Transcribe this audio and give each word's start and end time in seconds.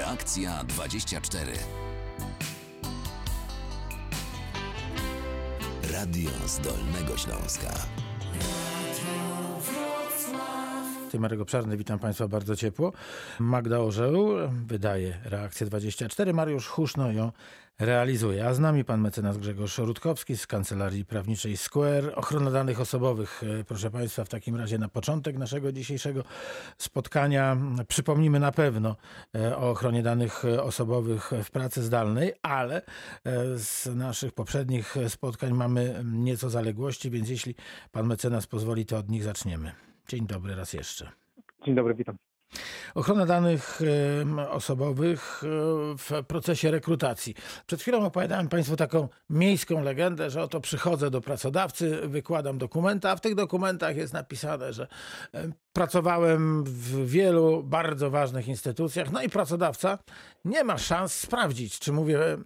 Reakcja 0.00 0.64
24. 0.64 1.52
Radio 5.92 6.30
z 6.46 6.58
Dolnego 6.58 7.18
Śląska. 7.18 7.72
Ty 11.10 11.20
Marek 11.20 11.40
Obszarny, 11.40 11.76
witam 11.76 11.98
Państwa 11.98 12.28
bardzo 12.28 12.56
ciepło. 12.56 12.92
Magda 13.38 13.78
Orzeł 13.78 14.28
wydaje 14.66 15.18
Reakcję 15.24 15.66
24, 15.66 16.32
Mariusz 16.32 16.66
Huszno 16.66 17.12
ją 17.12 17.32
realizuje. 17.78 18.46
A 18.46 18.54
z 18.54 18.58
nami 18.58 18.84
pan 18.84 19.00
mecenas 19.00 19.38
Grzegorz 19.38 19.78
Rutkowski 19.78 20.36
z 20.36 20.46
Kancelarii 20.46 21.04
Prawniczej 21.04 21.56
Square. 21.56 22.12
Ochrona 22.16 22.50
danych 22.50 22.80
osobowych, 22.80 23.42
e, 23.60 23.64
proszę 23.64 23.90
Państwa, 23.90 24.24
w 24.24 24.28
takim 24.28 24.56
razie 24.56 24.78
na 24.78 24.88
początek 24.88 25.38
naszego 25.38 25.72
dzisiejszego 25.72 26.24
spotkania. 26.78 27.56
Przypomnimy 27.88 28.40
na 28.40 28.52
pewno 28.52 28.96
e, 29.34 29.56
o 29.56 29.70
ochronie 29.70 30.02
danych 30.02 30.44
osobowych 30.62 31.30
w 31.44 31.50
pracy 31.50 31.82
zdalnej, 31.82 32.32
ale 32.42 32.76
e, 32.76 32.82
z 33.58 33.86
naszych 33.94 34.32
poprzednich 34.32 34.94
spotkań 35.08 35.52
mamy 35.52 36.04
nieco 36.04 36.50
zaległości, 36.50 37.10
więc 37.10 37.28
jeśli 37.28 37.54
pan 37.92 38.06
mecenas 38.06 38.46
pozwoli, 38.46 38.86
to 38.86 38.98
od 38.98 39.08
nich 39.08 39.24
zaczniemy. 39.24 39.89
Dzień 40.10 40.26
dobry 40.26 40.54
raz 40.54 40.72
jeszcze. 40.72 41.10
Dzień 41.64 41.74
dobry, 41.74 41.94
witam. 41.94 42.16
Ochrona 42.94 43.26
danych 43.26 43.80
osobowych 44.50 45.42
e, 45.44 45.46
w 45.98 46.24
procesie 46.26 46.70
rekrutacji. 46.70 47.34
Przed 47.66 47.80
chwilą 47.80 48.04
opowiadałem 48.04 48.48
Państwu 48.48 48.76
taką 48.76 49.08
miejską 49.30 49.82
legendę, 49.82 50.30
że 50.30 50.42
oto 50.42 50.60
przychodzę 50.60 51.10
do 51.10 51.20
pracodawcy, 51.20 52.08
wykładam 52.08 52.58
dokumenta, 52.58 53.10
a 53.10 53.16
w 53.16 53.20
tych 53.20 53.34
dokumentach 53.34 53.96
jest 53.96 54.12
napisane, 54.12 54.72
że 54.72 54.86
pracowałem 55.72 56.64
w 56.64 57.10
wielu 57.10 57.62
bardzo 57.62 58.10
ważnych 58.10 58.48
instytucjach, 58.48 59.12
no 59.12 59.22
i 59.22 59.28
pracodawca 59.28 59.98
nie 60.44 60.64
ma 60.64 60.78
szans 60.78 61.14
sprawdzić, 61.14 61.78
czy 61.78 61.92
mówię 61.92 62.20
e, 62.22 62.38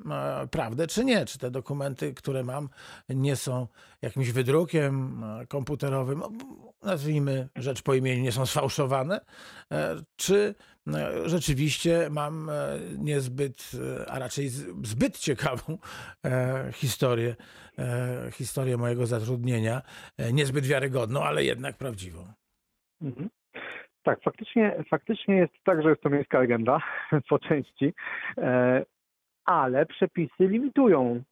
prawdę, 0.51 0.87
czy 0.87 1.05
nie, 1.05 1.27
czy 1.27 1.39
te 1.39 1.51
dokumenty, 1.51 2.15
które 2.15 2.45
mam, 2.45 2.69
nie 3.09 3.37
są 3.37 3.67
jakimś 4.03 4.31
wydrukiem 4.31 5.25
e, 5.25 5.47
komputerowym, 5.47 6.19
no, 6.19 6.31
nazwijmy 6.83 7.49
rzecz 7.57 7.83
po 7.83 7.95
imieniu, 7.95 8.23
nie 8.23 8.33
są 8.33 8.47
sfałszowane, 8.47 9.21
e, 9.73 9.97
czy 10.17 10.55
rzeczywiście 11.25 12.09
mam 12.11 12.51
niezbyt, 12.99 13.71
a 14.07 14.19
raczej 14.19 14.49
zbyt 14.85 15.19
ciekawą 15.19 15.79
historię, 16.73 17.37
historię 18.33 18.77
mojego 18.77 19.07
zatrudnienia, 19.07 19.83
niezbyt 20.33 20.67
wiarygodną, 20.67 21.23
ale 21.23 21.45
jednak 21.45 21.77
prawdziwą. 21.77 22.33
Mhm. 23.03 23.29
Tak, 24.03 24.23
faktycznie, 24.23 24.85
faktycznie 24.91 25.37
jest 25.37 25.53
tak, 25.65 25.83
że 25.83 25.89
jest 25.89 26.03
to 26.03 26.11
miejska 26.11 26.39
legenda 26.39 26.81
po 27.29 27.39
części, 27.39 27.95
e, 28.39 28.85
ale 29.45 29.87
przepisy 29.87 30.49
limitują 30.49 31.23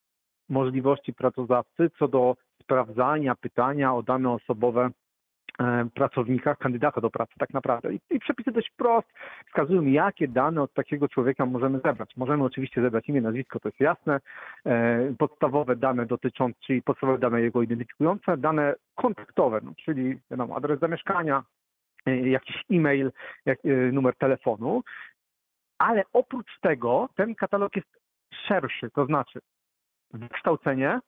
możliwości 0.48 1.12
pracodawcy 1.12 1.90
co 1.98 2.08
do 2.08 2.36
sprawdzania, 2.62 3.34
pytania 3.34 3.94
o 3.94 4.02
dane 4.02 4.30
osobowe 4.30 4.90
pracownika, 5.94 6.54
kandydata 6.54 7.00
do 7.00 7.10
pracy 7.10 7.32
tak 7.38 7.50
naprawdę. 7.54 7.94
I, 7.94 8.00
I 8.10 8.18
przepisy 8.18 8.52
dość 8.52 8.70
wprost 8.70 9.08
wskazują, 9.46 9.82
jakie 9.82 10.28
dane 10.28 10.62
od 10.62 10.74
takiego 10.74 11.08
człowieka 11.08 11.46
możemy 11.46 11.80
zebrać. 11.84 12.16
Możemy 12.16 12.44
oczywiście 12.44 12.82
zebrać 12.82 13.08
imię, 13.08 13.20
nazwisko, 13.20 13.60
to 13.60 13.68
jest 13.68 13.80
jasne, 13.80 14.20
e, 14.66 15.14
podstawowe 15.18 15.76
dane 15.76 16.06
dotyczące, 16.06 16.58
czyli 16.60 16.82
podstawowe 16.82 17.18
dane 17.18 17.42
jego 17.42 17.62
identyfikujące, 17.62 18.36
dane 18.36 18.74
kontaktowe, 18.94 19.60
no, 19.62 19.72
czyli 19.84 20.18
wiadomo, 20.30 20.56
adres 20.56 20.80
zamieszkania, 20.80 21.42
e, 22.06 22.28
jakiś 22.28 22.56
e-mail, 22.70 23.12
jak, 23.46 23.58
e, 23.64 23.68
numer 23.68 24.16
telefonu, 24.16 24.82
ale 25.78 26.02
oprócz 26.12 26.60
tego 26.60 27.08
ten 27.16 27.34
katalog 27.34 27.76
jest 27.76 27.88
szerszy, 28.48 28.90
to 28.90 29.06
znaczy 29.06 29.40
wykształcenie, 30.12 31.00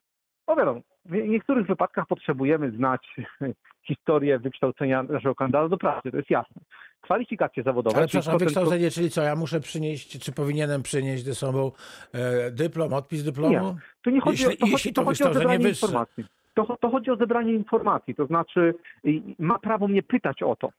no 0.48 0.56
wiadomo, 0.56 0.80
w 1.04 1.12
niektórych 1.12 1.66
wypadkach 1.66 2.06
potrzebujemy 2.06 2.70
znać 2.70 3.16
historię 3.88 4.38
wykształcenia 4.38 5.02
naszego 5.02 5.34
kandydata 5.34 5.68
do 5.68 5.78
pracy, 5.78 6.10
to 6.10 6.16
jest 6.16 6.30
jasne. 6.30 6.62
Kwalifikacje 7.00 7.62
zawodowe. 7.62 7.96
Ale 7.96 8.06
przepraszam, 8.06 8.38
wykształcenie, 8.38 8.90
czyli 8.90 9.10
co, 9.10 9.22
ja 9.22 9.36
muszę 9.36 9.60
przynieść, 9.60 10.18
czy 10.24 10.32
powinienem 10.32 10.82
przynieść 10.82 11.24
ze 11.24 11.34
sobą 11.34 11.72
e, 12.12 12.50
dyplom, 12.50 12.92
odpis 12.92 13.24
dyplomu? 13.24 13.76
Tu 14.02 14.10
nie 14.10 14.20
chodzi, 14.20 14.42
Jeśli- 14.42 14.58
o, 14.58 14.60
to, 14.60 14.66
jeśli 14.66 14.92
to 14.92 15.00
to 15.02 15.04
chodzi 15.06 15.24
o 15.24 15.34
zebranie 15.34 15.58
wyższe. 15.58 15.86
informacji. 15.86 16.24
To, 16.54 16.76
to 16.80 16.90
chodzi 16.90 17.10
o 17.10 17.16
zebranie 17.16 17.52
informacji, 17.52 18.14
to 18.14 18.26
znaczy 18.26 18.74
ma 19.38 19.58
prawo 19.58 19.88
mnie 19.88 20.02
pytać 20.02 20.42
o 20.42 20.56
to. 20.56 20.70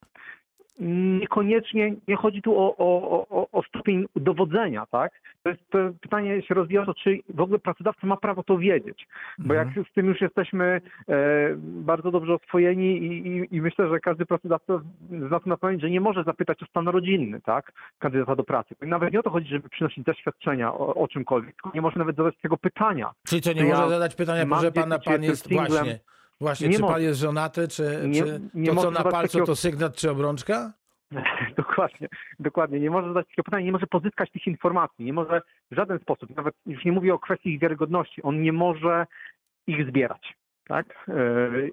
Niekoniecznie 1.20 1.96
nie 2.08 2.16
chodzi 2.16 2.42
tu 2.42 2.60
o, 2.60 2.78
o, 2.78 3.28
o, 3.30 3.48
o 3.52 3.64
stopień 3.64 4.06
dowodzenia, 4.16 4.86
tak? 4.92 5.12
To, 5.44 5.50
jest, 5.50 5.62
to 5.70 5.78
pytanie 6.02 6.42
się 6.42 6.54
rozwija 6.54 6.82
o 6.82 6.86
to, 6.86 6.94
czy 6.94 7.20
w 7.30 7.42
ogóle 7.42 7.60
pracodawca 7.60 8.08
ma 8.08 8.18
prawo 8.18 8.44
to 8.44 8.58
wiedzieć. 8.58 9.08
Bo 9.40 9.54
jak 9.54 9.68
z 9.92 9.94
tym 9.94 10.06
już 10.06 10.22
jesteśmy 10.22 10.82
e, 11.10 11.56
bardzo 11.58 12.12
dobrze 12.12 12.34
oswojeni 12.34 12.98
i, 12.98 13.28
i, 13.28 13.56
i 13.56 13.62
myślę, 13.62 13.90
że 13.90 14.00
każdy 14.00 14.26
pracodawca 14.26 14.82
zna 15.28 15.40
to 15.40 15.50
na 15.50 15.58
pamięć, 15.58 15.82
że 15.82 15.90
nie 15.90 16.02
może 16.02 16.24
zapytać 16.24 16.64
o 16.64 16.66
stan 16.66 16.88
rodzinny, 16.88 17.42
tak? 17.42 17.72
Kandydata 18.00 18.36
do 18.36 18.44
pracy. 18.44 18.76
Nawet 18.82 19.14
nie 19.14 19.20
o 19.20 19.24
to 19.24 19.30
chodzi, 19.30 19.50
żeby 19.50 19.70
przynosić 19.70 20.06
zaświadczenia 20.06 20.74
o, 20.74 20.96
o 20.96 21.08
czymkolwiek, 21.08 21.56
nie 21.74 21.82
może 21.82 22.00
nawet 22.00 22.16
zadać 22.16 22.38
tego 22.42 22.58
pytania. 22.58 23.12
Czyli 23.28 23.42
co, 23.42 23.54
nie 23.54 23.62
Czy 23.62 23.68
może 23.68 23.82
ja 23.82 23.90
zadać 23.90 24.16
pytania, 24.16 24.46
proszę 24.46 24.72
pana, 24.72 25.00
pan 25.00 25.24
jest 25.24 25.48
singlem? 25.48 25.68
właśnie, 25.68 26.00
właśnie 26.42 26.68
Nie 26.68 26.76
czy 26.76 26.82
pan 26.82 27.02
jest 27.02 27.20
żonaty, 27.20 27.68
czy, 27.68 27.84
Nie- 28.08 28.24
czy 28.24 28.42
nie 28.54 28.70
to, 28.70 28.82
co 28.82 28.92
na 28.92 29.04
palcu, 29.04 29.28
takiego- 29.28 29.46
to 29.46 29.56
sygnat, 29.56 29.96
czy 29.96 30.12
obrączka? 30.12 30.74
dokładnie, 31.58 32.08
dokładnie. 32.40 32.80
Nie 32.80 32.90
może 32.90 33.08
zadać 33.08 33.28
takiego 33.28 33.44
pytania, 33.44 33.66
nie 33.66 33.72
może 33.72 33.88
pozyskać 33.88 34.32
tych 34.32 34.48
informacji, 34.48 35.06
nie 35.06 35.14
może 35.14 35.42
w 35.72 35.76
żaden 35.76 36.00
sposób, 36.00 36.36
nawet 36.36 36.56
już 36.66 36.86
nie 36.86 36.92
mówię 36.92 37.14
o 37.14 37.20
kwestii 37.20 37.50
ich 37.50 37.60
wiarygodności, 37.60 38.22
on 38.24 38.42
nie 38.42 38.54
może 38.54 39.06
ich 39.68 39.88
zbierać. 39.88 40.34
Tak, 40.68 41.06
e, 41.08 41.14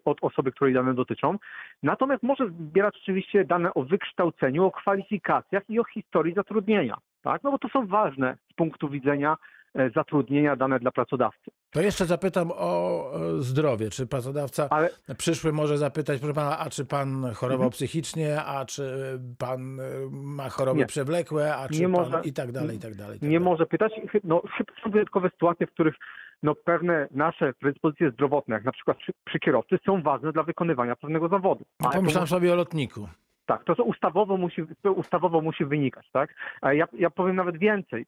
od 0.04 0.18
osoby, 0.20 0.52
której 0.52 0.74
dane 0.74 0.94
dotyczą. 0.94 1.38
Natomiast 1.82 2.22
może 2.22 2.48
zbierać 2.48 2.96
oczywiście 3.02 3.44
dane 3.44 3.74
o 3.74 3.82
wykształceniu, 3.82 4.64
o 4.64 4.70
kwalifikacjach 4.70 5.62
i 5.68 5.80
o 5.80 5.84
historii 5.84 6.34
zatrudnienia. 6.34 6.96
Tak? 7.22 7.42
No 7.42 7.50
bo 7.50 7.58
to 7.58 7.68
są 7.68 7.86
ważne 7.86 8.36
z 8.52 8.54
punktu 8.54 8.88
widzenia 8.88 9.36
e, 9.74 9.90
zatrudnienia 9.90 10.56
dane 10.56 10.78
dla 10.80 10.90
pracodawcy. 10.90 11.50
To 11.70 11.80
jeszcze 11.80 12.04
zapytam 12.06 12.50
o 12.54 13.02
e, 13.14 13.42
zdrowie. 13.42 13.90
Czy 13.90 14.06
pracodawca 14.06 14.66
Ale 14.70 14.90
przyszły 15.18 15.52
może 15.52 15.78
zapytać, 15.78 16.18
proszę 16.20 16.34
pana, 16.34 16.58
a 16.58 16.70
czy 16.70 16.84
pan 16.84 17.22
chorował 17.34 17.54
Mhm. 17.66 17.70
psychicznie, 17.70 18.42
a 18.44 18.64
czy 18.64 18.92
pan 19.38 19.80
e, 19.80 19.84
ma 20.10 20.48
choroby 20.48 20.78
Nie. 20.80 20.86
przewlekłe, 20.86 21.56
a 21.56 21.68
czy 21.68 21.80
Nie 21.80 21.88
pan 21.88 21.90
może. 21.92 22.20
i 22.24 22.32
tak 22.32 22.52
dalej, 22.52 22.76
i 22.76 22.80
tak 22.80 22.94
dalej. 22.94 23.16
i 23.16 23.20
tak 23.20 23.28
nie 23.30 23.38
dalej. 23.38 23.44
może 23.52 23.66
pytać. 23.66 23.92
No, 24.24 24.42
chyba 24.56 24.72
są 24.84 24.90
wyjątkowe 24.90 25.30
sytuacje, 25.30 25.66
w 25.66 25.70
których 25.70 25.94
no, 26.42 26.54
pewne 26.54 27.08
nasze 27.10 27.52
predyspozycje 27.52 28.10
zdrowotne, 28.10 28.54
jak 28.54 28.64
na 28.64 28.72
przykład 28.72 28.96
przy, 28.98 29.12
przy 29.24 29.38
kierowcy, 29.38 29.78
są 29.86 30.02
ważne 30.02 30.32
dla 30.32 30.42
wykonywania 30.42 30.96
pewnego 30.96 31.28
zawodu. 31.28 31.64
No, 31.80 31.88
to 31.90 31.96
pomyślałem 31.96 32.22
musi- 32.24 32.30
sobie 32.30 32.52
o 32.52 32.56
lotniku. 32.56 33.08
Tak, 33.46 33.64
to, 33.64 33.74
to 33.74 33.84
ustawowo 33.84 34.36
musi, 34.36 34.62
ustawowo 34.96 35.40
musi 35.40 35.64
wynikać, 35.64 36.10
tak? 36.12 36.34
A 36.60 36.72
ja, 36.72 36.86
ja 36.92 37.10
powiem 37.10 37.36
nawet 37.36 37.58
więcej. 37.58 38.06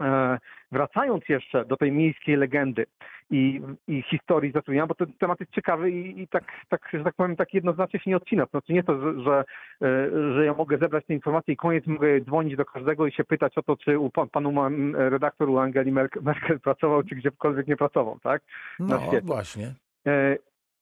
E, 0.00 0.38
wracając 0.72 1.28
jeszcze 1.28 1.64
do 1.64 1.76
tej 1.76 1.92
miejskiej 1.92 2.36
legendy 2.36 2.86
i, 3.30 3.60
i 3.88 4.02
historii 4.02 4.52
zatrudnienia, 4.52 4.86
bo 4.86 4.94
ten 4.94 5.12
temat 5.12 5.40
jest 5.40 5.52
ciekawy 5.52 5.90
i, 5.90 6.20
i 6.20 6.28
tak, 6.28 6.44
tak, 6.68 6.88
że 6.92 7.04
tak 7.04 7.14
powiem, 7.14 7.36
tak 7.36 7.54
jednoznacznie 7.54 8.00
się 8.00 8.10
nie 8.10 8.16
odcina. 8.16 8.46
To 8.46 8.50
znaczy 8.50 8.72
nie 8.72 8.82
to, 8.82 9.00
że, 9.00 9.22
że, 9.22 9.44
e, 9.82 10.34
że 10.34 10.44
ja 10.44 10.54
mogę 10.54 10.78
zebrać 10.78 11.06
te 11.06 11.14
informacje 11.14 11.54
i 11.54 11.56
koniec 11.56 11.86
mogę 11.86 12.20
dzwonić 12.20 12.56
do 12.56 12.64
każdego 12.64 13.06
i 13.06 13.12
się 13.12 13.24
pytać 13.24 13.58
o 13.58 13.62
to, 13.62 13.76
czy 13.76 13.98
u 13.98 14.10
pan, 14.10 14.28
panu 14.28 14.52
redaktor 14.94 15.50
u 15.50 15.58
Angeli 15.58 15.92
Merkel, 15.92 16.60
pracował, 16.64 17.02
czy 17.02 17.14
gdziekolwiek 17.14 17.66
nie 17.66 17.76
pracował, 17.76 18.18
tak? 18.22 18.42
No 18.78 19.00
właśnie. 19.22 19.74
E, 20.06 20.36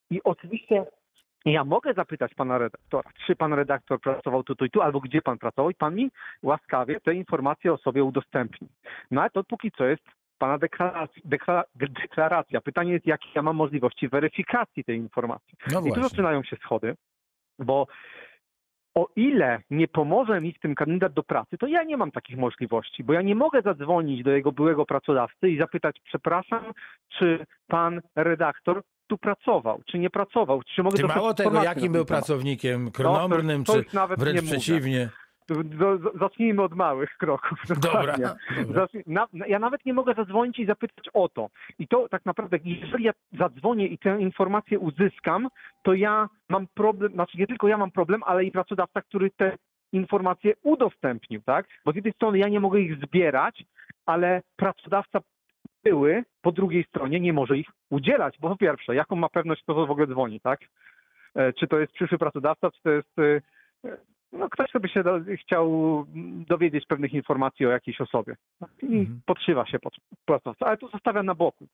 I 0.09 0.23
oczywiście 0.23 0.85
ja 1.45 1.63
mogę 1.63 1.93
zapytać 1.93 2.33
pana 2.33 2.57
redaktora, 2.57 3.09
czy 3.25 3.35
pan 3.35 3.53
redaktor 3.53 3.99
pracował 4.01 4.43
tu, 4.43 4.55
tu 4.55 4.65
i 4.65 4.69
tu, 4.69 4.81
albo 4.81 4.99
gdzie 4.99 5.21
pan 5.21 5.37
pracował 5.37 5.69
i 5.69 5.75
pan 5.75 5.95
mi 5.95 6.11
łaskawie 6.43 6.99
te 6.99 7.13
informacje 7.13 7.73
o 7.73 7.77
sobie 7.77 8.03
udostępni. 8.03 8.67
No 9.11 9.21
ale 9.21 9.29
to 9.29 9.43
póki 9.43 9.71
co 9.71 9.85
jest 9.85 10.03
pana 10.37 10.57
deklaracja, 10.57 11.21
deklara, 11.25 11.63
deklaracja. 11.75 12.61
Pytanie 12.61 12.93
jest, 12.93 13.05
jakie 13.05 13.29
ja 13.35 13.41
mam 13.41 13.55
możliwości 13.55 14.09
weryfikacji 14.09 14.83
tej 14.83 14.97
informacji. 14.97 15.57
No 15.71 15.81
I 15.85 15.93
tu 15.93 16.03
zaczynają 16.03 16.43
się 16.43 16.55
schody, 16.55 16.95
bo 17.59 17.87
o 18.95 19.07
ile 19.15 19.61
nie 19.69 19.87
pomoże 19.87 20.41
mi 20.41 20.53
w 20.53 20.59
tym 20.59 20.75
kandydat 20.75 21.13
do 21.13 21.23
pracy, 21.23 21.57
to 21.57 21.67
ja 21.67 21.83
nie 21.83 21.97
mam 21.97 22.11
takich 22.11 22.37
możliwości, 22.37 23.03
bo 23.03 23.13
ja 23.13 23.21
nie 23.21 23.35
mogę 23.35 23.61
zadzwonić 23.61 24.23
do 24.23 24.31
jego 24.31 24.51
byłego 24.51 24.85
pracodawcy 24.85 25.49
i 25.49 25.57
zapytać, 25.57 25.95
przepraszam, 26.03 26.63
czy 27.09 27.45
pan 27.67 28.01
redaktor 28.15 28.81
tu 29.11 29.17
pracował, 29.17 29.81
czy 29.85 29.99
nie 29.99 30.09
pracował, 30.09 30.61
czy 30.63 30.83
mogę 30.83 30.97
dostać 30.97 31.15
mało 31.15 31.33
tego, 31.33 31.63
jakim 31.63 31.91
był 31.91 32.01
ten 32.01 32.07
temat. 32.07 32.07
pracownikiem 32.07 32.91
krnąbrnym, 32.91 33.63
to 33.63 33.73
czy 33.73 33.95
nawet 33.95 34.19
wręcz 34.19 34.41
mówię. 34.41 34.51
przeciwnie? 34.51 35.09
Zacznijmy 36.19 36.61
od 36.61 36.73
małych 36.73 37.17
kroków. 37.17 37.57
Dobra, 37.91 38.15
dobra. 38.67 38.87
Ja 39.47 39.59
nawet 39.59 39.85
nie 39.85 39.93
mogę 39.93 40.13
zadzwonić 40.13 40.59
i 40.59 40.65
zapytać 40.65 41.05
o 41.13 41.29
to. 41.29 41.49
I 41.79 41.87
to 41.87 42.09
tak 42.09 42.25
naprawdę, 42.25 42.57
jeżeli 42.63 43.03
ja 43.03 43.11
zadzwonię 43.39 43.87
i 43.87 43.97
tę 43.97 44.17
informację 44.19 44.79
uzyskam, 44.79 45.47
to 45.83 45.93
ja 45.93 46.29
mam 46.49 46.67
problem, 46.73 47.13
znaczy 47.13 47.37
nie 47.37 47.47
tylko 47.47 47.67
ja 47.67 47.77
mam 47.77 47.91
problem, 47.91 48.23
ale 48.23 48.43
i 48.43 48.51
pracodawca, 48.51 49.01
który 49.01 49.31
te 49.31 49.57
informacje 49.91 50.53
udostępnił, 50.63 51.41
tak? 51.41 51.65
Bo 51.85 51.91
z 51.91 51.95
jednej 51.95 52.13
strony 52.13 52.37
ja 52.37 52.47
nie 52.47 52.59
mogę 52.59 52.79
ich 52.79 52.95
zbierać, 53.05 53.63
ale 54.05 54.41
pracodawca 54.55 55.19
były 55.83 56.23
po 56.41 56.51
drugiej 56.51 56.83
stronie 56.83 57.19
nie 57.19 57.33
może 57.33 57.57
ich 57.57 57.67
udzielać, 57.89 58.37
bo 58.39 58.49
po 58.49 58.57
pierwsze, 58.57 58.95
jaką 58.95 59.15
ma 59.15 59.29
pewność, 59.29 59.63
kto 59.63 59.85
w 59.85 59.91
ogóle 59.91 60.07
dzwoni, 60.07 60.39
tak? 60.39 60.59
E, 61.35 61.53
Czy 61.53 61.67
to 61.67 61.79
jest 61.79 61.93
przyszły 61.93 62.17
pracodawca, 62.17 62.71
czy 62.71 62.81
to 62.83 62.89
jest 62.89 63.19
e, 63.19 63.41
no, 64.31 64.49
ktoś, 64.49 64.69
kto 64.69 64.79
by 64.79 64.89
się 64.89 65.03
do, 65.03 65.19
chciał 65.41 66.05
dowiedzieć 66.47 66.85
pewnych 66.85 67.13
informacji 67.13 67.65
o 67.65 67.69
jakiejś 67.69 68.01
osobie 68.01 68.35
tak? 68.59 68.69
i 68.81 68.85
Mhm. 68.85 69.21
podszywa 69.25 69.65
się 69.65 69.79
pod 69.79 69.93
pracodawcę, 70.25 70.65
ale 70.65 70.77
to 70.77 70.87
zostawia 70.87 71.23
na 71.23 71.35
boku, 71.35 71.67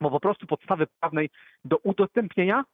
bo 0.00 0.10
po 0.10 0.20
prostu 0.20 0.46
podstawy 0.46 0.86
prawnej 1.00 1.30
do 1.64 1.76
udostępnienia 1.76 2.64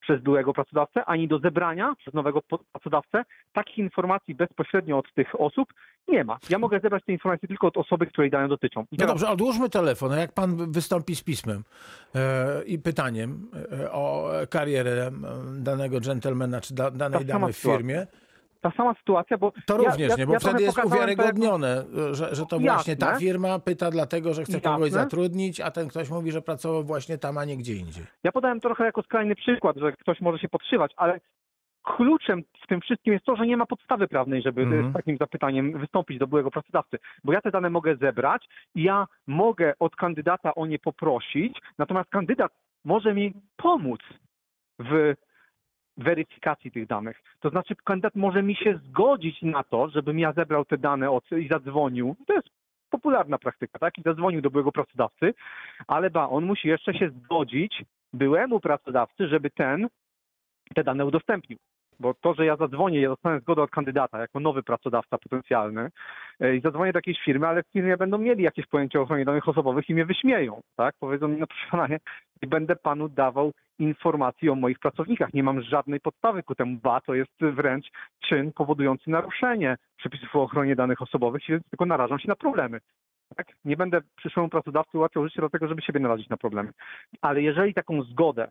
przez 0.00 0.22
byłego 0.22 0.52
pracodawcę, 0.52 1.04
ani 1.04 1.28
do 1.28 1.38
zebrania 1.38 1.94
przez 1.98 2.14
nowego 2.14 2.42
pracodawcę 2.72 3.24
takich 3.52 3.78
informacji 3.78 4.34
bezpośrednio 4.34 4.98
od 4.98 5.14
tych 5.14 5.40
osób 5.40 5.72
nie 6.08 6.24
ma. 6.24 6.38
Ja 6.50 6.58
mogę 6.58 6.80
zebrać 6.80 7.04
te 7.04 7.12
informacje 7.12 7.48
tylko 7.48 7.66
od 7.66 7.76
osoby, 7.76 8.06
której 8.06 8.30
dane 8.30 8.48
dotyczą. 8.48 8.80
I 8.80 8.84
No 8.92 8.98
teraz- 8.98 9.10
dobrze, 9.10 9.28
odłóżmy 9.28 9.68
telefon. 9.70 10.12
Jak 10.18 10.32
pan 10.32 10.72
wystąpi 10.72 11.16
z 11.16 11.22
pismem 11.22 11.62
e, 12.14 12.62
i 12.64 12.78
pytaniem 12.78 13.50
e, 13.82 13.92
o 13.92 14.30
karierę 14.50 15.10
danego 15.58 16.00
dżentelmena 16.00 16.60
czy 16.60 16.74
da, 16.74 16.90
danej 16.90 17.20
Ta 17.26 17.32
sama 17.32 17.40
damy 17.40 17.52
w 17.52 17.56
sytuacja. 17.56 18.06
Ta 18.70 18.76
sama 18.76 18.94
sytuacja, 18.94 19.38
bo 19.38 19.52
to 19.66 19.82
ja- 19.82 19.90
również 19.90 20.10
ja, 20.10 20.16
nie, 20.16 20.26
bo 20.26 20.32
ja 20.32 20.38
wtedy 20.38 20.62
jest 20.62 20.76
to 20.76 20.86
uwiarygodnione, 20.86 21.84
że, 22.12 22.34
że 22.34 22.46
to 22.46 22.58
właśnie 22.58 22.96
ta 22.96 23.06
Jasne. 23.06 23.20
firma 23.20 23.58
pyta 23.58 23.90
dlatego, 23.90 24.34
że 24.34 24.44
chce 24.44 24.60
kogoś 24.60 24.80
Jasne. 24.90 25.02
zatrudnić, 25.02 25.60
a 25.60 25.70
ten 25.70 25.88
ktoś 25.88 26.10
mówi, 26.10 26.32
że 26.32 26.42
pracował 26.42 26.84
właśnie 26.84 27.18
tam, 27.18 27.38
a 27.38 27.44
nie 27.44 27.56
gdzie 27.56 27.72
indziej. 27.74 28.04
Ja 28.24 28.32
podałem 28.32 28.60
trochę 28.60 28.84
jako 28.84 29.02
skrajny 29.02 29.34
przykład, 29.34 29.76
że 29.76 29.92
ktoś 29.92 30.20
może 30.20 30.38
się 30.38 30.48
podszywać, 30.48 30.92
ale 30.96 31.20
kluczem 31.82 32.42
w 32.64 32.66
tym 32.66 32.80
wszystkim 32.80 33.12
jest 33.12 33.24
to, 33.24 33.36
że 33.36 33.46
nie 33.46 33.56
ma 33.56 33.66
podstawy 33.66 34.08
prawnej, 34.08 34.42
żeby 34.42 34.62
Mhm. 34.62 34.90
z 34.90 34.94
takim 34.94 35.16
zapytaniem 35.16 35.78
wystąpić 35.78 36.18
do 36.18 36.26
byłego 36.26 36.50
pracodawcy. 36.50 36.98
Bo 37.24 37.32
ja 37.32 37.40
te 37.40 37.50
dane 37.50 37.70
mogę 37.70 37.96
zebrać 37.96 38.46
i 38.74 38.82
ja 38.82 39.06
mogę 39.26 39.74
od 39.78 39.96
kandydata 39.96 40.54
o 40.54 40.66
nie 40.66 40.78
poprosić, 40.78 41.58
natomiast 41.78 42.10
kandydat 42.10 42.52
może 42.84 43.14
mi 43.14 43.32
pomóc 43.56 44.00
w 44.78 45.14
weryfikacji 45.96 46.70
tych 46.70 46.86
danych. 46.86 47.22
To 47.40 47.50
znaczy 47.50 47.76
kandydat 47.84 48.14
może 48.14 48.42
mi 48.42 48.56
się 48.56 48.80
zgodzić 48.84 49.42
na 49.42 49.64
to, 49.64 49.88
żebym 49.88 50.18
ja 50.18 50.32
zebrał 50.32 50.64
te 50.64 50.78
dane 50.78 51.10
od, 51.10 51.32
i 51.32 51.48
zadzwonił. 51.48 52.16
To 52.26 52.32
jest 52.32 52.48
popularna 52.90 53.38
praktyka, 53.38 53.78
tak? 53.78 53.98
I 53.98 54.02
zadzwonił 54.02 54.42
do 54.42 54.50
byłego 54.50 54.72
pracodawcy, 54.72 55.34
ale 55.86 56.10
ba, 56.10 56.28
on 56.28 56.44
musi 56.44 56.68
jeszcze 56.68 56.94
się 56.94 57.10
zgodzić 57.10 57.84
byłemu 58.12 58.60
pracodawcy, 58.60 59.28
żeby 59.28 59.50
ten 59.50 59.88
te 60.74 60.84
dane 60.84 61.06
udostępnił. 61.06 61.58
Bo 62.00 62.14
to, 62.14 62.34
że 62.34 62.46
ja 62.46 62.56
zadzwonię, 62.56 63.00
ja 63.00 63.08
dostanę 63.08 63.40
zgodę 63.40 63.62
od 63.62 63.70
kandydata 63.70 64.18
jako 64.18 64.40
nowy 64.40 64.62
pracodawca 64.62 65.18
potencjalny 65.18 65.90
e, 66.40 66.56
i 66.56 66.60
zadzwonię 66.60 66.92
do 66.92 66.98
jakiejś 66.98 67.20
firmy, 67.24 67.46
ale 67.46 67.62
w 67.62 67.72
firmie 67.72 67.96
będą 67.96 68.18
mieli 68.18 68.42
jakieś 68.42 68.66
pojęcie 68.66 69.00
o 69.00 69.02
ochronie 69.02 69.24
danych 69.24 69.48
osobowych 69.48 69.88
i 69.88 69.94
mnie 69.94 70.04
wyśmieją, 70.04 70.60
tak? 70.76 70.94
Powiedzą 71.00 71.28
mi, 71.28 71.36
no 71.36 71.46
proszę 71.46 71.66
pana, 71.70 71.86
nie, 71.86 71.98
będę 72.48 72.76
panu 72.76 73.08
dawał 73.08 73.52
informacji 73.78 74.50
o 74.50 74.54
moich 74.54 74.78
pracownikach. 74.78 75.34
Nie 75.34 75.42
mam 75.42 75.62
żadnej 75.62 76.00
podstawy 76.00 76.42
ku 76.42 76.54
temu, 76.54 76.78
ba, 76.82 77.00
to 77.00 77.14
jest 77.14 77.40
wręcz 77.40 77.86
czyn 78.20 78.52
powodujący 78.52 79.10
naruszenie 79.10 79.76
przepisów 79.96 80.36
o 80.36 80.42
ochronie 80.42 80.76
danych 80.76 81.02
osobowych, 81.02 81.42
więc 81.48 81.68
tylko 81.70 81.86
narażam 81.86 82.18
się 82.18 82.28
na 82.28 82.36
problemy. 82.36 82.80
Tak? 83.36 83.46
Nie 83.64 83.76
będę 83.76 84.00
przyszłemu 84.16 84.48
pracodawcy 84.48 84.98
ułatwiał 84.98 85.24
życie 85.24 85.40
do 85.40 85.50
tego, 85.50 85.68
żeby 85.68 85.82
siebie 85.82 86.00
narazić 86.00 86.28
na 86.28 86.36
problemy. 86.36 86.70
Ale 87.20 87.42
jeżeli 87.42 87.74
taką 87.74 88.02
zgodę 88.02 88.48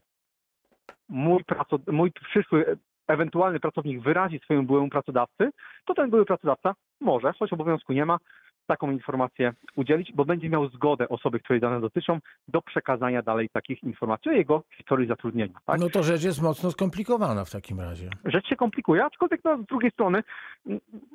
mój, 1.09 1.43
praco- 1.43 1.91
mój 1.91 2.11
przyszły 2.11 2.77
ewentualny 3.07 3.59
pracownik 3.59 4.01
wyrazi 4.01 4.39
swojemu 4.39 4.67
byłemu 4.67 4.89
pracodawcy, 4.89 5.49
to 5.85 5.93
ten 5.93 6.09
były 6.09 6.25
pracodawca 6.25 6.75
może, 7.01 7.33
choć 7.39 7.53
obowiązku 7.53 7.93
nie 7.93 8.05
ma, 8.05 8.17
taką 8.65 8.91
informację 8.91 9.53
udzielić, 9.75 10.13
bo 10.13 10.25
będzie 10.25 10.49
miał 10.49 10.69
zgodę 10.69 11.09
osoby, 11.09 11.39
której 11.39 11.59
dane 11.59 11.81
dotyczą, 11.81 12.19
do 12.47 12.61
przekazania 12.61 13.21
dalej 13.21 13.49
takich 13.49 13.83
informacji 13.83 14.31
o 14.31 14.33
jego 14.33 14.63
historii 14.77 15.07
zatrudnienia. 15.07 15.53
Tak? 15.65 15.79
No 15.79 15.89
to 15.89 16.03
rzecz 16.03 16.23
jest 16.23 16.41
mocno 16.41 16.71
skomplikowana 16.71 17.45
w 17.45 17.51
takim 17.51 17.79
razie. 17.79 18.09
Rzecz 18.25 18.47
się 18.47 18.55
komplikuje, 18.55 19.05
aczkolwiek 19.05 19.41
no, 19.43 19.57
z 19.57 19.65
drugiej 19.65 19.91
strony, 19.91 20.23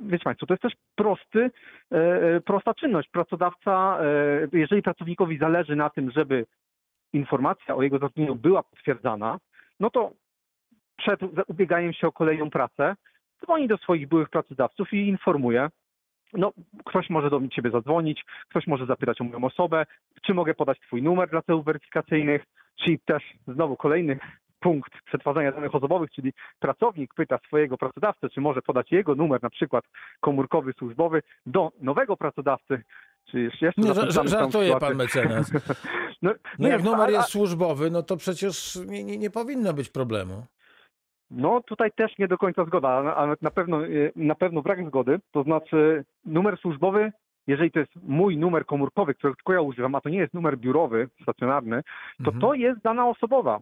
wiecie 0.02 0.24
Państwo, 0.24 0.46
to 0.46 0.54
jest 0.54 0.62
też 0.62 0.72
prosty, 0.94 1.50
e, 1.90 2.40
prosta 2.40 2.74
czynność. 2.74 3.08
Pracodawca, 3.08 3.98
e, 4.52 4.58
jeżeli 4.58 4.82
pracownikowi 4.82 5.38
zależy 5.38 5.76
na 5.76 5.90
tym, 5.90 6.10
żeby 6.10 6.46
informacja 7.12 7.76
o 7.76 7.82
jego 7.82 7.98
zatrudnieniu 7.98 8.34
była 8.34 8.62
potwierdzana, 8.62 9.38
no 9.80 9.90
to 9.90 10.12
przed 11.00 11.20
ubieganiem 11.48 11.92
się 11.92 12.06
o 12.06 12.12
kolejną 12.12 12.50
pracę 12.50 12.94
dzwoni 13.44 13.68
do 13.68 13.76
swoich 13.76 14.08
byłych 14.08 14.28
pracodawców 14.28 14.92
i 14.92 15.08
informuje, 15.08 15.68
no, 16.32 16.52
ktoś 16.84 17.10
może 17.10 17.30
do 17.30 17.40
ciebie 17.48 17.70
zadzwonić, 17.70 18.24
ktoś 18.50 18.66
może 18.66 18.86
zapytać 18.86 19.20
o 19.20 19.24
moją 19.24 19.44
osobę, 19.44 19.86
czy 20.22 20.34
mogę 20.34 20.54
podać 20.54 20.80
twój 20.80 21.02
numer 21.02 21.30
dla 21.30 21.42
celów 21.42 21.64
weryfikacyjnych, 21.64 22.44
czyli 22.84 22.98
też 22.98 23.22
znowu 23.48 23.76
kolejny 23.76 24.18
punkt 24.60 24.92
przetwarzania 25.06 25.52
danych 25.52 25.74
osobowych, 25.74 26.10
czyli 26.10 26.32
pracownik 26.58 27.14
pyta 27.14 27.38
swojego 27.46 27.78
pracodawcę, 27.78 28.30
czy 28.30 28.40
może 28.40 28.62
podać 28.62 28.92
jego 28.92 29.14
numer, 29.14 29.42
na 29.42 29.50
przykład 29.50 29.84
komórkowy, 30.20 30.72
służbowy, 30.78 31.22
do 31.46 31.72
nowego 31.80 32.16
pracodawcy, 32.16 32.82
czy 33.30 33.50
jeszcze 33.60 33.82
całą 33.82 34.28
żartuje 34.28 34.76
pan 34.76 34.96
mecenas. 34.96 35.52
No, 36.22 36.34
No 36.58 36.68
jak 36.68 36.82
numer 36.82 37.08
a- 37.08 37.10
jest 37.10 37.28
służbowy, 37.28 37.90
no 37.90 38.02
to 38.02 38.16
przecież 38.16 38.76
nie, 38.86 39.04
nie, 39.04 39.18
nie 39.18 39.30
powinno 39.30 39.72
być 39.72 39.88
problemu. 39.88 40.46
No 41.30 41.60
tutaj 41.60 41.90
też 41.92 42.18
nie 42.18 42.28
do 42.28 42.38
końca 42.38 42.64
zgoda, 42.64 42.88
ale- 42.88 43.36
na 43.42 43.50
pewno, 43.50 43.84
y, 43.84 44.12
na 44.16 44.34
pewno 44.34 44.62
brak 44.62 44.86
zgody. 44.86 45.20
To 45.32 45.42
znaczy 45.42 46.04
numer 46.24 46.56
służbowy, 46.58 47.12
jeżeli 47.46 47.70
to 47.70 47.78
jest 47.80 47.92
mój 48.02 48.36
numer 48.36 48.66
komórkowy, 48.66 49.14
którego 49.14 49.36
tylko 49.36 49.52
ja 49.52 49.60
używam, 49.60 49.94
a 49.94 50.00
to 50.00 50.08
nie 50.08 50.18
jest 50.18 50.34
numer 50.34 50.58
biurowy, 50.58 51.08
stacjonarny, 51.22 51.82
to 52.24 52.24
Mhm. 52.30 52.40
to 52.40 52.54
jest 52.54 52.80
dana 52.80 53.06
osobowa. 53.08 53.60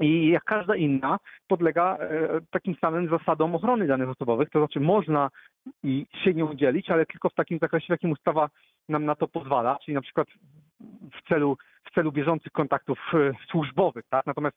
I 0.00 0.28
jak 0.28 0.44
każda 0.44 0.76
inna 0.76 1.18
podlega 1.48 1.96
e, 2.00 2.28
takim 2.50 2.74
samym 2.74 3.08
zasadom 3.08 3.54
ochrony 3.54 3.86
danych 3.86 4.08
osobowych, 4.08 4.50
to 4.50 4.58
znaczy 4.58 4.80
można 4.80 5.30
i 5.82 6.06
się 6.24 6.34
nie 6.34 6.44
udzielić, 6.44 6.90
ale 6.90 7.06
tylko 7.06 7.28
w 7.28 7.34
takim 7.34 7.58
zakresie, 7.58 7.86
w 7.86 7.90
jakim 7.90 8.10
ustawa 8.12 8.48
nam 8.88 9.04
na 9.04 9.14
to 9.14 9.28
pozwala, 9.28 9.78
czyli 9.84 9.94
na 9.94 10.00
przykład 10.00 10.28
w 11.12 11.28
celu, 11.28 11.56
w 11.84 11.94
celu 11.94 12.12
bieżących 12.12 12.52
kontaktów 12.52 12.98
e, 13.14 13.32
służbowych, 13.50 14.04
tak? 14.10 14.26
Natomiast 14.26 14.56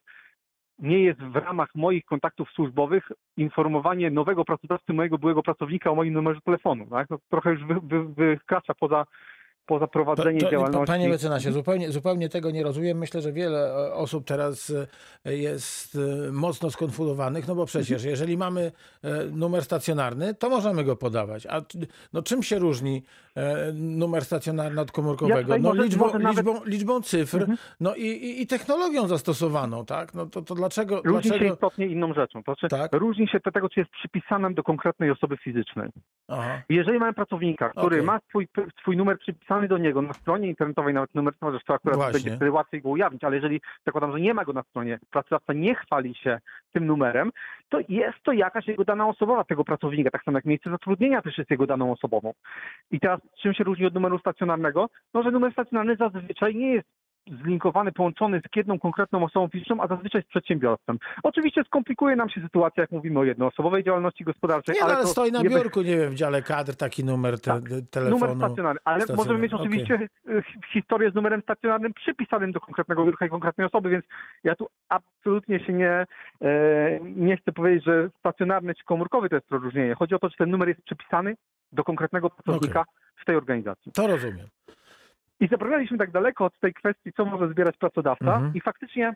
nie 0.80 1.00
jest 1.00 1.20
w 1.20 1.36
ramach 1.36 1.70
moich 1.76 2.06
kontaktów 2.06 2.50
służbowych 2.52 3.12
informowanie 3.38 4.12
nowego 4.12 4.46
pracodawcy, 4.46 4.94
mojego 4.94 5.18
byłego 5.18 5.44
pracownika 5.44 5.92
o 5.92 5.96
moim 5.96 6.14
numerze 6.14 6.42
telefonu. 6.42 6.88
Tak? 6.90 7.10
No, 7.10 7.18
trochę 7.30 7.52
już 7.52 7.66
wy, 7.66 7.76
wy, 7.84 8.04
wykracza 8.08 8.74
poza, 8.74 9.06
poza 9.66 9.88
prowadzenie 9.88 10.40
To- 10.40 10.46
to- 10.46 10.52
działalności. 10.52 10.88
Panie 10.88 11.10
mecenasie, 11.10 11.52
zupełnie, 11.52 11.92
zupełnie 11.92 12.30
tego 12.30 12.52
nie 12.52 12.64
rozumiem. 12.64 12.98
Myślę, 12.98 13.22
że 13.22 13.32
wiele 13.32 13.74
e, 13.74 13.94
osób 13.94 14.26
teraz 14.26 14.74
e, 15.26 15.36
jest 15.38 15.96
e, 16.28 16.32
mocno 16.32 16.72
skonfundowanych, 16.72 17.48
no 17.48 17.56
bo 17.56 17.66
przecież 17.66 18.04
jeżeli 18.14 18.38
mamy 18.38 18.72
numer 19.32 19.64
stacjonarny, 19.64 20.34
to 20.34 20.50
możemy 20.50 20.84
go 20.84 20.96
podawać. 20.96 21.46
A 21.46 21.62
no 22.14 22.22
czym 22.22 22.44
się 22.44 22.60
różni 22.60 23.04
numer 23.74 24.26
stacjonarny 24.26 24.82
od 24.82 24.92
komórkowego? 24.92 25.58
No 25.60 25.74
liczbą, 25.74 26.18
liczbą, 26.18 26.64
liczbą 26.66 27.02
cyfr, 27.02 27.38
Mhm. 27.42 27.58
no 27.80 27.96
i, 27.96 28.02
i, 28.02 28.42
i 28.42 28.48
technologią 28.48 29.08
zastosowaną, 29.08 29.86
tak? 29.86 30.14
No 30.14 30.26
to, 30.26 30.42
to 30.42 30.56
dlaczego... 30.56 31.02
Różni 31.06 31.24
się 31.24 31.30
dlaczego... 31.30 31.54
istotnie 31.54 31.86
inną 31.88 32.14
rzeczą. 32.14 32.44
To 32.44 32.54
znaczy, 32.54 32.68
Tak. 32.68 32.94
Różni 32.94 33.28
się 33.28 33.40
do 33.46 33.52
tego, 33.52 33.70
czy 33.70 33.80
jest 33.80 33.92
przypisanym 33.92 34.54
do 34.54 34.64
konkretnej 34.64 35.12
osoby 35.12 35.38
fizycznej. 35.38 35.90
Aha. 36.28 36.62
Jeżeli 36.70 37.00
mamy 37.00 37.14
pracownika, 37.14 37.70
który 37.70 37.86
Okej. 37.96 38.02
ma 38.04 38.20
swój, 38.30 38.48
swój 38.82 38.98
numer 38.98 39.20
przypisany 39.20 39.53
do 39.62 39.78
niego 39.78 40.02
na 40.02 40.14
stronie 40.14 40.48
internetowej, 40.48 40.94
nawet 40.94 41.16
numer, 41.16 41.34
to 41.40 41.60
to 41.68 41.74
akurat 41.74 41.96
Właśnie. 41.96 42.14
będzie 42.14 42.36
wtedy 42.36 42.52
łatwiej 42.52 42.82
go 42.82 42.90
ujawnić, 42.90 43.24
ale 43.24 43.36
jeżeli 43.36 43.62
zakładam, 43.86 44.12
że 44.12 44.20
nie 44.20 44.34
ma 44.34 44.46
go 44.46 44.54
na 44.54 44.64
stronie, 44.64 45.00
pracodawca 45.12 45.54
nie 45.54 45.76
chwali 45.76 46.16
się 46.16 46.40
tym 46.74 46.86
numerem, 46.86 47.32
to 47.70 47.80
jest 47.90 48.18
to 48.24 48.32
jakaś 48.32 48.68
jego 48.68 48.86
dana 48.86 49.08
osobowa 49.08 49.44
tego 49.44 49.64
pracownika, 49.64 50.10
tak 50.12 50.24
samo 50.24 50.38
jak 50.38 50.46
miejsce 50.46 50.70
zatrudnienia 50.70 51.22
też 51.22 51.38
jest 51.38 51.52
jego 51.52 51.68
daną 51.68 51.92
osobową. 51.92 52.34
I 52.92 53.00
teraz 53.00 53.20
czym 53.42 53.54
się 53.54 53.64
różni 53.64 53.86
od 53.86 53.94
numeru 53.94 54.20
stacjonarnego? 54.20 54.90
No, 55.14 55.24
że 55.24 55.32
numer 55.32 55.52
stacjonarny 55.52 55.96
zazwyczaj 55.96 56.56
nie 56.56 56.74
jest 56.74 56.88
zlinkowany, 57.28 57.92
połączony 57.92 58.40
z 58.40 58.56
jedną 58.56 58.80
konkretną 58.80 59.24
osobą 59.26 59.48
fizyczną, 59.48 59.82
a 59.82 59.88
zazwyczaj 59.88 60.22
z 60.22 60.26
przedsiębiorstwem. 60.26 61.00
Oczywiście 61.24 61.64
skomplikuje 61.64 62.16
nam 62.16 62.30
się 62.30 62.42
sytuacja, 62.42 62.84
jak 62.84 62.92
mówimy 62.92 63.20
o 63.20 63.24
jednoosobowej 63.24 63.84
działalności 63.84 64.24
gospodarczej, 64.24 64.76
Nie, 64.76 64.82
no, 64.82 64.86
ale 64.86 64.94
ale 64.96 65.04
to 65.04 65.12
stoi 65.12 65.32
na 65.32 65.44
biurku, 65.44 65.82
nie 65.82 65.98
wiem, 65.98 66.12
w 66.12 66.16
dziale 66.16 66.42
kadr 66.42 66.76
taki 66.76 67.04
numer 67.06 67.40
te, 67.42 67.52
Tak. 67.52 67.70
te, 67.70 67.82
telefonu. 67.82 68.20
Numer 68.20 68.38
stacjonarny, 68.38 68.80
ale 68.86 69.02
stacjonarny, 69.02 69.24
możemy 69.24 69.44
mieć 69.44 69.54
oczywiście 69.54 70.00
y, 70.30 70.44
historię 70.74 71.12
z 71.12 71.16
numerem 71.16 71.42
stacjonarnym 71.42 71.94
przypisanym 71.94 72.52
do 72.52 72.60
konkretnego 72.60 73.06
biurka 73.06 73.26
i 73.26 73.30
konkretnej 73.30 73.68
osoby, 73.68 73.90
więc 73.90 74.06
ja 74.44 74.56
tu 74.56 74.68
absolutnie 74.90 75.60
się 75.66 75.74
nie, 75.74 76.06
e, 76.42 77.00
nie 77.04 77.38
chcę 77.38 77.52
powiedzieć, 77.52 77.86
że 77.86 78.10
stacjonarny 78.20 78.76
czy 78.76 78.84
komórkowy 78.84 79.30
to 79.30 79.36
jest 79.36 79.52
rozróżnienie. 79.52 79.96
Chodzi 79.96 80.16
o 80.16 80.20
to, 80.20 80.30
czy 80.30 80.38
ten 80.38 80.50
numer 80.50 80.68
jest 80.68 80.82
przypisany 80.82 81.36
do 81.72 81.84
konkretnego 81.84 82.30
pracownika 82.30 82.84
w 83.22 83.26
tej 83.26 83.36
organizacji. 83.36 83.92
To 83.92 84.08
rozumiem. 84.08 84.48
I 85.40 85.48
zabraliśmy 85.48 85.98
tak 85.98 86.12
daleko 86.12 86.46
od 86.46 86.60
tej 86.60 86.74
kwestii, 86.74 87.14
co 87.14 87.26
może 87.26 87.50
zbierać 87.50 87.78
pracodawca 87.78 88.36
Mhm. 88.36 88.54
i 88.54 88.62
faktycznie 88.62 89.14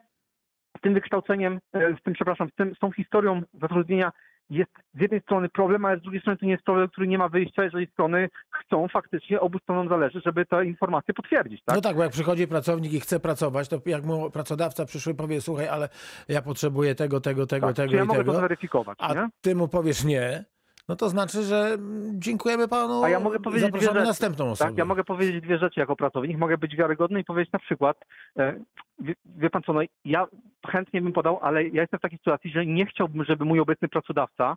z 0.78 0.82
tym 0.82 0.94
wykształceniem, 0.94 1.60
e, 1.74 1.96
z 2.00 2.04
tym, 2.04 2.14
przepraszam, 2.14 2.50
z, 2.50 2.56
tym, 2.56 2.76
z 2.76 2.80
tą 2.80 2.92
historią 2.92 3.42
zatrudnienia 3.62 4.12
jest 4.50 4.72
z 4.94 5.02
jednej 5.02 5.22
strony 5.22 5.50
problem, 5.50 5.86
ale 5.86 6.00
z 6.00 6.02
drugiej 6.02 6.22
strony 6.22 6.38
to 6.38 6.46
nie 6.46 6.52
jest 6.52 6.64
problem, 6.64 6.88
który 6.90 7.08
nie 7.08 7.18
ma 7.18 7.30
wyjścia, 7.30 7.64
jeżeli 7.64 7.88
strony 7.88 8.30
chcą 8.50 8.88
faktycznie, 8.88 9.40
obu 9.40 9.60
stronom 9.60 9.90
zależy, 9.90 10.22
żeby 10.26 10.46
te 10.46 10.66
informacje 10.66 11.14
potwierdzić, 11.14 11.64
tak? 11.66 11.76
No 11.76 11.82
tak, 11.82 11.96
bo 11.96 12.04
jak 12.04 12.12
przychodzi 12.12 12.48
pracownik 12.48 12.94
i 12.94 13.00
chce 13.00 13.20
pracować, 13.20 13.70
to 13.70 13.80
jak 13.86 14.04
mu 14.04 14.32
pracodawca 14.32 14.86
przyszły 14.86 15.16
powie, 15.16 15.42
słuchaj, 15.42 15.68
ale 15.68 15.90
ja 16.28 16.42
potrzebuję 16.42 16.96
tego, 16.96 17.22
tego, 17.22 17.48
tego, 17.48 17.68
tak, 17.68 17.76
tego 17.76 17.90
czy 17.90 17.96
ja 17.96 18.04
i 18.04 18.08
mogę 18.08 18.20
tego, 18.20 18.32
to 18.32 18.38
zweryfikować, 18.38 18.98
a 19.02 19.14
nie? 19.14 19.30
ty 19.42 19.56
mu 19.56 19.68
powiesz 19.68 20.04
nie, 20.04 20.44
no 20.88 20.96
to 20.96 21.10
znaczy, 21.10 21.44
że 21.44 21.58
mm, 21.58 22.22
dziękujemy 22.22 22.68
panu, 22.68 23.04
A 23.04 23.10
ja 23.10 23.20
mogę 23.20 23.40
powiedzieć 23.40 23.72
dwie 23.72 23.82
rzeczy. 23.82 23.94
następną 24.04 24.52
osobę. 24.52 24.70
Tak, 24.70 24.78
ja 24.78 24.86
mogę 24.86 25.04
powiedzieć 25.04 25.42
dwie 25.44 25.58
rzeczy 25.58 25.80
jako 25.80 25.96
pracownik. 25.96 26.38
Mogę 26.38 26.58
być 26.58 26.76
wiarygodny 26.76 27.20
i 27.20 27.24
powiedzieć 27.24 27.54
na 27.54 27.60
przykład, 27.60 27.98
e, 28.40 28.54
wie, 29.00 29.14
wie 29.26 29.50
pan 29.50 29.64
co, 29.64 29.74
no 29.74 29.82
ja 30.06 30.28
chętnie 30.68 31.02
bym 31.02 31.14
podał, 31.14 31.40
ale 31.42 31.64
ja 31.68 31.82
jestem 31.82 32.00
w 32.00 32.02
takiej 32.02 32.18
sytuacji, 32.18 32.52
że 32.52 32.66
nie 32.66 32.86
chciałbym, 32.86 33.24
żeby 33.26 33.46
mój 33.46 33.60
obecny 33.60 33.88
pracodawca 33.88 34.56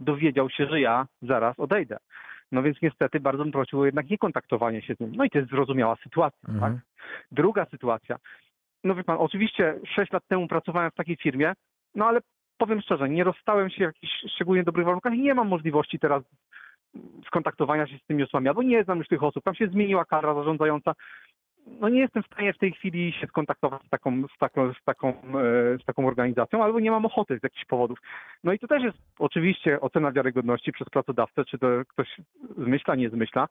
dowiedział 0.00 0.50
się, 0.50 0.66
że 0.66 0.80
ja 0.80 1.06
zaraz 1.22 1.58
odejdę. 1.58 1.96
No 2.52 2.62
więc 2.62 2.76
niestety 2.82 3.20
bardzo 3.20 3.42
bym 3.42 3.52
prosił 3.52 3.80
o 3.80 3.84
jednak 3.86 4.10
niekontaktowanie 4.10 4.82
się 4.82 4.94
z 4.94 5.00
nim. 5.00 5.12
No 5.16 5.24
i 5.24 5.30
to 5.30 5.38
jest 5.38 5.50
zrozumiała 5.50 5.96
sytuacja, 6.02 6.48
Mhm. 6.48 6.72
tak? 6.74 6.82
Druga 7.32 7.66
sytuacja. 7.66 8.16
No 8.84 8.94
wie 8.94 9.04
pan, 9.04 9.16
oczywiście 9.20 9.80
6 9.96 10.12
lat 10.12 10.22
temu 10.28 10.48
pracowałem 10.48 10.90
w 10.90 10.94
takiej 10.94 11.16
firmie, 11.16 11.52
no 11.94 12.06
ale 12.06 12.20
powiem 12.60 12.80
szczerze, 12.80 13.08
nie 13.08 13.24
rozstałem 13.24 13.70
się 13.70 13.76
w 13.76 13.94
jakichś 13.94 14.12
szczególnie 14.34 14.64
dobrych 14.64 14.86
warunkach 14.86 15.14
i 15.14 15.22
nie 15.22 15.34
mam 15.34 15.48
możliwości 15.48 15.98
teraz 15.98 16.22
skontaktowania 17.26 17.86
się 17.86 17.98
z 17.98 18.06
tymi 18.06 18.22
osobami, 18.22 18.48
albo 18.48 18.62
nie 18.62 18.84
znam 18.84 18.98
już 18.98 19.08
tych 19.08 19.22
osób. 19.22 19.44
Tam 19.44 19.54
się 19.54 19.68
zmieniła 19.68 20.04
kadra 20.04 20.34
zarządzająca. 20.34 20.94
No 21.80 21.88
nie 21.88 22.00
jestem 22.00 22.22
w 22.22 22.26
stanie 22.26 22.52
w 22.52 22.58
tej 22.58 22.72
chwili 22.72 23.12
się 23.12 23.26
skontaktować 23.26 23.82
z 23.82 23.88
taką, 23.88 24.22
z 24.36 24.38
taką, 24.38 24.72
z 24.72 24.84
taką, 24.84 25.08
e, 25.08 25.78
z 25.82 25.84
taką 25.84 26.06
organizacją, 26.06 26.64
albo 26.64 26.80
nie 26.80 26.90
mam 26.90 27.06
ochoty 27.06 27.38
z 27.38 27.42
jakichś 27.42 27.64
powodów. 27.64 27.98
No 28.44 28.52
i 28.52 28.58
to 28.58 28.66
też 28.66 28.82
jest 28.82 28.98
oczywiście 29.18 29.80
ocena 29.80 30.12
wiarygodności 30.12 30.72
przez 30.72 30.88
pracodawcę, 30.88 31.44
czy 31.44 31.58
to 31.58 31.66
ktoś 31.88 32.20
zmyśla, 32.58 32.94
nie 32.94 33.10
zmyśla. 33.10 33.48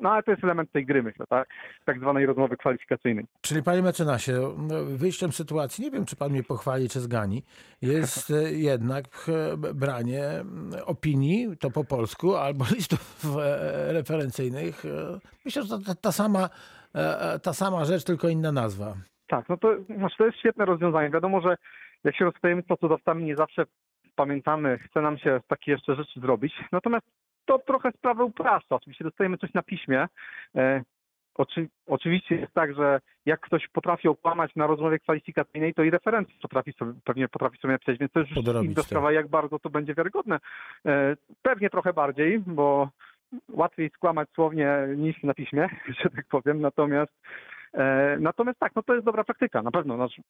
No 0.00 0.10
ale 0.10 0.22
to 0.22 0.30
jest 0.30 0.44
element 0.44 0.72
tej 0.72 0.86
gry, 0.86 1.02
myślę, 1.02 1.26
tak? 1.28 1.48
Tak 1.84 2.00
zwanej 2.00 2.26
rozmowy 2.26 2.56
kwalifikacyjnej. 2.56 3.24
Czyli 3.40 3.62
panie 3.62 3.82
mecenasie, 3.82 4.54
wyjściem 4.86 5.32
sytuacji, 5.32 5.84
nie 5.84 5.90
wiem 5.90 6.04
czy 6.04 6.16
pan 6.16 6.30
mnie 6.30 6.42
pochwali 6.42 6.88
czy 6.88 7.00
zgani, 7.00 7.42
jest 7.82 8.30
e, 8.30 8.52
jednak 8.52 9.04
e, 9.28 9.74
branie 9.74 10.24
mm, 10.24 10.70
opinii, 10.86 11.56
to 11.60 11.70
po 11.70 11.84
polsku, 11.84 12.36
albo 12.36 12.64
listów 12.74 13.24
e, 13.24 13.92
referencyjnych. 13.92 14.82
Myślę, 15.44 15.62
że 15.62 15.68
to 15.68 15.94
ta, 16.02 16.12
sama, 16.12 16.48
ta 17.42 17.52
sama 17.52 17.84
rzecz, 17.84 18.04
tylko 18.04 18.28
inna 18.28 18.52
nazwa. 18.52 18.94
Tak, 19.28 19.48
no 19.48 19.56
to, 19.56 19.76
znaczy 19.96 20.16
to 20.18 20.26
jest 20.26 20.38
świetne 20.38 20.64
rozwiązanie. 20.64 21.10
Wiadomo, 21.10 21.40
że 21.40 21.56
jak 22.04 22.16
się 22.16 22.24
rozstajemy 22.24 22.62
z 22.62 22.66
pracodawcami, 22.66 23.24
nie 23.24 23.36
zawsze 23.36 23.64
pamiętamy, 24.16 24.78
chce 24.78 25.00
nam 25.00 25.18
się 25.18 25.40
takie 25.48 25.72
jeszcze 25.72 25.94
rzeczy 25.94 26.20
zrobić. 26.20 26.52
Natomiast 26.72 27.06
to 27.46 27.58
trochę 27.58 27.92
sprawę 27.92 28.24
upraszcza. 28.24 28.74
Oczywiście 28.74 29.04
dostajemy 29.04 29.38
coś 29.38 29.54
na 29.54 29.62
piśmie. 29.62 30.06
E, 30.56 30.82
oczy, 31.34 31.68
oczywiście 31.86 32.34
jest 32.34 32.52
tak, 32.52 32.74
że 32.74 33.00
jak 33.26 33.40
ktoś 33.40 33.68
potrafi 33.68 34.08
okłamać 34.08 34.56
na 34.56 34.66
rozmowie 34.66 34.98
kwalifikacyjnej, 34.98 35.74
to 35.74 35.82
i 35.82 35.90
referencji 35.90 36.38
potrafi 36.42 36.72
sobie, 36.72 36.92
pewnie 37.04 37.28
potrafi 37.28 37.58
sobie 37.58 37.72
napisać, 37.72 37.98
więc 37.98 38.12
to 38.12 38.20
już 38.20 38.30
inna 38.36 38.74
tak. 38.74 38.84
sprawa, 38.84 39.12
jak 39.12 39.28
bardzo 39.28 39.58
to 39.58 39.70
będzie 39.70 39.94
wiarygodne. 39.94 40.38
E, 40.86 41.16
pewnie 41.42 41.70
trochę 41.70 41.92
bardziej, 41.92 42.38
bo 42.38 42.88
łatwiej 43.48 43.90
skłamać 43.90 44.28
słownie 44.34 44.78
niż 44.96 45.22
na 45.22 45.34
piśmie, 45.34 45.68
że 46.02 46.10
tak 46.10 46.26
powiem. 46.28 46.60
Natomiast 46.60 47.12
Natomiast 48.20 48.58
tak, 48.58 48.72
no 48.76 48.82
to 48.82 48.94
jest 48.94 49.06
dobra 49.06 49.24
praktyka, 49.24 49.62
na 49.62 49.70
pewno. 49.70 49.96
Nasz, 49.96 50.20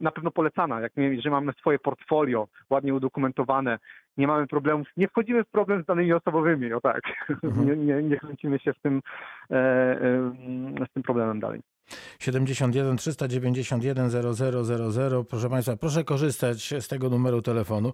na 0.00 0.10
pewno 0.10 0.30
polecana, 0.30 0.80
jak 0.80 0.96
nie, 0.96 1.22
że 1.22 1.30
mamy 1.30 1.52
swoje 1.52 1.78
portfolio 1.78 2.48
ładnie 2.70 2.94
udokumentowane, 2.94 3.78
nie 4.16 4.26
mamy 4.26 4.46
problemów, 4.46 4.88
nie 4.96 5.08
wchodzimy 5.08 5.44
w 5.44 5.50
problem 5.50 5.82
z 5.82 5.86
danymi 5.86 6.12
osobowymi, 6.12 6.72
o 6.72 6.80
tak. 6.80 7.02
Mhm. 7.44 7.66
Nie, 7.66 7.76
nie, 7.76 8.02
nie 8.02 8.16
kręcimy 8.16 8.58
się 8.58 8.72
w 8.72 8.80
tym, 8.80 9.00
e, 9.50 9.54
e, 9.54 10.86
z 10.90 10.92
tym 10.92 11.02
problemem 11.02 11.40
dalej. 11.40 11.60
71 12.18 12.96
391 12.96 14.10
0000. 14.10 15.24
Proszę 15.28 15.50
Państwa, 15.50 15.76
proszę 15.76 16.04
korzystać 16.04 16.74
z 16.80 16.88
tego 16.88 17.10
numeru 17.10 17.42
telefonu. 17.42 17.92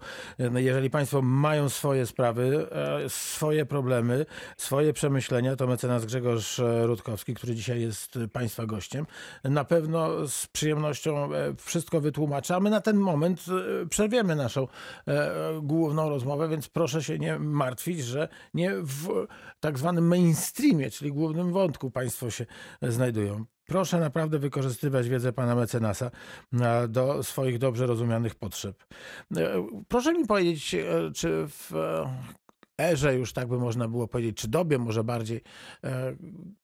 Jeżeli 0.54 0.90
Państwo 0.90 1.22
mają 1.22 1.68
swoje 1.68 2.06
sprawy, 2.06 2.66
e, 2.72 3.08
swoje 3.08 3.66
problemy, 3.66 4.26
swoje 4.56 4.92
przemyślenia, 4.92 5.56
to 5.56 5.66
mecenas 5.66 6.04
Grzegorz 6.04 6.58
e, 6.58 6.86
Rutkowski, 6.86 7.34
który 7.34 7.54
dzisiaj 7.54 7.80
jest 7.80 8.16
e, 8.16 8.28
Państwa 8.28 8.66
gościem, 8.66 9.06
na 9.44 9.64
pewno 9.64 10.28
z 10.28 10.46
przyjemnością 10.46 11.28
wszystko 11.56 12.00
wytłumaczy. 12.00 12.54
A 12.54 12.60
my 12.60 12.70
na 12.70 12.80
ten 12.80 12.96
moment 12.96 13.44
przerwiemy 13.90 14.36
naszą 14.36 14.68
główną 15.62 16.08
rozmowę, 16.08 16.48
więc 16.48 16.68
proszę 16.68 17.02
się 17.02 17.18
nie 17.18 17.38
martwić, 17.38 18.04
że 18.04 18.28
nie 18.54 18.70
w 18.74 19.26
tak 19.60 19.78
zwanym 19.78 20.08
mainstreamie, 20.08 20.90
czyli 20.90 21.12
głównym 21.12 21.52
wątku 21.52 21.90
Państwo 21.90 22.30
się 22.30 22.46
znajdują. 22.82 23.44
Proszę 23.70 24.00
naprawdę 24.00 24.38
wykorzystywać 24.38 25.08
wiedzę 25.08 25.32
pana 25.32 25.54
mecenasa 25.54 26.10
e, 26.60 26.88
do 26.88 27.22
swoich 27.22 27.58
dobrze 27.58 27.86
rozumianych 27.86 28.34
potrzeb. 28.34 28.84
E, 29.36 29.66
Proszę 29.88 30.12
mi 30.12 30.26
powiedzieć, 30.26 30.74
e, 30.74 30.84
czy 31.14 31.46
w 31.48 31.72
erze 32.80 33.14
już 33.16 33.32
tak 33.32 33.48
by 33.48 33.58
można 33.58 33.88
było 33.88 34.08
powiedzieć, 34.08 34.36
czy 34.36 34.48
dobie 34.48 34.78
może 34.78 35.04
bardziej 35.04 35.40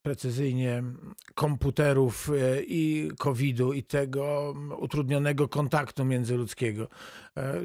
precyzyjnie 0.02 0.82
komputerów 1.34 2.30
i 2.66 3.10
COVID-u 3.18 3.72
i 3.72 3.82
tego 3.82 4.54
utrudnionego 4.78 5.48
kontaktu 5.48 6.04
międzyludzkiego, 6.04 6.88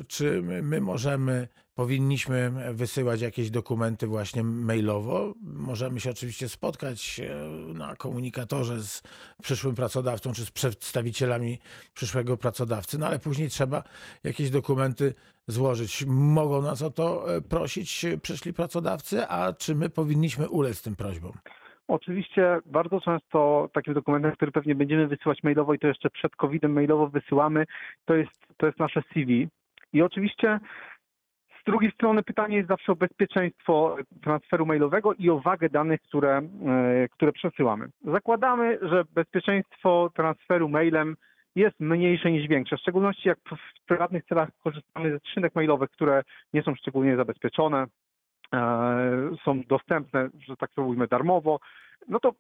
czy 0.08 0.42
my- 0.42 0.62
my 0.62 0.82
możemy, 0.82 1.48
powinniśmy 1.76 2.52
wysyłać 2.74 3.22
jakieś 3.22 3.50
dokumenty 3.52 4.08
właśnie 4.08 4.44
mailowo? 4.44 5.34
Możemy 5.44 6.00
się 6.00 6.10
oczywiście 6.10 6.50
spotkać 6.50 7.20
e, 7.20 7.36
na 7.74 7.96
komunikatorze 7.96 8.80
z 8.80 9.04
przyszłym 9.42 9.76
pracodawcą 9.76 10.34
czy 10.34 10.46
z 10.46 10.52
przedstawicielami 10.52 11.60
przyszłego 11.94 12.38
pracodawcy, 12.38 13.00
no 13.00 13.08
ale 13.08 13.20
później 13.20 13.50
trzeba 13.50 13.84
jakieś 14.24 14.50
dokumenty 14.50 15.14
złożyć. 15.48 16.06
Mogą 16.08 16.62
nas 16.62 16.82
o 16.82 16.90
to 16.90 17.36
e, 17.36 17.42
prosić 17.42 18.06
przyszli 18.22 18.54
pracodawcy, 18.54 19.28
a 19.28 19.54
czy 19.54 19.76
my 19.76 19.90
powinniśmy 19.90 20.50
ulec 20.50 20.82
tym 20.82 20.96
prośbom? 20.96 21.32
Oczywiście 21.88 22.60
bardzo 22.66 23.02
często 23.02 23.70
takim 23.74 23.94
dokumentem, 23.94 24.32
który 24.32 24.52
pewnie 24.52 24.76
będziemy 24.76 25.08
wysyłać 25.08 25.44
mailowo 25.44 25.74
i 25.74 25.80
to 25.80 25.88
jeszcze 25.88 26.10
przed 26.10 26.36
COVID-em 26.36 26.74
mailowo 26.74 27.08
wysyłamy, 27.08 27.66
to 28.06 28.16
jest, 28.16 28.32
to 28.58 28.66
jest 28.66 28.80
nasze 28.80 29.02
CV. 29.14 29.48
I 29.94 30.02
oczywiście 30.02 30.60
z 31.62 31.64
drugiej 31.66 31.92
strony 31.92 32.24
pytanie 32.24 32.58
jest 32.58 32.70
zawsze 32.70 32.92
o 32.92 32.96
bezpieczeństwo 32.96 33.98
transferu 34.24 34.66
mailowego 34.66 35.14
i 35.14 35.30
o 35.30 35.40
wagę 35.40 35.70
danych, 35.70 36.02
które, 36.02 36.38
e, 36.38 37.08
które 37.10 37.32
przesyłamy. 37.32 37.88
Zakładamy, 38.04 38.80
że 38.82 39.04
bezpieczeństwo 39.14 40.12
transferu 40.16 40.70
mailem 40.70 41.16
jest 41.56 41.80
mniejsze 41.80 42.32
niż 42.32 42.48
większe, 42.48 42.78
w 42.78 42.80
szczególności 42.80 43.30
jak 43.30 43.40
w 43.40 43.86
prywatnych 43.86 44.26
celach 44.26 44.50
korzystamy 44.64 45.12
ze 45.12 45.20
skrzynek 45.20 45.56
mailowych, 45.56 45.92
które 45.92 46.24
nie 46.54 46.64
są 46.64 46.76
szczególnie 46.76 47.16
zabezpieczone, 47.16 47.86
e, 48.54 49.36
są 49.46 49.62
dostępne, 49.64 50.30
że 50.48 50.58
tak 50.58 50.72
to 50.72 50.84
ujmę, 50.84 51.08
darmowo, 51.08 51.60
no 52.08 52.20
to 52.20 52.34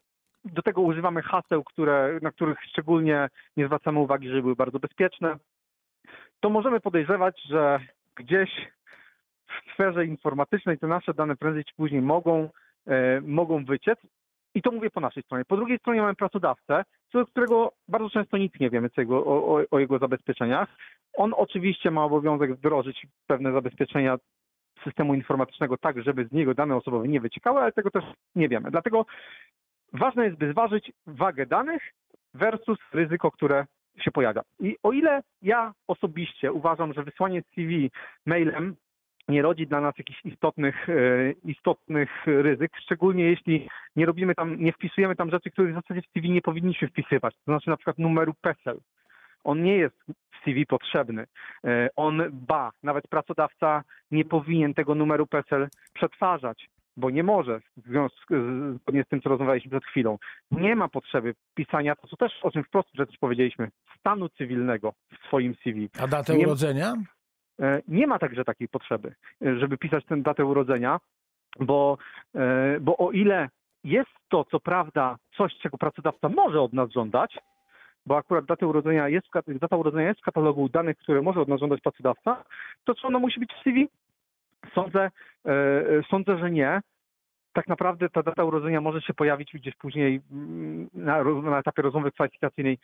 do 0.45 0.61
tego 0.61 0.81
używamy 0.81 1.21
haseł, 1.21 1.63
które, 1.63 2.19
na 2.21 2.31
których 2.31 2.57
szczególnie 2.63 3.29
nie 3.57 3.65
zwracamy 3.65 3.99
uwagi, 3.99 4.29
żeby 4.29 4.41
były 4.41 4.55
bardzo 4.55 4.79
bezpieczne. 4.79 5.37
To 6.39 6.49
możemy 6.49 6.79
podejrzewać, 6.79 7.41
że 7.49 7.79
gdzieś 8.15 8.49
w 9.51 9.74
sferze 9.74 10.05
informatycznej 10.05 10.77
te 10.77 10.88
nasze 10.88 11.13
dane 11.13 11.36
prędzej 11.36 11.63
czy 11.63 11.75
później 11.75 12.01
mogą, 12.01 12.50
e, 12.88 13.22
mogą 13.22 13.65
wyciec. 13.65 14.00
I 14.55 14.62
to 14.62 14.72
mówię 14.72 14.89
po 14.89 15.00
naszej 15.00 15.24
stronie. 15.24 15.46
Po 15.46 15.55
drugiej 15.55 15.77
stronie 15.77 16.01
mamy 16.01 16.15
pracodawcę, 16.15 16.84
co 17.12 17.25
którego 17.25 17.72
bardzo 17.88 18.10
często 18.10 18.38
nic 18.38 18.60
nie 18.60 18.70
wiemy 18.70 18.89
jego, 18.98 19.25
o, 19.25 19.55
o, 19.55 19.63
o 19.72 19.79
jego 19.79 20.00
zabezpieczeniach. 20.00 20.70
On 21.13 21.34
oczywiście 21.38 21.91
ma 21.91 22.03
obowiązek 22.03 22.55
wdrożyć 22.55 23.08
pewne 23.27 23.51
zabezpieczenia 23.51 24.17
systemu 24.84 25.13
informatycznego 25.13 25.77
tak, 25.77 26.03
żeby 26.03 26.25
z 26.25 26.31
niego 26.31 26.53
dane 26.53 26.75
osobowe 26.75 27.08
nie 27.08 27.22
wyciekały, 27.22 27.60
ale 27.62 27.72
tego 27.72 27.91
też 27.91 28.03
nie 28.36 28.50
wiemy. 28.50 28.72
Dlatego 28.72 29.05
ważne 29.93 30.25
jest, 30.25 30.38
by 30.38 30.51
zważyć 30.51 30.91
wagę 31.08 31.46
danych 31.46 31.81
versus 32.34 32.79
ryzyko, 32.93 33.31
które 33.31 33.65
się 34.00 34.12
pojawia. 34.12 34.41
I 34.60 34.77
o 34.84 34.91
ile 34.91 35.22
ja 35.41 35.74
osobiście 35.88 36.51
uważam, 36.51 36.93
że 36.93 37.03
wysłanie 37.03 37.41
CV 37.55 37.91
mailem 38.25 38.75
nie 39.27 39.41
rodzi 39.41 39.67
dla 39.67 39.81
nas 39.81 39.97
jakichś 39.97 40.25
istotnych, 40.25 40.89
e, 40.89 40.93
istotnych 41.31 42.09
ryzyk, 42.25 42.71
szczególnie 42.81 43.23
jeśli 43.23 43.69
nie 43.95 44.05
robimy 44.05 44.35
tam, 44.35 44.59
nie 44.59 44.73
wpisujemy 44.73 45.15
tam 45.15 45.31
rzeczy, 45.31 45.51
których 45.51 45.71
w 45.71 45.81
zasadzie 45.81 46.01
w 46.01 46.11
CV 46.13 46.29
nie 46.31 46.41
powinniśmy 46.41 46.87
wpisywać. 46.87 47.35
To 47.35 47.51
znaczy 47.51 47.69
na 47.69 47.77
przykład 47.77 47.97
numeru 47.97 48.33
PESEL. 48.41 48.79
On 49.43 49.63
nie 49.63 49.75
jest 49.77 49.95
w 50.07 50.43
CV 50.43 50.65
potrzebny. 50.65 51.25
E, 51.65 51.89
On 51.95 52.21
ba, 52.31 52.71
nawet 52.83 53.07
pracodawca 53.07 53.83
nie 54.11 54.25
powinien 54.25 54.73
tego 54.73 54.95
numeru 54.95 55.27
PESEL 55.27 55.67
przetwarzać, 55.93 56.69
bo 56.97 57.09
nie 57.09 57.23
może, 57.23 57.59
w 57.77 57.87
związku 57.87 58.19
z, 58.35 58.81
zgodnie 58.81 59.03
z 59.03 59.07
tym, 59.07 59.21
co 59.21 59.29
rozmawialiśmy 59.29 59.71
przed 59.71 59.85
chwilą. 59.85 60.17
Nie 60.51 60.75
ma 60.75 60.87
potrzeby 60.87 61.35
pisania, 61.55 61.95
to 61.95 62.07
co 62.07 62.17
też 62.17 62.31
o 62.43 62.51
czym 62.51 62.63
wprost 62.63 62.89
przecież 62.93 63.17
powiedzieliśmy, 63.17 63.69
stanu 63.99 64.29
cywilnego 64.29 64.93
w 65.13 65.27
swoim 65.27 65.55
CV. 65.63 65.89
A 65.99 66.07
datę 66.07 66.37
Nie- 66.37 66.45
urodzenia? 66.45 66.93
E, 67.61 67.81
nie 67.87 68.07
ma 68.07 68.19
także 68.19 68.45
takiej 68.45 68.67
potrzeby, 68.67 69.15
e, 69.45 69.59
żeby 69.59 69.77
pisać 69.77 70.05
tę 70.05 70.17
datę 70.17 70.45
urodzenia, 70.45 70.99
bo, 71.59 71.97
e, 72.35 72.79
bo 72.79 72.97
o 72.97 73.11
ile 73.11 73.49
jest 73.83 74.09
to, 74.29 74.45
co 74.45 74.59
prawda, 74.59 75.17
coś, 75.37 75.53
czego 75.55 75.77
pracodawca 75.77 76.29
może 76.29 76.61
od 76.61 76.73
nas 76.73 76.91
żądać, 76.91 77.37
bo 78.05 78.17
akurat 78.17 78.45
data 78.45 78.65
urodzenia 78.65 79.09
jest, 79.09 79.27
data 79.47 79.77
urodzenia 79.77 80.07
jest 80.07 80.19
w 80.19 80.23
katalogu 80.23 80.69
danych, 80.69 80.97
które 80.97 81.21
może 81.21 81.41
od 81.41 81.47
nas 81.47 81.59
żądać 81.59 81.81
pracodawca, 81.81 82.43
to 82.83 82.95
czy 82.95 83.07
ona 83.07 83.19
musi 83.19 83.39
być 83.39 83.53
w 83.53 83.63
CV? 83.63 83.87
Sądzę, 84.75 85.11
sądzę, 86.09 86.37
że 86.37 86.51
nie. 86.51 86.81
Tak 87.53 87.67
naprawdę 87.67 88.09
ta 88.09 88.23
data 88.23 88.43
urodzenia 88.43 88.81
może 88.81 89.01
się 89.01 89.13
pojawić 89.13 89.51
gdzieś 89.53 89.75
później 89.75 90.21
mm, 90.31 90.89
na, 90.93 91.23
na 91.23 91.59
etapie 91.59 91.81
rozmowy 91.81 92.11
kwalifikacyjnej. 92.11 92.77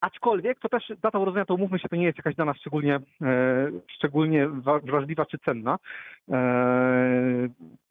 Aczkolwiek 0.00 0.58
to 0.60 0.68
też 0.68 0.92
data 1.02 1.18
urodzenia, 1.18 1.44
to 1.44 1.54
umówmy 1.54 1.78
się, 1.78 1.88
to 1.88 1.96
nie 1.96 2.04
jest 2.04 2.18
jakaś 2.18 2.34
dana 2.34 2.54
szczególnie, 2.54 3.00
e, 3.22 3.70
szczególnie 3.88 4.48
wa- 4.48 4.78
wrażliwa 4.78 5.26
czy 5.26 5.38
cenna 5.38 5.78
e, 6.30 7.48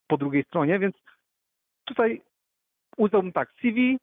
po 0.08 0.18
drugiej 0.18 0.44
stronie, 0.44 0.80
więc 0.80 0.96
tutaj 1.86 2.22
uznałbym 2.98 3.32
tak, 3.32 3.52
CV 3.62 3.98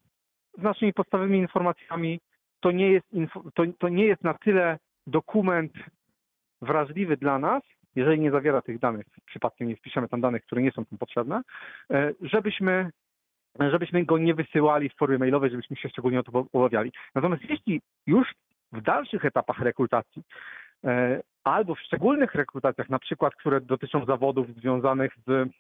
z 0.59 0.63
naszymi 0.63 0.93
podstawowymi 0.93 1.39
informacjami 1.39 2.21
to 2.61 2.71
nie 2.71 2.93
jest, 2.93 3.07
to, 3.55 3.63
to 3.79 3.89
nie 3.89 4.05
jest 4.05 4.25
na 4.25 4.35
tyle 4.35 4.79
dokument 5.07 5.73
wrażliwy 6.63 7.17
dla 7.17 7.39
nas, 7.39 7.63
jeżeli 7.95 8.21
nie 8.21 8.31
zawiera 8.31 8.63
tych 8.63 8.79
danych, 8.79 9.07
przypadkiem 9.27 9.69
nie 9.69 9.77
wpiszemy 9.77 10.09
tam 10.09 10.21
danych, 10.21 10.43
które 10.45 10.63
nie 10.63 10.71
są 10.73 10.85
tym 10.85 10.99
potrzebne, 10.99 11.43
e, 11.91 12.13
żebyśmy, 12.21 12.91
żebyśmy 13.61 14.05
go 14.05 14.19
nie 14.19 14.35
wysyłali 14.35 14.89
w 14.89 14.97
formie 14.97 15.19
mailowej, 15.19 15.51
żebyśmy 15.51 15.77
się 15.77 15.89
szczególnie 15.89 16.21
o 16.21 16.23
to 16.23 16.47
obawiali. 16.53 16.93
Natomiast 17.15 17.43
jeśli 17.49 17.81
już 18.07 18.35
w 18.73 18.83
dalszych 18.83 19.25
etapach 19.25 19.59
rekrutacji 19.59 20.23
e, 20.85 21.23
albo 21.45 21.75
w 21.75 21.81
szczególnych 21.81 22.35
rekrutacjach, 22.35 22.91
na 22.91 22.99
przykład, 22.99 23.35
które 23.35 23.61
dotyczą 23.61 24.05
zawodów 24.05 24.47
związanych 24.55 25.13
z 25.27 25.51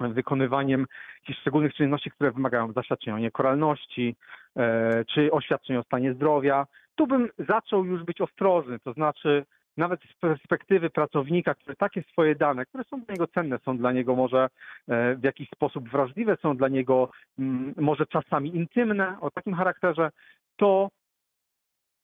wykonywaniem 0.00 0.86
jakichś 1.20 1.40
szczególnych 1.40 1.74
czynności, 1.74 2.10
które 2.10 2.32
wymagają 2.32 2.72
zaświadczenia 2.72 3.16
o 3.16 3.18
niekoralności, 3.18 4.16
e, 4.56 5.04
czy 5.04 5.32
oświadczenia 5.32 5.78
o 5.78 5.82
stanie 5.82 6.14
zdrowia, 6.14 6.66
tu 6.94 7.06
bym 7.06 7.28
zaczął 7.38 7.84
już 7.84 8.04
być 8.04 8.20
ostrożny, 8.20 8.78
to 8.78 8.92
znaczy 8.92 9.44
nawet 9.78 10.00
z 10.02 10.20
perspektywy 10.20 10.90
pracownika, 10.90 11.54
który 11.54 11.76
takie 11.76 12.02
swoje 12.02 12.34
dane, 12.34 12.66
które 12.66 12.84
są 12.84 13.00
dla 13.00 13.14
niego 13.14 13.26
cenne, 13.26 13.58
są 13.58 13.78
dla 13.78 13.92
niego 13.92 14.16
może 14.16 14.48
e, 14.88 15.14
w 15.14 15.24
jakiś 15.24 15.50
sposób 15.50 15.88
wrażliwe, 15.88 16.36
są 16.42 16.56
dla 16.56 16.68
niego 16.68 17.10
mm, 17.38 17.74
może 17.76 18.06
czasami 18.06 18.56
intymne, 18.56 19.20
o 19.20 19.30
takim 19.30 19.54
charakterze, 19.54 20.10
to 20.56 20.88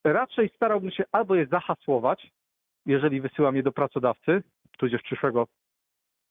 raczej 0.04 0.50
starałbym 0.56 0.90
się 0.90 1.04
albo 1.12 1.34
je 1.34 1.46
zahasłować, 1.46 2.30
jeżeli 2.86 3.20
wysyłam 3.20 3.56
je 3.56 3.62
do 3.62 3.72
pracodawcy, 3.72 4.42
tudzież 4.78 5.02
przyszłego 5.02 5.46